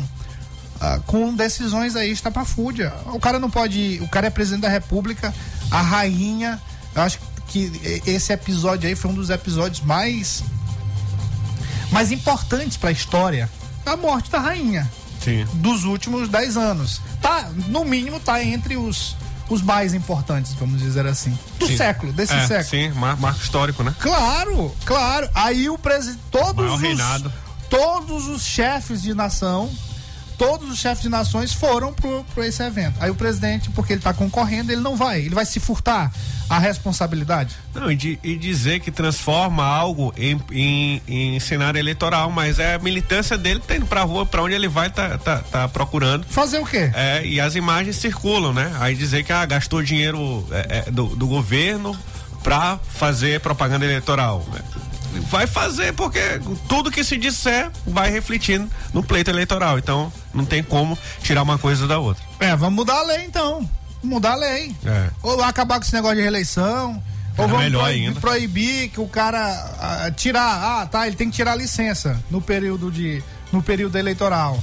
Uh, 0.76 1.02
com 1.07 1.34
decisões 1.34 1.96
aí 1.96 2.09
estapafúrdia. 2.09 2.94
O 3.07 3.18
cara 3.18 3.40
não 3.40 3.50
pode. 3.50 3.98
O 4.00 4.09
cara 4.09 4.28
é 4.28 4.30
presidente 4.30 4.62
da 4.62 4.68
república, 4.68 5.34
a 5.72 5.82
rainha. 5.82 6.62
Eu 6.94 7.02
acho 7.02 7.18
que 7.48 7.68
que 7.70 8.02
esse 8.07 8.32
episódio 8.32 8.88
aí 8.88 8.94
foi 8.94 9.11
um 9.11 9.14
dos 9.14 9.30
episódios 9.30 9.80
mais 9.84 10.44
mais 11.90 12.12
importantes 12.12 12.76
para 12.76 12.90
a 12.90 12.92
história. 12.92 13.50
A 13.84 13.96
morte 13.96 14.30
da 14.30 14.38
rainha. 14.38 14.88
Sim. 15.20 15.44
Dos 15.55 15.82
últimos 15.82 16.28
10 16.28 16.57
anos. 16.57 17.00
Tá, 17.20 17.50
no 17.66 17.84
mínimo 17.84 18.20
tá 18.20 18.42
entre 18.44 18.76
os 18.76 19.16
os 19.49 19.62
mais 19.62 19.95
importantes, 19.95 20.55
vamos 20.55 20.80
dizer 20.80 21.07
assim, 21.07 21.36
do 21.59 21.66
sim. 21.66 21.76
século, 21.76 22.12
desse 22.12 22.32
é, 22.32 22.47
século. 22.47 22.70
Sim, 22.70 22.88
mar 22.99 23.16
marco 23.16 23.40
histórico, 23.40 23.82
né? 23.82 23.95
Claro, 23.99 24.74
claro. 24.84 25.28
Aí 25.34 25.68
o 25.68 25.78
presidente 25.78 26.20
todos 26.30 26.72
os 26.72 27.22
todos 27.68 28.28
os 28.28 28.45
chefes 28.45 29.03
de 29.03 29.14
nação 29.14 29.70
todos 30.37 30.70
os 30.70 30.78
chefes 30.78 31.03
de 31.03 31.09
nações 31.09 31.53
foram 31.53 31.95
para 32.35 32.47
esse 32.47 32.62
evento. 32.62 32.97
Aí 33.01 33.11
o 33.11 33.14
presidente, 33.14 33.70
porque 33.70 33.93
ele 33.93 34.01
está 34.01 34.12
concorrendo, 34.12 34.72
ele 34.72 34.80
não 34.80 34.97
vai. 34.97 35.20
Ele 35.20 35.35
vai 35.35 35.47
se 35.47 35.61
furtar 35.61 36.12
a 36.49 36.59
responsabilidade. 36.59 37.57
Não, 37.74 37.91
e, 37.91 37.97
de, 37.97 38.18
e 38.22 38.37
dizer 38.37 38.80
que 38.80 38.91
transforma 38.91 39.64
algo 39.64 40.12
em, 40.16 40.41
em, 40.53 41.03
em, 41.09 41.41
cenário 41.41 41.78
eleitoral, 41.78 42.30
mas 42.30 42.59
é 42.59 42.74
a 42.74 42.78
militância 42.78 43.37
dele 43.37 43.61
tá 43.61 43.76
indo 43.76 43.87
pra 43.87 44.03
rua, 44.03 44.26
para 44.26 44.43
onde 44.43 44.55
ele 44.55 44.68
vai, 44.68 44.91
tá, 44.91 45.18
tá, 45.18 45.39
tá, 45.39 45.68
procurando. 45.68 46.26
Fazer 46.26 46.59
o 46.59 46.66
quê? 46.66 46.91
É, 46.95 47.24
e 47.24 47.41
as 47.41 47.55
imagens 47.55 47.97
circulam, 47.97 48.53
né? 48.53 48.72
Aí 48.78 48.95
dizer 48.95 49.24
que 49.24 49.32
ah, 49.32 49.45
gastou 49.45 49.82
dinheiro 49.82 50.47
é, 50.51 50.85
é, 50.87 50.91
do, 50.91 51.07
do 51.16 51.26
governo 51.26 51.97
para 52.43 52.78
fazer 52.78 53.41
propaganda 53.41 53.85
eleitoral. 53.85 54.47
Né? 54.53 54.61
Vai 55.20 55.46
fazer, 55.46 55.92
porque 55.92 56.20
tudo 56.68 56.90
que 56.90 57.04
se 57.04 57.16
disser 57.16 57.70
vai 57.86 58.10
refletindo 58.10 58.68
no 58.92 59.02
pleito 59.02 59.30
eleitoral. 59.30 59.78
Então, 59.78 60.12
não 60.32 60.44
tem 60.44 60.62
como 60.62 60.98
tirar 61.22 61.42
uma 61.42 61.58
coisa 61.58 61.86
da 61.86 61.98
outra. 61.98 62.22
É, 62.40 62.54
vamos 62.56 62.74
mudar 62.74 62.98
a 62.98 63.02
lei 63.02 63.24
então. 63.24 63.68
Mudar 64.02 64.32
a 64.32 64.36
lei. 64.36 64.74
É. 64.84 65.08
Ou 65.22 65.42
acabar 65.42 65.78
com 65.78 65.84
esse 65.84 65.94
negócio 65.94 66.16
de 66.16 66.22
reeleição. 66.22 67.02
Ou 67.36 67.48
vamos 67.48 67.64
melhor 67.64 67.84
proibir, 67.84 68.06
ainda. 68.06 68.20
proibir 68.20 68.88
que 68.90 69.00
o 69.00 69.08
cara 69.08 70.08
uh, 70.08 70.12
tirar. 70.12 70.82
Ah, 70.82 70.86
tá, 70.86 71.06
ele 71.06 71.16
tem 71.16 71.30
que 71.30 71.36
tirar 71.36 71.52
a 71.52 71.56
licença 71.56 72.22
no 72.30 72.40
período 72.40 72.90
de. 72.90 73.22
no 73.52 73.62
período 73.62 73.96
eleitoral. 73.96 74.62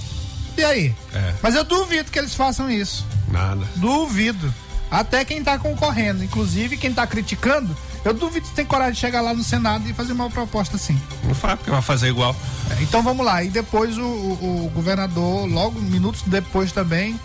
E 0.58 0.64
aí? 0.64 0.96
É. 1.14 1.34
Mas 1.42 1.56
eu 1.56 1.64
duvido 1.64 2.12
que 2.12 2.20
eles 2.20 2.36
façam 2.36 2.70
isso. 2.70 3.06
Nada. 3.30 3.66
Duvido. 3.76 4.54
Até 4.92 5.24
quem 5.24 5.42
tá 5.42 5.58
concorrendo, 5.58 6.22
inclusive 6.22 6.76
quem 6.76 6.94
tá 6.94 7.08
criticando, 7.08 7.76
eu 8.04 8.14
duvido 8.14 8.46
que 8.46 8.54
tem 8.54 8.66
coragem 8.66 8.94
de 8.94 9.00
chegar 9.00 9.22
lá 9.22 9.34
no 9.34 9.42
Senado 9.42 9.88
e 9.90 9.94
fazer 9.94 10.12
uma 10.12 10.30
proposta 10.30 10.76
assim. 10.76 11.00
Não 11.24 11.34
faz, 11.34 11.56
porque 11.56 11.72
vai 11.72 11.82
fazer 11.82 12.10
igual. 12.10 12.36
É, 12.72 12.84
então 12.84 13.02
vamos 13.02 13.26
lá. 13.26 13.42
E 13.42 13.48
depois 13.48 13.98
o, 13.98 14.04
o, 14.04 14.66
o 14.66 14.72
governador, 14.76 15.48
logo 15.48 15.80
minutos 15.80 16.24
depois 16.26 16.74
também, 16.74 17.18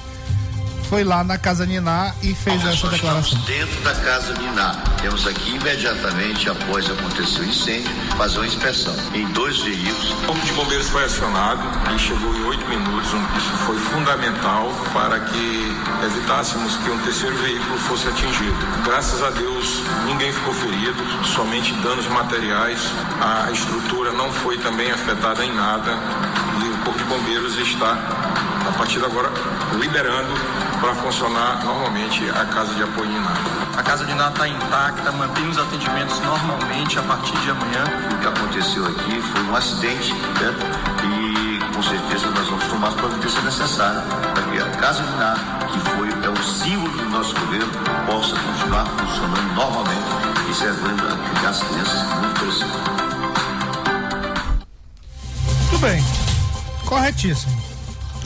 foi 0.84 1.04
lá 1.04 1.24
na 1.24 1.36
Casa 1.36 1.66
Niná 1.66 2.14
e 2.22 2.34
fez 2.34 2.62
Nós 2.62 2.74
essa 2.74 2.88
declaração. 2.88 3.38
Dentro 3.40 3.80
da 3.82 3.94
Casa 3.94 4.32
Niná, 4.34 4.74
temos 5.00 5.26
aqui 5.26 5.56
imediatamente 5.56 6.48
após 6.48 6.88
acontecer 6.88 7.40
o 7.40 7.44
incêndio, 7.44 7.90
fazer 8.16 8.38
uma 8.38 8.46
inspeção 8.46 8.94
em 9.14 9.26
dois 9.32 9.58
veículos. 9.58 10.12
O 10.12 10.26
corpo 10.26 10.46
de 10.46 10.52
bombeiros 10.52 10.88
foi 10.88 11.04
acionado 11.04 11.62
e 11.94 11.98
chegou 11.98 12.34
em 12.36 12.44
oito 12.44 12.64
minutos. 12.66 13.08
Isso 13.36 13.52
foi 13.64 13.76
fundamental 13.78 14.70
para 14.92 15.20
que 15.20 15.76
evitássemos 16.04 16.76
que 16.76 16.90
um 16.90 16.98
terceiro 17.00 17.36
veículo 17.38 17.78
fosse 17.78 18.08
atingido. 18.08 18.56
Graças 18.84 19.22
a 19.22 19.30
Deus, 19.30 19.82
ninguém 20.06 20.32
ficou 20.32 20.54
ferido, 20.54 21.02
somente 21.24 21.72
danos 21.82 22.06
materiais. 22.08 22.80
A 23.20 23.50
estrutura 23.50 24.12
não 24.12 24.32
foi 24.32 24.58
também 24.58 24.90
afetada 24.90 25.44
em 25.44 25.52
nada 25.52 25.92
e 26.64 26.68
o 26.68 26.76
corpo 26.84 26.98
de 26.98 27.04
bombeiros 27.04 27.56
está 27.58 28.25
a 28.68 28.72
partir 28.72 28.98
de 28.98 29.04
agora 29.04 29.30
liberando 29.78 30.32
para 30.80 30.94
funcionar 30.94 31.64
normalmente 31.64 32.28
a 32.30 32.44
casa 32.46 32.74
de 32.74 32.82
apoio 32.82 33.08
de 33.08 33.18
nada. 33.18 33.40
A 33.76 33.82
casa 33.82 34.04
de 34.04 34.14
nada 34.14 34.30
está 34.30 34.48
intacta, 34.48 35.12
mantém 35.12 35.48
os 35.48 35.58
atendimentos 35.58 36.20
normalmente 36.20 36.98
a 36.98 37.02
partir 37.02 37.36
de 37.38 37.50
amanhã. 37.50 37.84
O 38.12 38.18
que 38.18 38.26
aconteceu 38.26 38.86
aqui 38.86 39.20
foi 39.20 39.42
um 39.42 39.56
acidente, 39.56 40.14
certo? 40.38 40.66
E 41.04 41.74
com 41.74 41.82
certeza 41.82 42.30
nós 42.30 42.48
vamos 42.48 42.64
tomar 42.66 42.88
as 42.88 42.94
providências 42.94 43.44
necessárias 43.44 44.02
para 44.34 44.42
que 44.44 44.58
a 44.58 44.70
casa 44.80 45.02
de 45.02 45.16
nada, 45.16 45.40
que 45.72 45.78
foi 45.90 46.08
é 46.08 46.28
o 46.28 46.42
símbolo 46.42 46.96
do 46.96 47.10
nosso 47.10 47.34
governo, 47.34 47.70
possa 48.06 48.36
continuar 48.36 48.86
funcionando 48.86 49.54
normalmente 49.54 50.50
e 50.50 50.54
servindo 50.54 51.02
a 51.02 51.48
as 51.48 51.62
crianças 51.62 52.02
muito 52.18 52.40
precisam. 52.40 53.06
Muito 55.70 55.78
bem, 55.78 56.04
corretíssimo. 56.84 57.65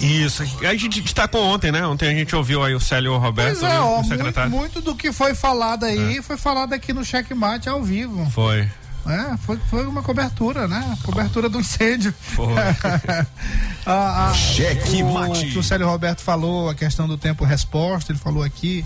Isso, 0.00 0.42
a 0.66 0.74
gente 0.74 1.00
destacou 1.00 1.44
ontem, 1.44 1.70
né? 1.70 1.86
Ontem 1.86 2.08
a 2.08 2.14
gente 2.14 2.34
ouviu 2.34 2.62
aí 2.64 2.74
o 2.74 2.80
Célio 2.80 3.16
Roberto, 3.18 3.60
Pois 3.60 3.72
é, 3.72 3.80
o 3.80 3.84
ó, 3.84 3.94
muito, 3.96 4.08
secretário. 4.08 4.50
muito 4.50 4.80
do 4.80 4.94
que 4.94 5.12
foi 5.12 5.34
falado 5.34 5.84
aí 5.84 6.22
foi 6.22 6.36
falado 6.36 6.72
aqui 6.72 6.92
no 6.92 7.04
Checkmate 7.04 7.68
ao 7.68 7.82
vivo. 7.82 8.28
Foi. 8.30 8.68
É, 9.06 9.36
foi, 9.38 9.58
foi 9.68 9.86
uma 9.86 10.02
cobertura, 10.02 10.68
né? 10.68 10.96
Cobertura 11.02 11.48
do 11.48 11.60
incêndio. 11.60 12.14
Foi. 12.20 12.52
a, 13.86 14.30
a, 14.30 14.34
Cheque 14.34 15.02
o, 15.02 15.12
mate. 15.12 15.46
que 15.46 15.58
o 15.58 15.62
Célio 15.62 15.86
Roberto 15.86 16.20
falou, 16.20 16.68
a 16.68 16.74
questão 16.74 17.08
do 17.08 17.16
tempo 17.16 17.44
resposta, 17.44 18.12
ele 18.12 18.18
falou 18.18 18.42
aqui, 18.42 18.84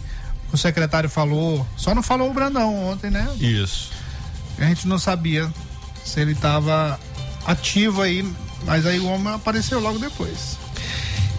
o 0.53 0.57
secretário 0.57 1.11
falou, 1.11 1.67
só 1.77 1.95
não 1.95 2.03
falou 2.03 2.31
o 2.31 2.35
Brandão 2.35 2.91
ontem, 2.91 3.11
né? 3.11 3.29
Isso. 3.41 3.91
A 4.59 4.65
gente 4.65 4.87
não 4.87 4.99
sabia 4.99 5.53
se 6.05 6.21
ele 6.21 6.33
estava 6.33 6.99
ativo 7.45 8.03
aí, 8.03 8.25
mas 8.65 8.87
aí 8.87 9.01
o 9.01 9.07
homem 9.07 9.35
apareceu 9.35 9.81
logo 9.81 9.99
depois. 9.99 10.59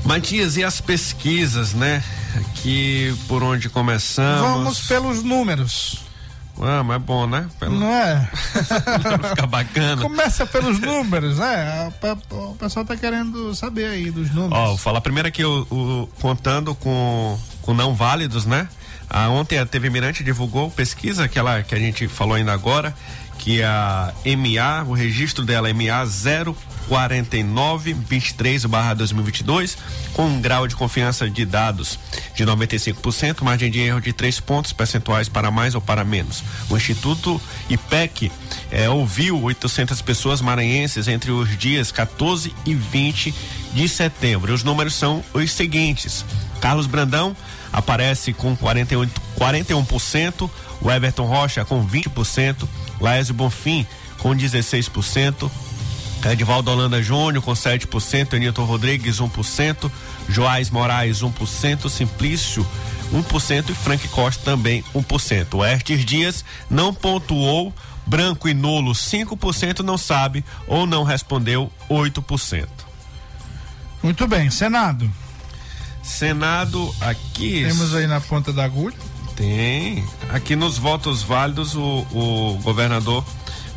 Matias, 0.05 0.55
e 0.55 0.63
as 0.63 0.79
pesquisas, 0.79 1.73
né? 1.73 2.03
Aqui 2.35 3.15
por 3.27 3.41
onde 3.43 3.69
começamos. 3.69 4.41
Vamos 4.41 4.81
pelos 4.87 5.23
números. 5.23 6.03
Ah, 6.61 6.83
mas 6.83 6.95
é 6.95 6.99
bom, 6.99 7.27
né? 7.27 7.47
Pelo... 7.59 7.77
Não 7.79 7.89
é? 7.91 8.29
Pra 9.01 9.29
ficar 9.29 9.47
bacana. 9.47 10.01
Começa 10.01 10.45
pelos 10.45 10.79
números, 10.79 11.37
né? 11.37 11.91
O 12.31 12.55
pessoal 12.55 12.85
tá 12.85 12.95
querendo 12.95 13.53
saber 13.53 13.87
aí 13.87 14.09
dos 14.09 14.31
números. 14.33 14.57
Ó, 14.57 14.67
vou 14.67 14.77
falar 14.77 15.01
primeiro 15.01 15.27
aqui 15.27 15.43
o, 15.43 15.67
o- 15.69 16.09
contando 16.21 16.73
com, 16.75 17.37
com 17.61 17.73
não 17.73 17.93
válidos, 17.93 18.45
né? 18.45 18.69
Ah, 19.09 19.27
ontem 19.29 19.59
a 19.59 19.65
TV 19.65 19.89
Mirante 19.89 20.23
divulgou 20.23 20.71
pesquisa, 20.71 21.25
aquela 21.25 21.61
que 21.61 21.75
a 21.75 21.79
gente 21.79 22.07
falou 22.07 22.35
ainda 22.35 22.53
agora, 22.53 22.95
que 23.37 23.61
a 23.61 24.13
MA, 24.25 24.83
o 24.87 24.93
registro 24.93 25.43
dela 25.43 25.69
é 25.69 25.73
MA 25.73 26.05
04923 26.87 28.65
barra 28.65 28.93
2022, 28.93 29.77
com 30.13 30.25
um 30.25 30.41
grau 30.41 30.67
de 30.67 30.75
confiança 30.75 31.29
de 31.29 31.45
dados 31.45 31.99
de 32.35 32.45
95%, 32.45 33.41
margem 33.41 33.71
de 33.71 33.79
erro 33.79 34.01
de 34.01 34.13
3 34.13 34.39
pontos 34.39 34.73
percentuais 34.73 35.29
para 35.29 35.51
mais 35.51 35.75
ou 35.75 35.81
para 35.81 36.03
menos. 36.03 36.43
O 36.69 36.77
Instituto 36.77 37.41
IPEC 37.69 38.31
eh, 38.71 38.89
ouviu 38.89 39.41
800 39.41 40.01
pessoas 40.01 40.41
maranhenses 40.41 41.07
entre 41.07 41.31
os 41.31 41.57
dias 41.57 41.91
14 41.91 42.53
e 42.65 42.73
20 42.73 43.33
de 43.73 43.89
setembro. 43.89 44.53
Os 44.53 44.63
números 44.63 44.95
são 44.95 45.23
os 45.33 45.51
seguintes: 45.51 46.25
Carlos 46.61 46.87
Brandão 46.87 47.35
aparece 47.71 48.31
com 48.33 48.55
48, 48.55 49.21
41%, 49.37 50.49
o 50.81 50.91
Everton 50.91 51.25
Rocha 51.25 51.65
com 51.65 51.85
20%, 51.85 52.67
Laésio 52.99 53.33
Bonfim 53.33 53.85
com 54.19 54.35
16%, 54.35 55.51
Edivaldo 56.31 56.71
Holanda 56.71 57.01
Júnior 57.01 57.43
com 57.43 57.53
7%, 57.53 58.33
Enilton 58.33 58.65
Rodrigues 58.65 59.19
1%, 59.19 59.91
Joás 60.27 60.69
Moraes 60.69 61.21
1%, 61.21 61.89
Simplício 61.89 62.65
1% 63.13 63.69
e 63.69 63.73
Frank 63.73 64.07
Costa 64.09 64.43
também 64.43 64.83
1%. 64.93 65.53
O 65.53 65.65
Ertes 65.65 66.03
Dias 66.03 66.43
não 66.69 66.93
pontuou, 66.93 67.73
branco 68.05 68.49
e 68.49 68.53
nulo 68.53 68.93
5% 68.93 69.79
não 69.79 69.97
sabe 69.97 70.43
ou 70.67 70.85
não 70.85 71.03
respondeu 71.03 71.71
8%. 71.89 72.67
Muito 74.01 74.27
bem, 74.27 74.49
Senado. 74.49 75.09
Senado 76.03 76.93
aqui. 77.01 77.63
Temos 77.67 77.95
aí 77.95 78.05
na 78.05 78.21
ponta 78.21 78.53
da 78.53 78.63
agulha. 78.63 78.95
Tem. 79.35 80.05
Aqui 80.29 80.55
nos 80.55 80.77
votos 80.77 81.23
válidos, 81.23 81.75
o, 81.75 82.05
o 82.11 82.59
governador 82.63 83.25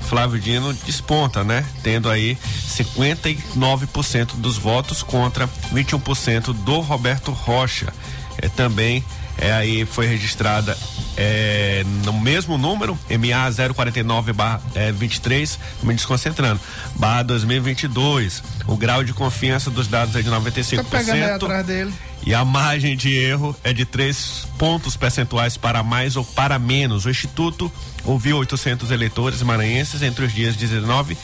Flávio 0.09 0.40
Dino 0.40 0.72
desponta, 0.72 1.44
né? 1.44 1.64
Tendo 1.82 2.09
aí 2.09 2.38
59% 2.66 4.36
dos 4.36 4.56
votos 4.56 5.02
contra 5.02 5.46
21% 5.72 6.54
do 6.54 6.80
Roberto 6.80 7.30
Rocha. 7.30 7.92
É, 8.40 8.48
também 8.48 9.04
é, 9.39 9.53
aí 9.53 9.86
foi 9.86 10.07
registrada 10.07 10.76
é, 11.16 11.84
no 12.05 12.12
mesmo 12.12 12.59
número, 12.59 12.99
MA 13.11 13.72
049 13.74 14.32
barra, 14.32 14.61
é, 14.74 14.93
23, 14.93 15.59
me 15.82 15.95
desconcentrando, 15.95 16.61
barra 16.97 17.22
2022. 17.22 18.43
O 18.66 18.76
grau 18.76 19.03
de 19.03 19.12
confiança 19.12 19.70
dos 19.70 19.89
dados 19.89 20.14
é 20.14 20.22
de 20.22 20.28
95%. 20.28 20.76
Tá 20.76 20.99
pegando 20.99 21.24
atrás 21.24 21.66
dele. 21.66 21.93
E 22.26 22.34
a 22.34 22.45
margem 22.45 22.97
de 22.97 23.16
erro 23.16 23.57
é 23.64 23.72
de 23.72 23.84
três 23.84 24.47
pontos 24.59 24.97
percentuais 24.97 25.57
para 25.57 25.82
mais 25.82 26.16
ou 26.16 26.24
para 26.24 26.59
menos. 26.59 27.05
O 27.05 27.11
Instituto 27.11 27.70
ouviu 28.05 28.36
800 28.39 28.91
eleitores 28.91 29.43
maranhenses 29.43 30.03
entre 30.03 30.24
os 30.24 30.32
dias 30.32 30.55
19 30.57 31.16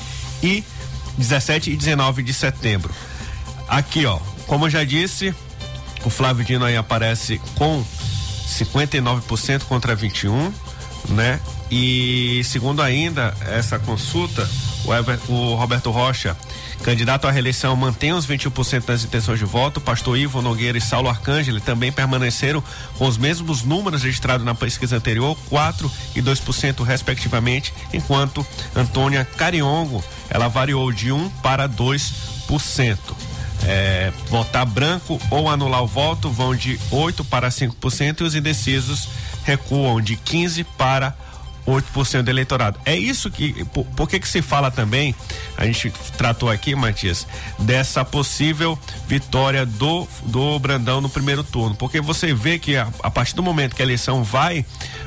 e 0.42 0.64
17 1.18 1.70
e 1.70 1.76
19 1.76 2.22
de 2.22 2.32
setembro. 2.32 2.92
Aqui, 3.68 4.06
ó, 4.06 4.18
como 4.46 4.66
eu 4.66 4.70
já 4.70 4.84
disse, 4.84 5.34
o 6.04 6.10
Flávio 6.10 6.44
Dino 6.44 6.64
aí 6.64 6.76
aparece 6.76 7.40
com 7.56 7.84
59% 8.46 9.62
contra 9.64 9.94
21, 9.94 10.52
né? 11.10 11.40
E 11.70 12.42
segundo 12.44 12.82
ainda 12.82 13.34
essa 13.46 13.78
consulta, 13.78 14.48
o, 14.84 14.94
Ever- 14.94 15.18
o 15.28 15.54
Roberto 15.54 15.90
Rocha, 15.90 16.36
candidato 16.82 17.26
à 17.26 17.30
reeleição, 17.30 17.74
mantém 17.74 18.12
os 18.12 18.26
21% 18.26 18.84
das 18.84 19.02
intenções 19.02 19.38
de 19.38 19.44
voto. 19.46 19.80
Pastor 19.80 20.16
Ivo 20.18 20.42
Nogueira 20.42 20.76
e 20.76 20.80
Saulo 20.80 21.08
Arcângeli 21.08 21.60
também 21.60 21.90
permaneceram 21.90 22.62
com 22.98 23.06
os 23.08 23.16
mesmos 23.16 23.62
números 23.62 24.02
registrados 24.02 24.44
na 24.44 24.54
pesquisa 24.54 24.96
anterior, 24.96 25.36
4 25.48 25.90
e 26.14 26.22
2% 26.22 26.84
respectivamente, 26.84 27.72
enquanto 27.92 28.46
Antônia 28.76 29.24
Cariongo, 29.24 30.04
ela 30.28 30.48
variou 30.48 30.92
de 30.92 31.10
1 31.10 31.30
para 31.42 31.66
2%. 31.68 32.98
É, 33.66 34.12
votar 34.28 34.66
branco 34.66 35.20
ou 35.30 35.48
anular 35.48 35.82
o 35.82 35.86
voto 35.86 36.30
vão 36.30 36.54
de 36.54 36.78
8 36.90 37.24
para 37.24 37.48
5% 37.48 38.20
e 38.20 38.24
os 38.24 38.34
indecisos 38.34 39.08
recuam 39.44 40.00
de 40.00 40.16
15 40.16 40.64
para 40.64 41.14
8% 41.66 42.22
do 42.22 42.28
eleitorado. 42.30 42.78
É 42.84 42.94
isso 42.94 43.30
que. 43.30 43.64
Por, 43.66 43.86
por 43.86 44.06
que 44.06 44.20
que 44.20 44.28
se 44.28 44.42
fala 44.42 44.70
também, 44.70 45.14
a 45.56 45.64
gente 45.64 45.90
tratou 46.18 46.50
aqui, 46.50 46.74
Matias, 46.74 47.26
dessa 47.58 48.04
possível 48.04 48.78
vitória 49.08 49.64
do, 49.64 50.06
do 50.26 50.58
Brandão 50.58 51.00
no 51.00 51.08
primeiro 51.08 51.42
turno? 51.42 51.74
Porque 51.74 52.02
você 52.02 52.34
vê 52.34 52.58
que 52.58 52.76
a, 52.76 52.86
a 53.02 53.10
partir 53.10 53.34
do 53.34 53.42
momento 53.42 53.74
que 53.74 53.80
a 53.80 53.84
eleição 53.86 54.22
vai 54.22 54.64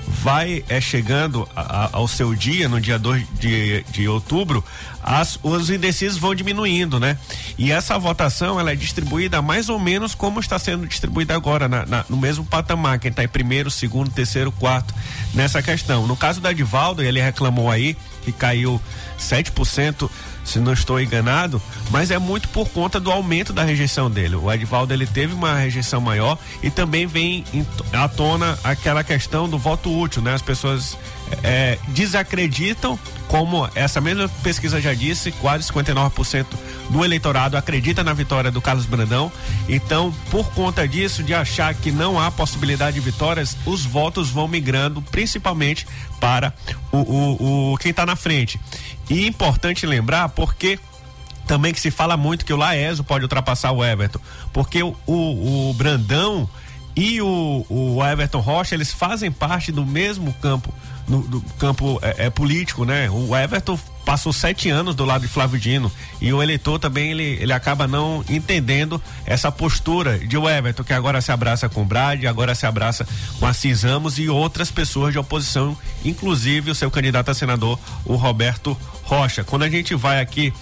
vai 0.08 0.64
é, 0.68 0.82
chegando 0.82 1.48
a- 1.56 1.62
a- 1.86 1.90
ao 1.94 2.08
seu 2.08 2.34
dia, 2.34 2.68
no 2.68 2.82
dia 2.82 2.98
2 2.98 3.24
de, 3.40 3.84
de 3.92 4.08
outubro, 4.08 4.64
as, 5.10 5.40
os 5.42 5.70
indecisos 5.70 6.18
vão 6.18 6.36
diminuindo, 6.36 7.00
né? 7.00 7.18
E 7.58 7.72
essa 7.72 7.98
votação 7.98 8.60
ela 8.60 8.74
é 8.74 8.76
distribuída 8.76 9.42
mais 9.42 9.70
ou 9.70 9.80
menos 9.80 10.14
como 10.14 10.38
está 10.42 10.60
sendo 10.60 10.86
distribuída 10.86 11.34
agora, 11.34 11.70
na- 11.70 11.86
na- 11.86 12.06
no 12.10 12.18
mesmo 12.18 12.44
patamar, 12.44 13.00
quem 13.00 13.10
está 13.10 13.24
em 13.24 13.28
primeiro, 13.28 13.72
segundo, 13.72 14.12
terceiro, 14.12 14.52
quarto, 14.52 14.94
nessa 15.34 15.62
questão. 15.64 16.06
No 16.06 16.18
caso 16.18 16.42
da 16.42 16.52
Divaldo, 16.52 17.02
ele 17.02 17.22
reclamou 17.22 17.72
aí 17.72 17.96
que 18.26 18.34
caiu 18.34 18.82
7%, 19.18 20.10
se 20.44 20.60
não 20.60 20.74
estou 20.74 21.00
enganado, 21.00 21.62
mas 21.90 22.12
é 22.12 22.18
muito 22.18 22.50
por 22.50 22.68
conta 22.70 23.00
do 23.00 23.10
aumento 23.12 23.52
da 23.54 23.64
rejeição 23.64 24.12
dele. 24.12 24.36
O 24.36 24.52
Edivaldo 24.52 24.94
ele 24.94 25.06
teve 25.08 25.34
uma 25.34 25.56
rejeição 25.58 26.02
maior 26.02 26.38
e 26.62 26.70
também 26.70 27.06
vem 27.08 27.46
à 27.94 28.08
tona 28.10 28.58
aquela 28.64 29.04
questão 29.06 29.48
do 29.48 29.58
voto 29.58 29.90
útil, 29.98 30.22
né? 30.22 30.34
As 30.34 30.42
pessoas 30.42 30.98
é, 31.44 31.78
desacreditam, 31.90 32.98
como 33.28 33.70
essa 33.76 34.00
mesma 34.00 34.30
pesquisa 34.42 34.80
já 34.80 34.94
disse, 34.94 35.32
quase 35.34 35.70
59% 35.72 36.46
do 36.90 37.04
eleitorado 37.04 37.58
acredita 37.58 38.04
na 38.04 38.14
vitória 38.14 38.50
do 38.50 38.62
Carlos 38.62 38.86
Brandão. 38.86 39.32
Então, 39.68 40.14
por 40.32 40.50
conta 40.52 40.88
disso, 40.88 41.24
de 41.24 41.34
achar 41.34 41.74
que 41.74 41.92
não 41.92 42.20
há 42.20 42.32
possibilidade 42.32 42.96
de 42.96 43.02
vitórias, 43.02 43.58
os 43.66 43.86
votos 43.86 44.30
vão 44.30 44.48
migrando 44.48 45.02
principalmente 45.02 45.86
para 46.20 46.54
o, 46.92 46.98
o, 46.98 47.74
o 47.74 47.78
quem 47.78 47.92
está 47.92 48.06
na 48.06 48.16
frente. 48.16 48.60
E 49.10 49.26
é 49.26 49.28
importante 49.28 49.86
lembrar 49.86 50.30
porque 50.30 50.80
também 51.46 51.74
que 51.74 51.80
se 51.80 51.92
fala 51.92 52.18
muito 52.18 52.46
que 52.46 52.54
o 52.54 52.58
Laésio 52.58 53.04
pode 53.04 53.24
ultrapassar 53.24 53.72
o 53.72 53.84
Everton, 53.84 54.20
porque 54.52 54.84
o, 54.84 54.96
o, 55.06 55.70
o 55.70 55.74
Brandão 55.74 56.50
e 56.96 57.22
o, 57.22 57.66
o 57.70 58.04
Everton 58.04 58.40
Rocha 58.40 58.76
eles 58.76 58.92
fazem 58.92 59.32
parte 59.32 59.72
do 59.72 59.86
mesmo 59.86 60.34
campo 60.34 60.74
no, 61.08 61.42
campo 61.58 62.00
é, 62.02 62.26
é, 62.26 62.30
político, 62.30 62.84
né? 62.84 63.10
O 63.10 63.36
Everton 63.36 63.80
passou 64.06 64.32
sete 64.32 64.70
anos 64.70 64.96
do 64.96 65.06
lado 65.06 65.22
de 65.22 65.28
Flávio 65.28 65.60
Dino 65.60 65.92
e 66.22 66.32
o 66.32 66.42
eleitor 66.42 66.80
também 66.80 67.12
ele, 67.12 67.38
ele 67.42 67.52
acaba 67.52 67.88
não 67.88 68.24
entendendo 68.30 69.02
essa 69.26 69.52
postura 69.52 70.18
de 70.18 70.38
o 70.38 70.50
Everton 70.50 70.84
que 70.84 70.94
agora 70.94 71.20
se 71.22 71.32
abraça 71.32 71.68
com 71.68 71.82
o 71.82 71.86
Brad, 71.86 72.24
agora 72.26 72.56
se 72.56 72.66
abraça 72.66 73.08
com 73.40 73.46
a 73.46 73.54
Cis 73.54 73.84
Ramos 73.84 74.18
e 74.18 74.30
outras 74.30 74.72
pessoas 74.72 75.12
de 75.12 75.20
oposição, 75.20 75.78
inclusive 76.06 76.72
o 76.72 76.76
seu 76.76 76.90
candidato 76.92 77.32
a 77.32 77.34
senador, 77.34 77.80
o 78.06 78.16
Roberto 78.16 78.78
Rocha. 79.04 79.44
Quando 79.44 79.64
a 79.64 79.70
gente 79.70 79.96
vai 79.96 80.22
aqui 80.22 80.54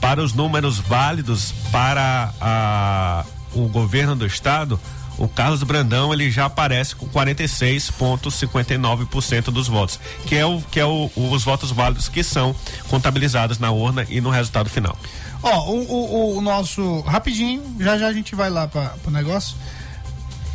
para 0.00 0.22
os 0.22 0.32
números 0.34 0.78
válidos 0.78 1.52
para 1.70 2.32
a, 2.40 3.24
o 3.54 3.68
governo 3.68 4.14
do 4.14 4.26
estado, 4.26 4.78
o 5.18 5.28
Carlos 5.28 5.62
Brandão 5.62 6.12
ele 6.12 6.28
já 6.30 6.46
aparece 6.46 6.96
com 6.96 7.06
46,59% 7.08 9.44
dos 9.44 9.68
votos, 9.68 10.00
que 10.26 10.34
é 10.34 10.44
o 10.44 10.60
que 10.60 10.80
é 10.80 10.84
o, 10.84 11.10
os 11.14 11.44
votos 11.44 11.70
válidos 11.70 12.08
que 12.08 12.22
são 12.22 12.54
contabilizados 12.88 13.58
na 13.58 13.70
urna 13.70 14.06
e 14.08 14.20
no 14.20 14.30
resultado 14.30 14.68
final. 14.68 14.98
Ó, 15.42 15.70
o, 15.70 15.82
o, 15.82 16.38
o 16.38 16.40
nosso. 16.40 17.00
Rapidinho, 17.00 17.76
já 17.78 17.98
já 17.98 18.08
a 18.08 18.12
gente 18.12 18.34
vai 18.34 18.48
lá 18.48 18.66
para 18.66 18.94
o 19.06 19.10
negócio. 19.10 19.54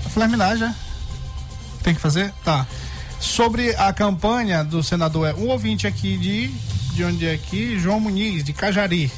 Flaminar 0.10 0.57
já. 0.57 0.74
Tem 1.84 1.93
que 1.93 2.01
fazer? 2.01 2.34
Tá. 2.43 2.66
Sobre 3.20 3.76
a 3.76 3.93
campanha 3.93 4.64
do 4.64 4.82
senador, 4.82 5.28
é 5.28 5.34
um 5.34 5.47
ouvinte 5.47 5.86
aqui 5.86 6.18
de. 6.18 6.47
De 6.93 7.03
onde 7.05 7.28
é 7.28 7.34
aqui? 7.34 7.80
João 7.80 7.99
Muniz, 7.99 8.43
de 8.43 8.51
Cajari. 8.51 9.12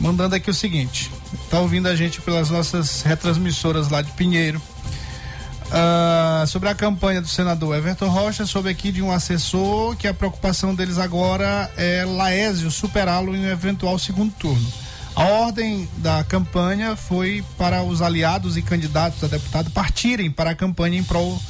Mandando 0.00 0.34
aqui 0.34 0.50
o 0.50 0.54
seguinte: 0.54 1.10
tá 1.50 1.60
ouvindo 1.60 1.88
a 1.88 1.96
gente 1.96 2.20
pelas 2.20 2.50
nossas 2.50 3.02
retransmissoras 3.02 3.88
lá 3.88 4.02
de 4.02 4.10
Pinheiro. 4.12 4.60
Ah, 5.76 6.44
sobre 6.46 6.68
a 6.68 6.74
campanha 6.74 7.20
do 7.20 7.26
senador 7.26 7.74
Everton 7.74 8.08
Rocha, 8.08 8.46
soube 8.46 8.68
aqui 8.68 8.92
de 8.92 9.02
um 9.02 9.10
assessor 9.10 9.96
que 9.96 10.06
a 10.06 10.14
preocupação 10.14 10.74
deles 10.74 10.98
agora 10.98 11.70
é 11.76 12.04
Laésio 12.04 12.70
superá-lo 12.70 13.34
em 13.34 13.40
um 13.40 13.50
eventual 13.50 13.98
segundo 13.98 14.32
turno. 14.34 14.66
A 15.16 15.24
ordem 15.24 15.88
da 15.98 16.24
campanha 16.24 16.96
foi 16.96 17.44
para 17.56 17.82
os 17.82 18.02
aliados 18.02 18.56
e 18.56 18.62
candidatos 18.62 19.22
a 19.22 19.26
deputado 19.26 19.70
partirem 19.70 20.30
para 20.30 20.50
a 20.50 20.54
campanha 20.54 20.98
em 20.98 21.04
prol, 21.04 21.40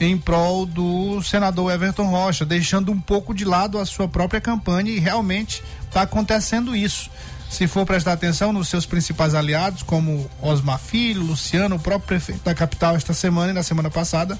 em 0.00 0.16
prol 0.16 0.64
do 0.64 1.22
senador 1.22 1.72
Everton 1.72 2.06
Rocha, 2.06 2.44
deixando 2.44 2.90
um 2.90 3.00
pouco 3.00 3.34
de 3.34 3.44
lado 3.44 3.78
a 3.78 3.86
sua 3.86 4.08
própria 4.08 4.40
campanha 4.40 4.90
e 4.90 4.98
realmente 4.98 5.62
está 5.86 6.02
acontecendo 6.02 6.74
isso. 6.74 7.10
Se 7.50 7.66
for 7.66 7.86
prestar 7.86 8.12
atenção 8.12 8.52
nos 8.52 8.68
seus 8.68 8.84
principais 8.86 9.34
aliados, 9.34 9.82
como 9.82 10.30
Osmar 10.40 10.78
Filho, 10.78 11.22
Luciano, 11.22 11.76
o 11.76 11.78
próprio 11.78 12.06
prefeito 12.06 12.44
da 12.44 12.54
capital 12.54 12.94
esta 12.94 13.14
semana 13.14 13.50
e 13.50 13.54
na 13.54 13.62
semana 13.62 13.90
passada, 13.90 14.38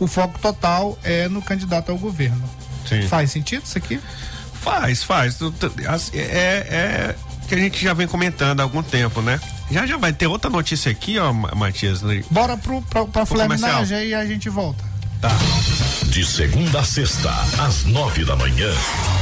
o 0.00 0.06
foco 0.06 0.38
total 0.38 0.98
é 1.04 1.28
no 1.28 1.40
candidato 1.40 1.90
ao 1.92 1.98
governo. 1.98 2.42
Sim. 2.88 3.02
Faz 3.02 3.30
sentido 3.30 3.62
isso 3.64 3.78
aqui? 3.78 4.00
Faz, 4.60 5.02
faz. 5.04 5.38
As- 5.88 6.12
É, 6.12 6.66
é 6.68 7.14
que 7.48 7.54
a 7.54 7.58
gente 7.58 7.82
já 7.82 7.94
vem 7.94 8.06
comentando 8.08 8.60
há 8.60 8.64
algum 8.64 8.82
tempo, 8.82 9.22
né? 9.22 9.40
Já 9.70 9.86
já 9.86 9.96
vai 9.96 10.12
ter 10.12 10.26
outra 10.26 10.50
notícia 10.50 10.90
aqui, 10.90 11.18
ó, 11.18 11.32
Ma- 11.32 11.52
Matias. 11.54 12.02
né? 12.02 12.22
Bora 12.30 12.56
pro, 12.56 12.82
pra, 12.82 13.04
pra 13.06 13.24
Pro 13.24 13.36
comercial. 13.38 13.58
flerminagem 13.84 14.08
e 14.08 14.14
a 14.14 14.26
gente 14.26 14.48
volta. 14.48 14.82
Tá. 15.20 15.30
De 16.06 16.24
segunda 16.24 16.80
a 16.80 16.84
sexta, 16.84 17.30
às 17.58 17.84
nove 17.84 18.24
da 18.24 18.36
manhã. 18.36 18.72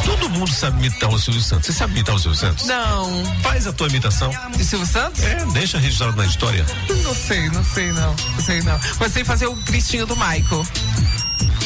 Todo 0.05 0.28
mundo 0.30 0.51
sabe 0.51 0.78
imitar 0.86 1.09
o 1.11 1.18
Silvio 1.18 1.40
Santos. 1.42 1.66
Você 1.66 1.72
sabe 1.72 1.94
imitar 1.94 2.14
o 2.14 2.18
Silvio 2.18 2.38
Santos? 2.38 2.66
Não. 2.66 3.24
Faz 3.42 3.66
a 3.66 3.72
tua 3.72 3.88
imitação. 3.88 4.30
De 4.57 4.64
Silvio 4.64 4.86
Santos? 4.86 5.22
É, 5.22 5.44
deixa 5.53 5.78
registrado 5.78 6.16
na 6.16 6.26
história. 6.26 6.64
Não 7.03 7.14
sei, 7.14 7.49
não 7.51 7.64
sei 7.64 7.92
não. 7.92 8.14
Não 8.34 8.40
sei 8.44 8.62
não. 8.62 8.78
Mas 9.01 9.12
sei 9.12 9.24
fazer 9.24 9.47
o 9.47 9.57
Cristinho 9.57 10.07
do 10.07 10.14
Michael. 10.16 10.66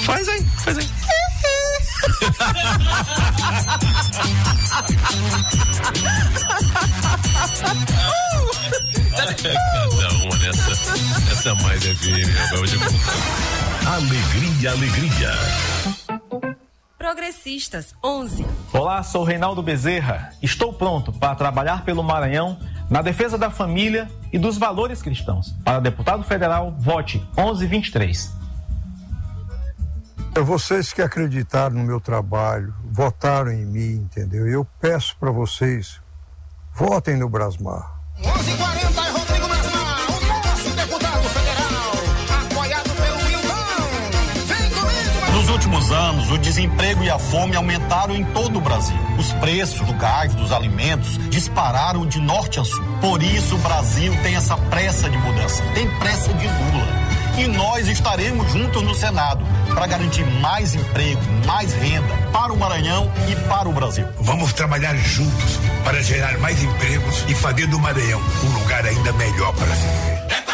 Faz 0.05 0.29
aí, 0.29 0.47
faz 0.65 0.79
aí. 0.79 0.89
Cada 9.21 10.15
uma 10.25 10.37
nessa, 10.39 10.71
essa 11.33 11.55
mais 11.57 11.85
é 11.85 11.95
firme, 11.95 12.33
hoje 12.59 12.75
eu 12.75 12.81
vou- 12.81 13.01
Alegria, 13.87 14.71
alegria. 14.71 15.31
Progressistas 16.97 17.95
11. 18.05 18.47
Olá, 18.73 19.03
sou 19.03 19.25
Reinaldo 19.25 19.63
Bezerra. 19.63 20.33
Estou 20.43 20.73
pronto 20.73 21.13
para 21.13 21.35
trabalhar 21.35 21.85
pelo 21.85 22.03
Maranhão 22.03 22.59
na 22.89 23.03
defesa 23.03 23.37
da 23.37 23.51
família 23.51 24.09
e 24.33 24.39
dos 24.39 24.59
valores 24.59 25.03
cristãos. 25.03 25.55
Para 25.65 25.81
deputado 25.81 26.23
federal, 26.23 26.75
vote 26.79 27.19
1123. 27.37 28.33
É 30.35 30.41
vocês 30.41 30.93
que 30.93 31.03
acreditaram 31.03 31.77
no 31.77 31.85
meu 31.85 32.01
trabalho, 32.01 32.73
votaram 32.85 33.51
em 33.51 33.65
mim, 33.65 33.93
entendeu? 33.95 34.47
Eu 34.47 34.65
peço 34.81 35.17
para 35.19 35.31
vocês, 35.31 36.01
votem 36.75 37.17
no 37.17 37.29
Brasmar. 37.29 37.91
1140 38.19 39.20
últimos 45.81 45.91
anos, 45.93 46.31
o 46.31 46.39
desemprego 46.39 47.03
e 47.03 47.11
a 47.11 47.19
fome 47.19 47.57
aumentaram 47.57 48.15
em 48.15 48.25
todo 48.25 48.59
o 48.59 48.61
Brasil. 48.61 48.97
Os 49.19 49.33
preços 49.35 49.81
do 49.87 49.95
gás, 49.95 50.35
dos 50.35 50.53
alimentos, 50.53 51.19
dispararam 51.31 52.07
de 52.07 52.21
norte 52.21 52.61
a 52.61 52.65
sul. 52.65 52.85
Por 53.01 53.23
isso, 53.23 53.55
o 53.55 53.59
Brasil 53.59 54.15
tem 54.23 54.37
essa 54.37 54.57
pressa 54.57 55.09
de 55.09 55.17
mudança, 55.19 55.63
tem 55.75 55.89
pressa 55.99 56.33
de 56.35 56.47
Lula. 56.47 57.11
E 57.39 57.47
nós 57.47 57.89
estaremos 57.89 58.53
juntos 58.53 58.83
no 58.83 58.95
Senado 58.95 59.45
para 59.73 59.87
garantir 59.87 60.27
mais 60.41 60.75
emprego, 60.75 61.21
mais 61.47 61.73
renda 61.73 62.15
para 62.33 62.53
o 62.53 62.59
Maranhão 62.59 63.11
e 63.29 63.37
para 63.49 63.69
o 63.69 63.73
Brasil. 63.73 64.07
Vamos 64.21 64.53
trabalhar 64.53 64.95
juntos 64.97 65.59
para 65.85 66.03
gerar 66.03 66.37
mais 66.39 66.63
empregos 66.63 67.25
e 67.29 67.35
fazer 67.35 67.67
do 67.69 67.79
Maranhão 67.79 68.21
um 68.45 68.59
lugar 68.59 68.85
ainda 68.85 69.13
melhor 69.13 69.55
para 69.55 69.75
se 69.75 69.87
viver. 69.87 70.50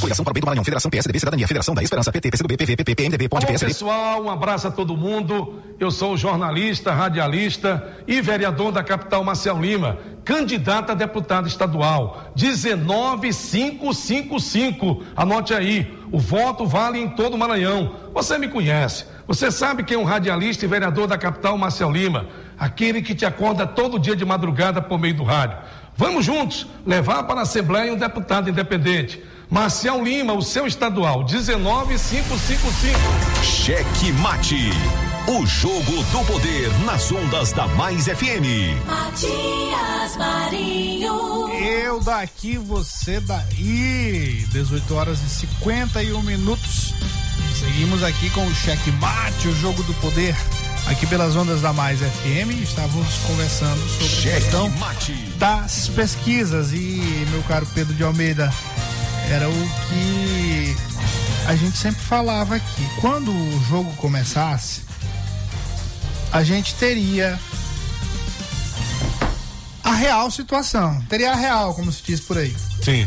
Coligação 0.00 0.24
para 0.24 0.30
o 0.30 0.34
bem 0.34 0.40
do 0.40 0.46
Maranhão, 0.46 0.64
Federação 0.64 0.90
PSDB, 0.90 1.18
Cidadania, 1.18 1.48
Federação 1.48 1.74
da 1.74 1.82
Esperança, 1.82 2.12
PT, 2.12 2.30
PCdoB, 2.30 2.56
PV, 2.56 2.76
PP, 2.76 2.94
PMDB, 2.94 3.28
Ponte 3.28 3.46
PSDB. 3.46 3.72
pessoal, 3.72 4.22
um 4.22 4.30
abraço 4.30 4.68
a 4.68 4.70
todo 4.70 4.96
mundo. 4.96 5.60
Eu 5.80 5.90
sou 5.90 6.16
jornalista, 6.16 6.92
radialista 6.92 7.96
e 8.06 8.20
vereador 8.20 8.70
da 8.70 8.84
capital 8.84 9.24
Marcel 9.24 9.60
Lima, 9.60 9.98
candidato 10.24 10.92
a 10.92 10.94
deputado 10.94 11.48
estadual 11.48 12.30
19555. 12.36 15.02
Anote 15.16 15.52
aí, 15.52 15.98
o 16.12 16.18
voto 16.18 16.64
vale 16.64 17.00
em 17.00 17.08
todo 17.08 17.34
o 17.34 17.38
Maranhão. 17.38 17.96
Você 18.14 18.38
me 18.38 18.48
conhece. 18.48 19.04
Você 19.26 19.50
sabe 19.50 19.82
quem 19.82 19.96
é 19.96 20.00
um 20.00 20.04
radialista 20.04 20.64
e 20.64 20.68
vereador 20.68 21.06
da 21.06 21.18
capital 21.18 21.58
Marcel 21.58 21.90
Lima, 21.90 22.26
aquele 22.58 23.00
que 23.02 23.14
te 23.14 23.24
acorda 23.24 23.66
todo 23.66 23.98
dia 23.98 24.16
de 24.16 24.24
madrugada 24.24 24.82
por 24.82 24.98
meio 24.98 25.14
do 25.14 25.24
rádio. 25.24 25.58
Vamos 25.96 26.24
juntos 26.24 26.66
levar 26.86 27.24
para 27.24 27.40
a 27.40 27.42
Assembleia 27.42 27.92
um 27.92 27.96
deputado 27.96 28.48
independente. 28.48 29.22
Marcial 29.50 30.02
Lima, 30.04 30.34
o 30.34 30.42
seu 30.42 30.66
estadual, 30.66 31.24
19555. 31.24 32.98
Cheque 33.42 34.12
Mate. 34.12 34.70
O 35.26 35.44
jogo 35.46 36.02
do 36.04 36.24
poder 36.26 36.70
nas 36.84 37.10
ondas 37.10 37.52
da 37.52 37.66
Mais 37.68 38.04
FM. 38.06 38.76
Matias 38.86 40.16
Marinho. 40.16 41.48
Eu 41.48 42.00
daqui, 42.00 42.56
você 42.58 43.20
daí. 43.20 44.46
18 44.52 44.94
horas 44.94 45.22
e 45.22 45.28
51 45.28 46.22
minutos. 46.22 46.94
Seguimos 47.54 48.02
aqui 48.04 48.30
com 48.30 48.46
o 48.46 48.54
Cheque 48.54 48.90
Mate, 48.92 49.48
o 49.48 49.54
jogo 49.56 49.82
do 49.82 49.94
poder. 49.94 50.36
Aqui 50.88 51.06
pelas 51.06 51.36
ondas 51.36 51.60
da 51.60 51.70
Mais 51.70 52.00
FM, 52.00 52.62
estávamos 52.62 53.14
conversando 53.26 53.88
sobre 53.88 54.30
a 54.30 54.40
questão 54.40 54.72
das 55.36 55.88
pesquisas. 55.88 56.72
E, 56.72 57.26
meu 57.30 57.42
caro 57.42 57.66
Pedro 57.74 57.92
de 57.94 58.02
Almeida, 58.02 58.50
era 59.30 59.50
o 59.50 59.68
que 59.86 60.74
a 61.46 61.54
gente 61.54 61.76
sempre 61.76 62.00
falava 62.00 62.56
aqui. 62.56 62.88
Quando 63.02 63.30
o 63.30 63.64
jogo 63.68 63.92
começasse, 63.96 64.80
a 66.32 66.42
gente 66.42 66.74
teria 66.76 67.38
a 69.84 69.92
real 69.92 70.30
situação. 70.30 71.02
Teria 71.02 71.32
a 71.32 71.36
real, 71.36 71.74
como 71.74 71.92
se 71.92 72.02
diz 72.02 72.20
por 72.20 72.38
aí. 72.38 72.56
Sim. 72.82 73.06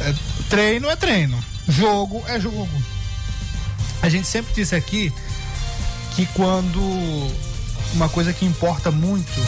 É, 0.00 0.14
treino 0.50 0.90
é 0.90 0.96
treino, 0.96 1.38
jogo 1.68 2.24
é 2.26 2.40
jogo. 2.40 2.68
A 4.02 4.08
gente 4.08 4.26
sempre 4.26 4.52
disse 4.52 4.74
aqui 4.74 5.12
que 6.14 6.26
quando 6.26 6.80
uma 7.92 8.08
coisa 8.08 8.32
que 8.32 8.44
importa 8.44 8.90
muito 8.90 9.40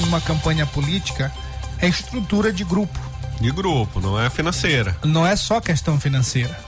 numa 0.00 0.20
campanha 0.20 0.66
política 0.66 1.32
é 1.78 1.88
estrutura 1.88 2.52
de 2.52 2.64
grupo. 2.64 2.98
De 3.40 3.50
grupo, 3.50 4.00
não 4.00 4.20
é 4.20 4.30
financeira. 4.30 4.96
Não 5.04 5.26
é 5.26 5.34
só 5.34 5.60
questão 5.60 5.98
financeira. 5.98 6.58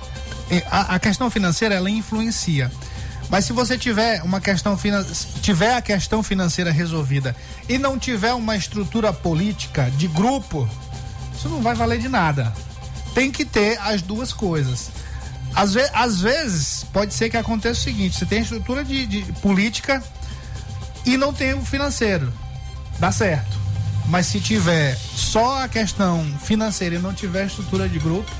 A, 0.71 0.97
a 0.97 0.99
questão 0.99 1.31
financeira 1.31 1.75
ela 1.75 1.89
influencia. 1.89 2.71
Mas 3.31 3.45
se 3.45 3.53
você 3.53 3.79
tiver 3.79 4.23
uma 4.23 4.41
questão 4.41 4.79
tiver 5.41 5.77
a 5.77 5.83
questão 5.83 6.23
financeira 6.23 6.71
resolvida 6.71 7.35
e 7.69 7.79
não 7.79 7.99
tiver 7.99 8.35
uma 8.35 8.57
estrutura 8.57 9.13
política 9.13 9.91
de 9.97 10.07
grupo, 10.09 10.69
isso 11.37 11.49
não 11.49 11.63
vai 11.63 11.75
valer 11.75 11.99
de 11.99 12.09
nada. 12.09 12.53
Tem 13.15 13.31
que 13.31 13.45
ter 13.45 13.79
as 13.81 14.03
duas 14.03 14.33
coisas. 14.33 14.91
Às, 15.55 15.73
ve- 15.75 15.91
às 15.93 16.21
vezes 16.21 16.85
pode 16.93 17.15
ser 17.15 17.31
que 17.31 17.37
aconteça 17.37 17.81
o 17.81 17.83
seguinte: 17.85 18.17
você 18.19 18.27
tem 18.27 18.39
a 18.39 18.43
estrutura 18.43 18.85
de, 18.85 19.07
de 19.07 19.23
política 19.41 20.03
e 21.07 21.17
não 21.17 21.33
tem 21.33 21.55
o 21.55 21.65
financeiro. 21.65 22.33
Dá 22.99 23.11
certo. 23.13 23.57
Mas 24.07 24.27
se 24.27 24.39
tiver 24.41 24.97
só 25.15 25.63
a 25.63 25.69
questão 25.69 26.25
financeira 26.43 26.97
e 26.97 26.99
não 26.99 27.15
tiver 27.15 27.47
estrutura 27.47 27.89
de 27.89 27.99
grupo, 27.99 28.31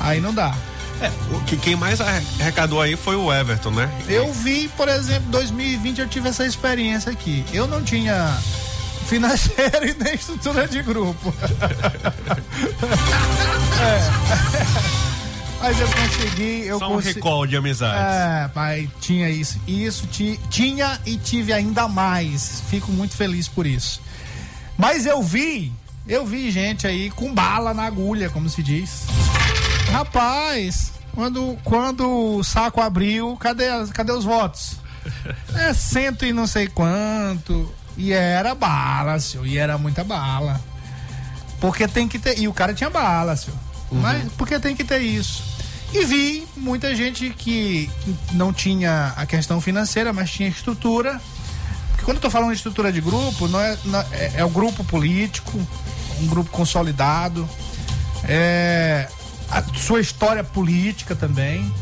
aí 0.00 0.20
não 0.20 0.32
dá. 0.32 0.54
É, 1.02 1.10
o 1.34 1.40
que 1.40 1.58
quem 1.58 1.76
mais 1.76 2.00
arrecadou 2.00 2.80
aí 2.80 2.96
foi 2.96 3.16
o 3.16 3.30
Everton, 3.32 3.70
né? 3.70 3.90
Eu 4.08 4.32
vi, 4.32 4.68
por 4.68 4.88
exemplo, 4.88 5.28
2020 5.30 6.00
eu 6.00 6.08
tive 6.08 6.30
essa 6.30 6.46
experiência 6.46 7.12
aqui. 7.12 7.44
Eu 7.52 7.66
não 7.66 7.82
tinha 7.82 8.34
financeiro 9.06 9.86
e 9.86 9.94
nem 10.02 10.14
estrutura 10.14 10.66
de 10.66 10.80
grupo. 10.82 11.34
É. 13.78 15.05
Mas 15.60 15.80
eu 15.80 15.88
consegui. 15.88 16.66
Eu 16.66 16.78
Só 16.78 16.88
um 16.88 16.94
consi- 16.96 17.12
recall 17.14 17.46
de 17.46 17.56
amizades. 17.56 18.14
É, 18.14 18.48
pai, 18.48 18.88
tinha 19.00 19.28
isso. 19.30 19.58
Isso 19.66 20.06
ti- 20.06 20.38
tinha 20.50 21.00
e 21.06 21.16
tive 21.16 21.52
ainda 21.52 21.88
mais. 21.88 22.62
Fico 22.68 22.92
muito 22.92 23.16
feliz 23.16 23.48
por 23.48 23.66
isso. 23.66 24.00
Mas 24.76 25.06
eu 25.06 25.22
vi, 25.22 25.72
eu 26.06 26.26
vi 26.26 26.50
gente 26.50 26.86
aí 26.86 27.10
com 27.10 27.32
bala 27.32 27.72
na 27.72 27.84
agulha, 27.84 28.28
como 28.30 28.48
se 28.48 28.62
diz. 28.62 29.04
Rapaz, 29.90 30.92
quando, 31.14 31.56
quando 31.64 32.36
o 32.36 32.44
saco 32.44 32.80
abriu, 32.80 33.36
cadê, 33.38 33.64
cadê 33.92 34.12
os 34.12 34.24
votos? 34.24 34.76
É 35.54 35.72
cento 35.72 36.26
e 36.26 36.32
não 36.32 36.46
sei 36.46 36.66
quanto. 36.66 37.72
E 37.96 38.12
era 38.12 38.54
bala, 38.54 39.18
senhor. 39.18 39.46
E 39.46 39.56
era 39.56 39.78
muita 39.78 40.04
bala. 40.04 40.60
Porque 41.60 41.88
tem 41.88 42.06
que 42.06 42.18
ter. 42.18 42.38
E 42.38 42.46
o 42.46 42.52
cara 42.52 42.74
tinha 42.74 42.90
bala, 42.90 43.34
senhor. 43.36 43.58
Mas 43.90 44.30
porque 44.36 44.58
tem 44.58 44.74
que 44.74 44.84
ter 44.84 44.98
isso. 45.00 45.42
E 45.92 46.04
vi 46.04 46.46
muita 46.56 46.94
gente 46.94 47.30
que 47.30 47.88
não 48.32 48.52
tinha 48.52 49.12
a 49.16 49.24
questão 49.24 49.60
financeira, 49.60 50.12
mas 50.12 50.30
tinha 50.30 50.48
estrutura. 50.48 51.20
Porque 51.90 52.04
quando 52.04 52.16
eu 52.16 52.20
tô 52.22 52.28
falando 52.30 52.50
de 52.50 52.56
estrutura 52.56 52.92
de 52.92 53.00
grupo, 53.00 53.46
não 53.48 53.60
é, 53.60 53.78
não- 53.84 54.00
é, 54.12 54.32
é 54.36 54.44
o 54.44 54.48
grupo 54.50 54.82
político, 54.84 55.58
um 56.20 56.26
grupo 56.26 56.50
consolidado. 56.50 57.48
É 58.24 59.08
a 59.50 59.62
sua 59.74 60.00
história 60.00 60.42
política 60.42 61.14
também. 61.14 61.72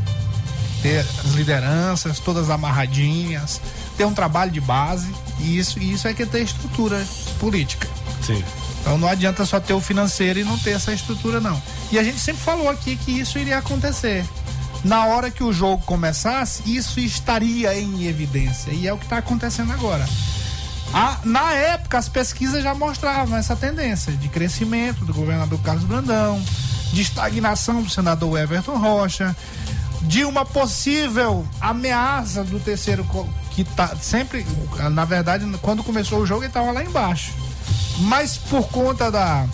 Ter 0.82 0.98
as 1.00 1.32
lideranças 1.32 2.18
todas 2.20 2.50
amarradinhas, 2.50 3.58
ter 3.96 4.04
um 4.04 4.12
trabalho 4.12 4.50
de 4.50 4.60
base. 4.60 5.08
E 5.40 5.56
isso, 5.58 5.78
isso 5.78 6.06
é 6.06 6.12
que 6.12 6.22
é 6.24 6.26
ter 6.26 6.42
estrutura 6.42 7.02
política. 7.40 7.88
Sim. 8.22 8.44
Então 8.84 8.98
não 8.98 9.08
adianta 9.08 9.46
só 9.46 9.58
ter 9.58 9.72
o 9.72 9.80
financeiro 9.80 10.38
e 10.38 10.44
não 10.44 10.58
ter 10.58 10.72
essa 10.72 10.92
estrutura, 10.92 11.40
não. 11.40 11.60
E 11.90 11.98
a 11.98 12.04
gente 12.04 12.20
sempre 12.20 12.42
falou 12.42 12.68
aqui 12.68 12.96
que 12.96 13.18
isso 13.18 13.38
iria 13.38 13.56
acontecer. 13.56 14.24
Na 14.84 15.06
hora 15.06 15.30
que 15.30 15.42
o 15.42 15.50
jogo 15.54 15.82
começasse, 15.86 16.62
isso 16.76 17.00
estaria 17.00 17.74
em 17.78 18.04
evidência. 18.04 18.70
E 18.72 18.86
é 18.86 18.92
o 18.92 18.98
que 18.98 19.04
está 19.04 19.16
acontecendo 19.18 19.72
agora. 19.72 20.06
A- 20.92 21.16
na 21.24 21.52
época, 21.54 21.96
as 21.96 22.10
pesquisas 22.10 22.62
já 22.62 22.74
mostravam 22.74 23.38
essa 23.38 23.56
tendência 23.56 24.12
de 24.12 24.28
crescimento 24.28 25.02
do 25.06 25.14
governador 25.14 25.58
Carlos 25.62 25.84
Brandão, 25.84 26.40
de 26.92 27.00
estagnação 27.00 27.82
do 27.82 27.88
senador 27.88 28.38
Everton 28.38 28.76
Rocha, 28.76 29.34
de 30.02 30.26
uma 30.26 30.44
possível 30.44 31.46
ameaça 31.58 32.44
do 32.44 32.60
terceiro 32.60 33.06
que 33.52 33.64
tá 33.64 33.96
sempre, 34.00 34.44
na 34.92 35.06
verdade, 35.06 35.46
quando 35.62 35.82
começou 35.82 36.18
o 36.20 36.26
jogo 36.26 36.42
ele 36.42 36.48
estava 36.48 36.70
lá 36.70 36.84
embaixo. 36.84 37.32
Mas 37.98 38.36
por 38.36 38.66
conta 38.68 39.10
da 39.10 39.46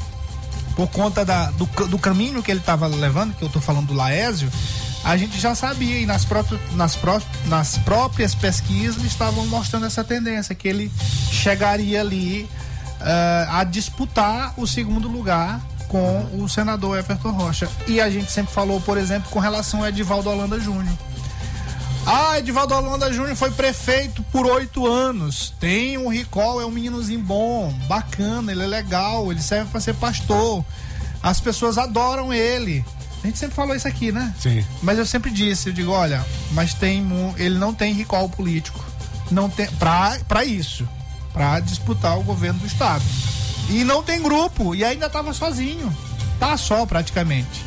por 0.76 0.88
conta 0.88 1.24
da, 1.24 1.50
do, 1.50 1.66
do 1.88 1.98
caminho 1.98 2.42
que 2.42 2.50
ele 2.50 2.60
estava 2.60 2.86
levando, 2.86 3.34
que 3.34 3.42
eu 3.42 3.48
tô 3.50 3.60
falando 3.60 3.88
do 3.88 3.92
Laésio, 3.94 4.50
a 5.04 5.14
gente 5.16 5.38
já 5.38 5.54
sabia 5.54 5.98
e 5.98 6.06
nas, 6.06 6.24
próprias, 6.24 6.58
nas, 6.72 6.96
pró- 6.96 7.20
nas 7.46 7.76
próprias 7.78 8.34
pesquisas 8.34 9.02
estavam 9.04 9.44
mostrando 9.46 9.84
essa 9.84 10.02
tendência, 10.02 10.54
que 10.54 10.66
ele 10.68 10.90
chegaria 11.30 12.00
ali 12.00 12.48
eh, 13.00 13.46
a 13.50 13.62
disputar 13.64 14.54
o 14.56 14.66
segundo 14.66 15.06
lugar 15.08 15.60
com 15.88 16.24
o 16.42 16.48
senador 16.48 16.98
Everton 16.98 17.32
Rocha. 17.32 17.68
E 17.86 18.00
a 18.00 18.08
gente 18.08 18.30
sempre 18.32 18.54
falou, 18.54 18.80
por 18.80 18.96
exemplo, 18.96 19.28
com 19.30 19.38
relação 19.40 19.82
a 19.82 19.88
Edivaldo 19.90 20.30
Holanda 20.30 20.58
Júnior. 20.58 20.96
Ah, 22.06 22.38
Edivaldo 22.38 22.74
Holanda 22.74 23.12
Júnior 23.12 23.36
foi 23.36 23.50
prefeito 23.50 24.22
por 24.32 24.46
oito 24.46 24.86
anos. 24.86 25.52
Tem 25.60 25.96
um 25.98 26.08
recall, 26.08 26.60
é 26.60 26.66
um 26.66 26.70
meninozinho 26.70 27.20
bom, 27.20 27.72
bacana, 27.86 28.50
ele 28.52 28.62
é 28.64 28.66
legal, 28.66 29.30
ele 29.30 29.40
serve 29.42 29.70
para 29.70 29.80
ser 29.80 29.94
pastor. 29.94 30.64
As 31.22 31.40
pessoas 31.40 31.78
adoram 31.78 32.32
ele. 32.32 32.84
A 33.22 33.26
gente 33.26 33.38
sempre 33.38 33.54
falou 33.54 33.76
isso 33.76 33.86
aqui, 33.86 34.10
né? 34.10 34.34
Sim. 34.40 34.64
Mas 34.82 34.98
eu 34.98 35.04
sempre 35.04 35.30
disse, 35.30 35.68
eu 35.68 35.72
digo, 35.74 35.92
olha, 35.92 36.24
mas 36.52 36.72
tem 36.72 37.02
mu- 37.02 37.34
ele 37.36 37.58
não 37.58 37.74
tem 37.74 37.92
recall 37.92 38.28
político. 38.30 38.82
Não 39.30 39.48
tem 39.50 39.66
pra, 39.72 40.18
pra 40.26 40.44
isso, 40.44 40.88
pra 41.32 41.60
disputar 41.60 42.18
o 42.18 42.22
governo 42.22 42.58
do 42.60 42.66
estado. 42.66 43.04
E 43.68 43.84
não 43.84 44.02
tem 44.02 44.20
grupo, 44.22 44.74
e 44.74 44.82
ainda 44.84 45.08
tava 45.08 45.32
sozinho. 45.34 45.94
Tá 46.40 46.56
só 46.56 46.86
praticamente. 46.86 47.62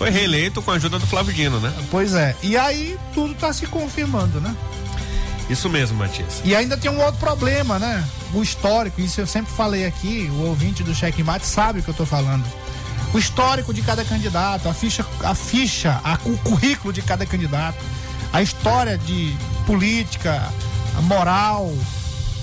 Foi 0.00 0.08
reeleito 0.08 0.62
com 0.62 0.70
a 0.70 0.76
ajuda 0.76 0.98
do 0.98 1.06
Flávio 1.06 1.30
Dino, 1.34 1.60
né? 1.60 1.70
Pois 1.90 2.14
é. 2.14 2.34
E 2.42 2.56
aí 2.56 2.96
tudo 3.12 3.34
tá 3.34 3.52
se 3.52 3.66
confirmando, 3.66 4.40
né? 4.40 4.56
Isso 5.50 5.68
mesmo, 5.68 5.98
Matias. 5.98 6.40
E 6.42 6.56
ainda 6.56 6.74
tem 6.74 6.90
um 6.90 6.98
outro 7.04 7.20
problema, 7.20 7.78
né? 7.78 8.02
O 8.32 8.42
histórico, 8.42 8.98
isso 8.98 9.20
eu 9.20 9.26
sempre 9.26 9.52
falei 9.52 9.84
aqui, 9.84 10.30
o 10.32 10.46
ouvinte 10.46 10.82
do 10.82 10.94
Checkmate 10.94 11.44
sabe 11.44 11.80
o 11.80 11.82
que 11.82 11.90
eu 11.90 11.94
tô 11.94 12.06
falando. 12.06 12.46
O 13.12 13.18
histórico 13.18 13.74
de 13.74 13.82
cada 13.82 14.02
candidato, 14.02 14.70
a 14.70 14.72
ficha, 14.72 15.04
a 15.22 15.34
ficha, 15.34 16.00
a- 16.02 16.18
o 16.24 16.38
currículo 16.38 16.94
de 16.94 17.02
cada 17.02 17.26
candidato, 17.26 17.76
a 18.32 18.40
história 18.40 18.96
de 18.96 19.36
política, 19.66 20.42
a 20.96 21.02
moral, 21.02 21.70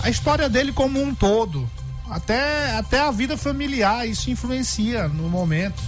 a 0.03 0.12
história 0.12 0.47
dele 0.47 0.72
como 0.72 1.01
um 1.01 1.16
todo. 1.16 1.68
Até, 2.08 2.76
até 2.78 2.99
a 2.99 3.10
vida 3.10 3.36
familiar, 3.36 4.08
isso 4.08 4.30
influencia 4.30 5.08
no 5.08 5.28
momento. 5.28 5.82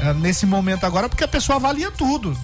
É, 0.00 0.12
nesse 0.14 0.44
momento 0.46 0.84
agora, 0.84 1.08
porque 1.08 1.24
a 1.24 1.28
pessoa 1.28 1.56
avalia 1.56 1.90
tudo 1.90 2.36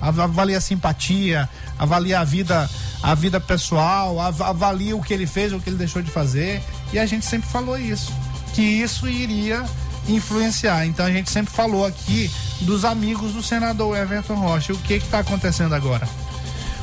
Av- 0.00 0.20
avalia 0.20 0.58
a 0.58 0.60
simpatia, 0.60 1.48
avalia 1.78 2.20
a 2.20 2.24
vida, 2.24 2.68
a 3.02 3.14
vida 3.14 3.40
pessoal, 3.40 4.20
av- 4.20 4.42
avalia 4.42 4.94
o 4.94 5.02
que 5.02 5.12
ele 5.14 5.26
fez, 5.26 5.52
o 5.52 5.58
que 5.60 5.70
ele 5.70 5.76
deixou 5.76 6.02
de 6.02 6.10
fazer. 6.10 6.62
E 6.92 6.98
a 6.98 7.06
gente 7.06 7.24
sempre 7.24 7.48
falou 7.48 7.78
isso, 7.78 8.12
que 8.54 8.60
isso 8.62 9.08
iria 9.08 9.64
influenciar. 10.08 10.86
Então 10.86 11.04
a 11.06 11.10
gente 11.10 11.30
sempre 11.30 11.52
falou 11.52 11.84
aqui 11.86 12.30
dos 12.60 12.84
amigos 12.84 13.32
do 13.32 13.42
senador 13.42 13.96
Everton 13.96 14.34
Rocha. 14.34 14.72
O 14.74 14.78
que 14.78 14.94
está 14.94 15.20
acontecendo 15.20 15.74
agora? 15.74 16.06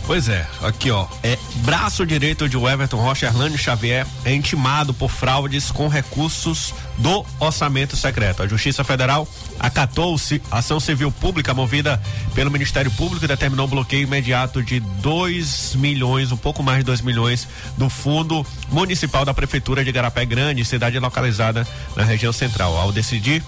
Pois 0.06 0.28
é, 0.28 0.46
aqui 0.62 0.92
ó, 0.92 1.08
é 1.24 1.38
braço 1.60 2.06
direito 2.06 2.50
de 2.50 2.58
Everton 2.58 2.98
Rocha 2.98 3.26
Erlânio 3.28 3.58
Xavier 3.58 4.06
é 4.26 4.34
intimado 4.36 4.94
por 4.94 5.10
fraudes 5.10 5.72
com 5.72 5.88
recursos 5.88 6.74
do 6.98 7.26
orçamento 7.40 7.96
secreto. 7.96 8.44
A 8.44 8.48
Justiça 8.48 8.84
Federal 8.84 9.26
acatou 9.58 10.18
ci- 10.18 10.42
ação 10.52 10.78
civil 10.78 11.10
pública 11.10 11.54
movida 11.54 12.02
pelo 12.36 12.52
Ministério 12.52 12.92
Público 12.92 13.24
e 13.24 13.28
determinou 13.30 13.66
bloqueio 13.66 14.04
imediato 14.04 14.62
de 14.62 14.82
2 14.82 15.76
milhões, 15.76 16.34
um 16.34 16.38
pouco 16.38 16.62
mais 16.62 16.80
de 16.80 16.84
2 16.84 17.00
milhões 17.00 17.48
do 17.78 17.90
fundo 17.90 18.46
municipal 18.70 19.24
da 19.24 19.34
prefeitura 19.34 19.86
de 19.86 19.92
Garapé 19.94 20.26
Grande, 20.26 20.66
cidade 20.66 21.00
localizada 21.00 21.66
na 21.96 22.04
região 22.04 22.34
central. 22.34 22.76
Ao 22.78 22.92
decidir 22.92 23.42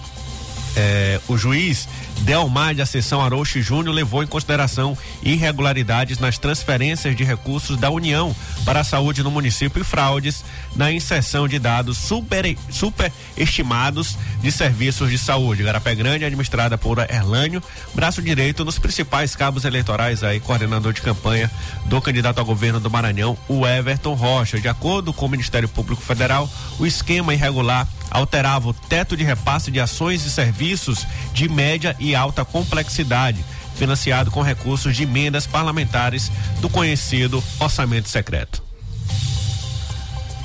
é, 0.75 1.19
o 1.27 1.37
juiz 1.37 1.87
Delmar 2.21 2.73
de 2.73 2.81
Acessão 2.81 3.21
Arouche 3.21 3.61
Júnior 3.61 3.93
levou 3.93 4.23
em 4.23 4.27
consideração 4.27 4.97
irregularidades 5.23 6.19
nas 6.19 6.37
transferências 6.37 7.15
de 7.15 7.23
recursos 7.23 7.77
da 7.77 7.89
União 7.89 8.35
para 8.65 8.81
a 8.81 8.83
saúde 8.83 9.23
no 9.23 9.31
município 9.31 9.81
e 9.81 9.85
fraudes 9.85 10.43
na 10.75 10.91
inserção 10.91 11.47
de 11.47 11.59
dados 11.59 11.97
super, 11.97 12.57
superestimados 12.69 14.17
de 14.41 14.51
serviços 14.51 15.09
de 15.09 15.17
saúde. 15.17 15.63
Garapé 15.63 15.95
Grande, 15.95 16.25
administrada 16.25 16.77
por 16.77 16.99
Erlânio, 16.99 17.61
braço 17.93 18.21
direito 18.21 18.65
nos 18.65 18.79
principais 18.79 19.35
cabos 19.35 19.65
eleitorais 19.65 20.23
aí, 20.23 20.39
coordenador 20.39 20.93
de 20.93 21.01
campanha 21.01 21.49
do 21.85 22.01
candidato 22.01 22.39
ao 22.39 22.45
governo 22.45 22.79
do 22.79 22.89
Maranhão, 22.89 23.37
o 23.47 23.65
Everton 23.65 24.13
Rocha. 24.13 24.59
De 24.59 24.67
acordo 24.67 25.13
com 25.13 25.25
o 25.25 25.29
Ministério 25.29 25.69
Público 25.69 26.01
Federal, 26.01 26.49
o 26.79 26.85
esquema 26.85 27.33
irregular 27.33 27.87
alterava 28.09 28.69
o 28.69 28.73
teto 28.73 29.15
de 29.17 29.23
repasse 29.23 29.71
de 29.71 29.79
ações 29.79 30.25
e 30.25 30.29
serviços 30.29 31.05
de 31.33 31.49
média 31.49 31.95
e 31.99 32.15
alta 32.15 32.45
complexidade, 32.45 33.43
financiado 33.75 34.31
com 34.31 34.41
recursos 34.41 34.95
de 34.95 35.03
emendas 35.03 35.45
parlamentares 35.45 36.31
do 36.61 36.69
conhecido 36.69 37.43
orçamento 37.59 38.09
secreto. 38.09 38.63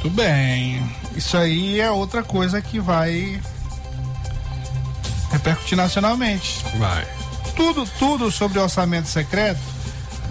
Tudo 0.01 0.15
bem. 0.15 0.83
Isso 1.15 1.37
aí 1.37 1.79
é 1.79 1.91
outra 1.91 2.23
coisa 2.23 2.63
que 2.63 2.81
vai 2.81 3.41
repercutir 5.31 5.77
nacionalmente. 5.77 6.65
Vai. 6.79 7.07
Tudo, 7.55 7.87
tudo 7.99 8.31
sobre 8.31 8.59
orçamento 8.59 9.09
secreto 9.09 9.61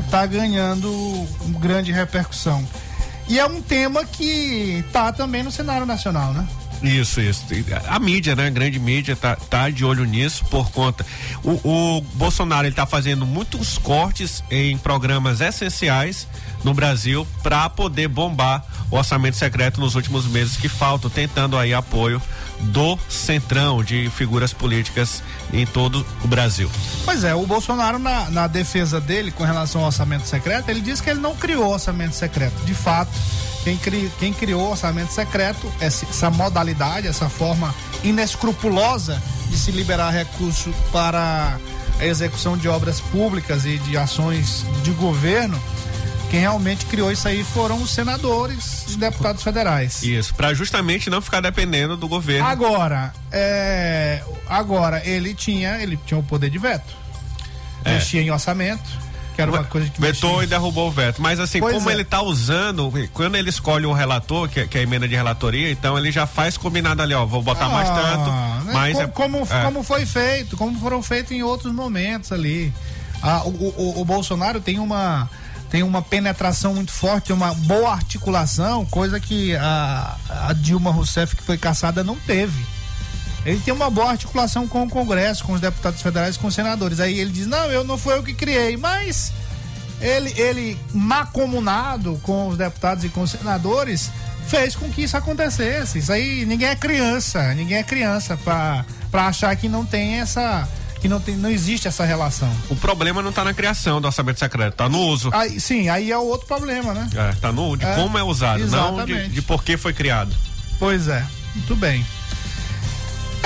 está 0.03 0.25
ganhando 0.25 1.27
grande 1.59 1.91
repercussão. 1.91 2.67
E 3.27 3.37
é 3.37 3.45
um 3.45 3.61
tema 3.61 4.03
que 4.03 4.83
tá 4.91 5.13
também 5.13 5.43
no 5.43 5.51
cenário 5.51 5.85
nacional, 5.85 6.33
né? 6.33 6.47
Isso, 6.81 7.19
isso. 7.19 7.45
A 7.87 7.99
mídia, 7.99 8.35
né? 8.35 8.47
A 8.47 8.49
grande 8.49 8.79
mídia 8.79 9.15
tá, 9.15 9.35
tá 9.35 9.69
de 9.69 9.83
olho 9.83 10.05
nisso 10.05 10.45
por 10.45 10.71
conta. 10.71 11.05
O, 11.43 11.97
o 11.97 12.01
Bolsonaro 12.13 12.67
ele 12.67 12.75
tá 12.75 12.85
fazendo 12.85 13.25
muitos 13.25 13.77
cortes 13.77 14.43
em 14.49 14.77
programas 14.77 15.41
essenciais 15.41 16.27
no 16.63 16.73
Brasil 16.73 17.27
para 17.43 17.69
poder 17.69 18.07
bombar 18.07 18.63
o 18.91 18.97
orçamento 18.97 19.37
secreto 19.37 19.79
nos 19.79 19.95
últimos 19.95 20.25
meses 20.25 20.57
que 20.57 20.67
faltam, 20.67 21.09
tentando 21.09 21.57
aí 21.57 21.73
apoio 21.73 22.21
do 22.59 22.97
centrão 23.07 23.83
de 23.83 24.09
figuras 24.09 24.51
políticas 24.51 25.23
em 25.53 25.65
todo 25.65 26.05
o 26.23 26.27
Brasil. 26.27 26.69
Pois 27.05 27.23
é, 27.23 27.33
o 27.33 27.45
Bolsonaro, 27.45 27.99
na, 27.99 28.29
na 28.29 28.47
defesa 28.47 28.99
dele 28.99 29.31
com 29.31 29.43
relação 29.43 29.81
ao 29.81 29.87
orçamento 29.87 30.27
secreto, 30.27 30.69
ele 30.69 30.81
disse 30.81 31.01
que 31.01 31.09
ele 31.09 31.19
não 31.19 31.35
criou 31.35 31.71
orçamento 31.71 32.15
secreto. 32.15 32.65
De 32.65 32.73
fato, 32.73 33.11
quem, 33.63 33.77
cri, 33.77 34.11
quem 34.19 34.33
criou 34.33 34.71
orçamento 34.71 35.11
secreto, 35.11 35.71
essa, 35.79 36.05
essa 36.05 36.29
modalidade, 36.29 37.07
essa 37.07 37.29
forma 37.29 37.73
inescrupulosa 38.03 39.21
de 39.49 39.57
se 39.57 39.71
liberar 39.71 40.11
recurso 40.11 40.73
para 40.91 41.57
a 41.99 42.05
execução 42.05 42.57
de 42.57 42.67
obras 42.69 43.01
públicas 43.01 43.65
e 43.65 43.77
de 43.79 43.97
ações 43.97 44.65
de 44.83 44.91
governo, 44.91 45.59
Quem 46.29 46.41
realmente 46.41 46.85
criou 46.85 47.11
isso 47.11 47.27
aí 47.27 47.43
foram 47.43 47.81
os 47.81 47.89
senadores 47.89 48.85
e 48.93 48.97
deputados 48.97 49.41
federais. 49.41 50.03
Isso, 50.03 50.33
para 50.35 50.53
justamente 50.53 51.09
não 51.09 51.21
ficar 51.21 51.41
dependendo 51.41 51.97
do 51.97 52.07
governo. 52.07 52.47
Agora, 52.47 53.11
é, 53.31 54.21
agora 54.47 55.01
ele 55.05 55.33
tinha, 55.33 55.81
ele 55.81 55.97
tinha 56.05 56.19
o 56.19 56.23
poder 56.23 56.51
de 56.51 56.59
veto. 56.59 56.95
É. 57.83 57.93
Mexia 57.93 58.21
em 58.21 58.29
orçamento, 58.29 58.87
que 59.39 59.49
era 59.49 59.51
uma 59.51 59.63
coisa 59.63 59.89
que 59.89 60.01
Vetou 60.01 60.29
mexia- 60.31 60.43
e 60.43 60.47
derrubou 60.47 60.87
o 60.87 60.91
veto. 60.91 61.21
Mas 61.21 61.39
assim, 61.39 61.59
Pois 61.59 61.73
como 61.73 61.89
é. 61.89 61.93
ele 61.93 62.03
tá 62.03 62.21
usando, 62.21 62.91
quando 63.13 63.35
ele 63.35 63.49
escolhe 63.49 63.85
o 63.85 63.93
relator, 63.93 64.47
que, 64.49 64.59
é- 64.61 64.67
que 64.67 64.77
é 64.77 64.81
a 64.81 64.83
emenda 64.83 65.07
de 65.07 65.15
relatoria, 65.15 65.71
então 65.71 65.97
ele 65.97 66.11
já 66.11 66.25
faz 66.27 66.57
combinado 66.57 67.01
ali, 67.01 67.13
ó, 67.13 67.25
vou 67.25 67.41
botar 67.41 67.69
mais 67.69 67.89
Ah, 67.89 67.93
tanto, 67.93 68.65
né? 68.65 68.73
mais 68.73 68.93
como, 68.97 69.03
é- 69.03 69.07
como, 69.07 69.47
é. 69.49 69.63
como 69.63 69.83
foi 69.83 70.05
feito, 70.05 70.57
como 70.57 70.79
foram 70.79 71.01
feitos 71.01 71.31
em 71.31 71.41
outros 71.43 71.73
momentos 71.73 72.31
ali. 72.31 72.73
Ah, 73.21 73.41
o, 73.45 73.49
o- 73.49 74.01
o 74.01 74.05
Bolsonaro 74.05 74.59
tem 74.59 74.79
uma 74.79 75.29
tem 75.69 75.83
uma 75.83 76.01
penetração 76.01 76.73
muito 76.73 76.91
forte, 76.91 77.31
uma 77.31 77.53
boa 77.53 77.91
articulação, 77.91 78.85
coisa 78.87 79.19
que 79.19 79.55
a, 79.55 80.15
a 80.47 80.53
Dilma 80.53 80.89
Rousseff 80.91 81.35
que 81.35 81.43
foi 81.43 81.59
caçada 81.59 82.03
não 82.03 82.15
teve. 82.15 82.65
Ele 83.45 83.59
tem 83.59 83.73
uma 83.73 83.89
boa 83.89 84.11
articulação 84.11 84.67
com 84.67 84.83
o 84.83 84.89
Congresso, 84.89 85.43
com 85.43 85.53
os 85.53 85.61
deputados 85.61 86.01
federais, 86.01 86.37
com 86.37 86.47
os 86.47 86.55
senadores. 86.55 86.99
Aí 86.99 87.19
ele 87.19 87.31
diz: 87.31 87.47
"Não, 87.47 87.65
eu 87.71 87.83
não 87.83 87.97
foi 87.97 88.17
eu 88.17 88.23
que 88.23 88.33
criei", 88.33 88.75
mas 88.77 89.31
ele 90.01 90.33
ele 90.37 90.79
macomunado 90.93 92.19
com 92.23 92.47
os 92.47 92.57
deputados 92.57 93.03
e 93.03 93.09
com 93.09 93.21
os 93.21 93.31
senadores 93.31 94.11
fez 94.47 94.75
com 94.75 94.89
que 94.89 95.03
isso 95.03 95.15
acontecesse. 95.15 95.99
Isso 95.99 96.11
aí 96.11 96.45
ninguém 96.45 96.69
é 96.69 96.75
criança, 96.75 97.53
ninguém 97.53 97.77
é 97.77 97.83
criança 97.83 98.37
para 98.37 98.85
achar 99.13 99.55
que 99.55 99.69
não 99.69 99.85
tem 99.85 100.19
essa 100.19 100.67
que 100.99 101.07
não 101.07 101.19
tem 101.19 101.35
não 101.35 101.49
existe 101.49 101.87
essa 101.87 102.03
relação. 102.03 102.51
O 102.69 102.75
problema 102.75 103.21
não 103.21 103.31
tá 103.31 103.43
na 103.43 103.53
criação 103.53 104.01
do 104.01 104.05
orçamento 104.05 104.39
secreto, 104.39 104.75
tá 104.75 104.89
no 104.89 104.99
uso. 104.99 105.29
Aí, 105.33 105.59
sim, 105.59 105.87
aí 105.87 106.11
é 106.11 106.17
o 106.17 106.25
outro 106.25 106.45
problema, 106.47 106.93
né? 106.93 107.07
É, 107.15 107.33
tá 107.39 107.51
no 107.51 107.77
de 107.77 107.85
É, 107.85 107.95
como 107.95 108.17
é 108.17 108.23
usado, 108.23 108.59
não 108.59 108.67
de, 108.67 108.75
exatamente. 108.75 109.29
de 109.29 109.41
por 109.41 109.63
que 109.63 109.77
foi 109.77 109.93
criado. 109.93 110.35
Pois 110.77 111.07
é, 111.07 111.25
muito 111.55 111.75
bem. 111.75 112.05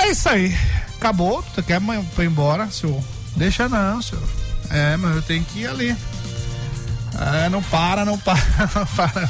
É 0.04 0.10
isso 0.10 0.28
aí. 0.28 0.54
Acabou, 0.96 1.42
tu 1.54 1.62
quer 1.62 1.80
ir 1.80 2.26
embora, 2.26 2.70
senhor? 2.70 3.02
Deixa 3.36 3.70
não, 3.70 4.02
senhor. 4.02 4.22
É, 4.70 4.98
mas 4.98 5.16
eu 5.16 5.22
tenho 5.22 5.42
que 5.44 5.60
ir 5.60 5.66
ali. 5.66 5.96
É, 7.18 7.48
não 7.48 7.62
para, 7.62 8.04
não 8.04 8.18
para, 8.18 8.38
não 8.76 8.84
para. 8.84 9.22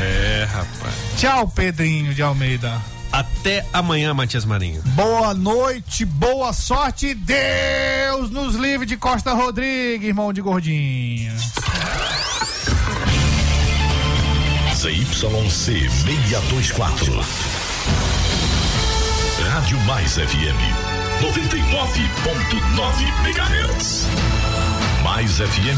É, 0.00 0.48
rapaz. 0.50 0.94
Tchau, 1.18 1.46
Pedrinho 1.48 2.14
de 2.14 2.22
Almeida. 2.22 2.80
Até 3.12 3.66
amanhã, 3.74 4.14
Matias 4.14 4.46
Marinho. 4.46 4.80
Boa 4.86 5.34
noite, 5.34 6.06
boa 6.06 6.54
sorte. 6.54 7.12
Deus 7.12 8.30
nos 8.30 8.54
livre 8.54 8.86
de 8.86 8.96
Costa 8.96 9.34
Rodrigues, 9.34 10.08
irmão 10.08 10.32
de 10.32 10.40
gordinho. 10.40 11.30
ZYC 14.74 15.50
624. 15.50 17.61
Rádio 19.48 19.78
Mais 19.80 20.14
FM 20.14 20.56
99.9 21.20 23.06
MHz. 23.24 24.06
MaisFM.com.br. 25.02 25.72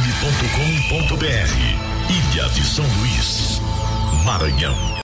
Ilha 2.10 2.48
de 2.50 2.64
São 2.64 2.84
Luís, 2.98 3.60
Maranhão. 4.24 4.92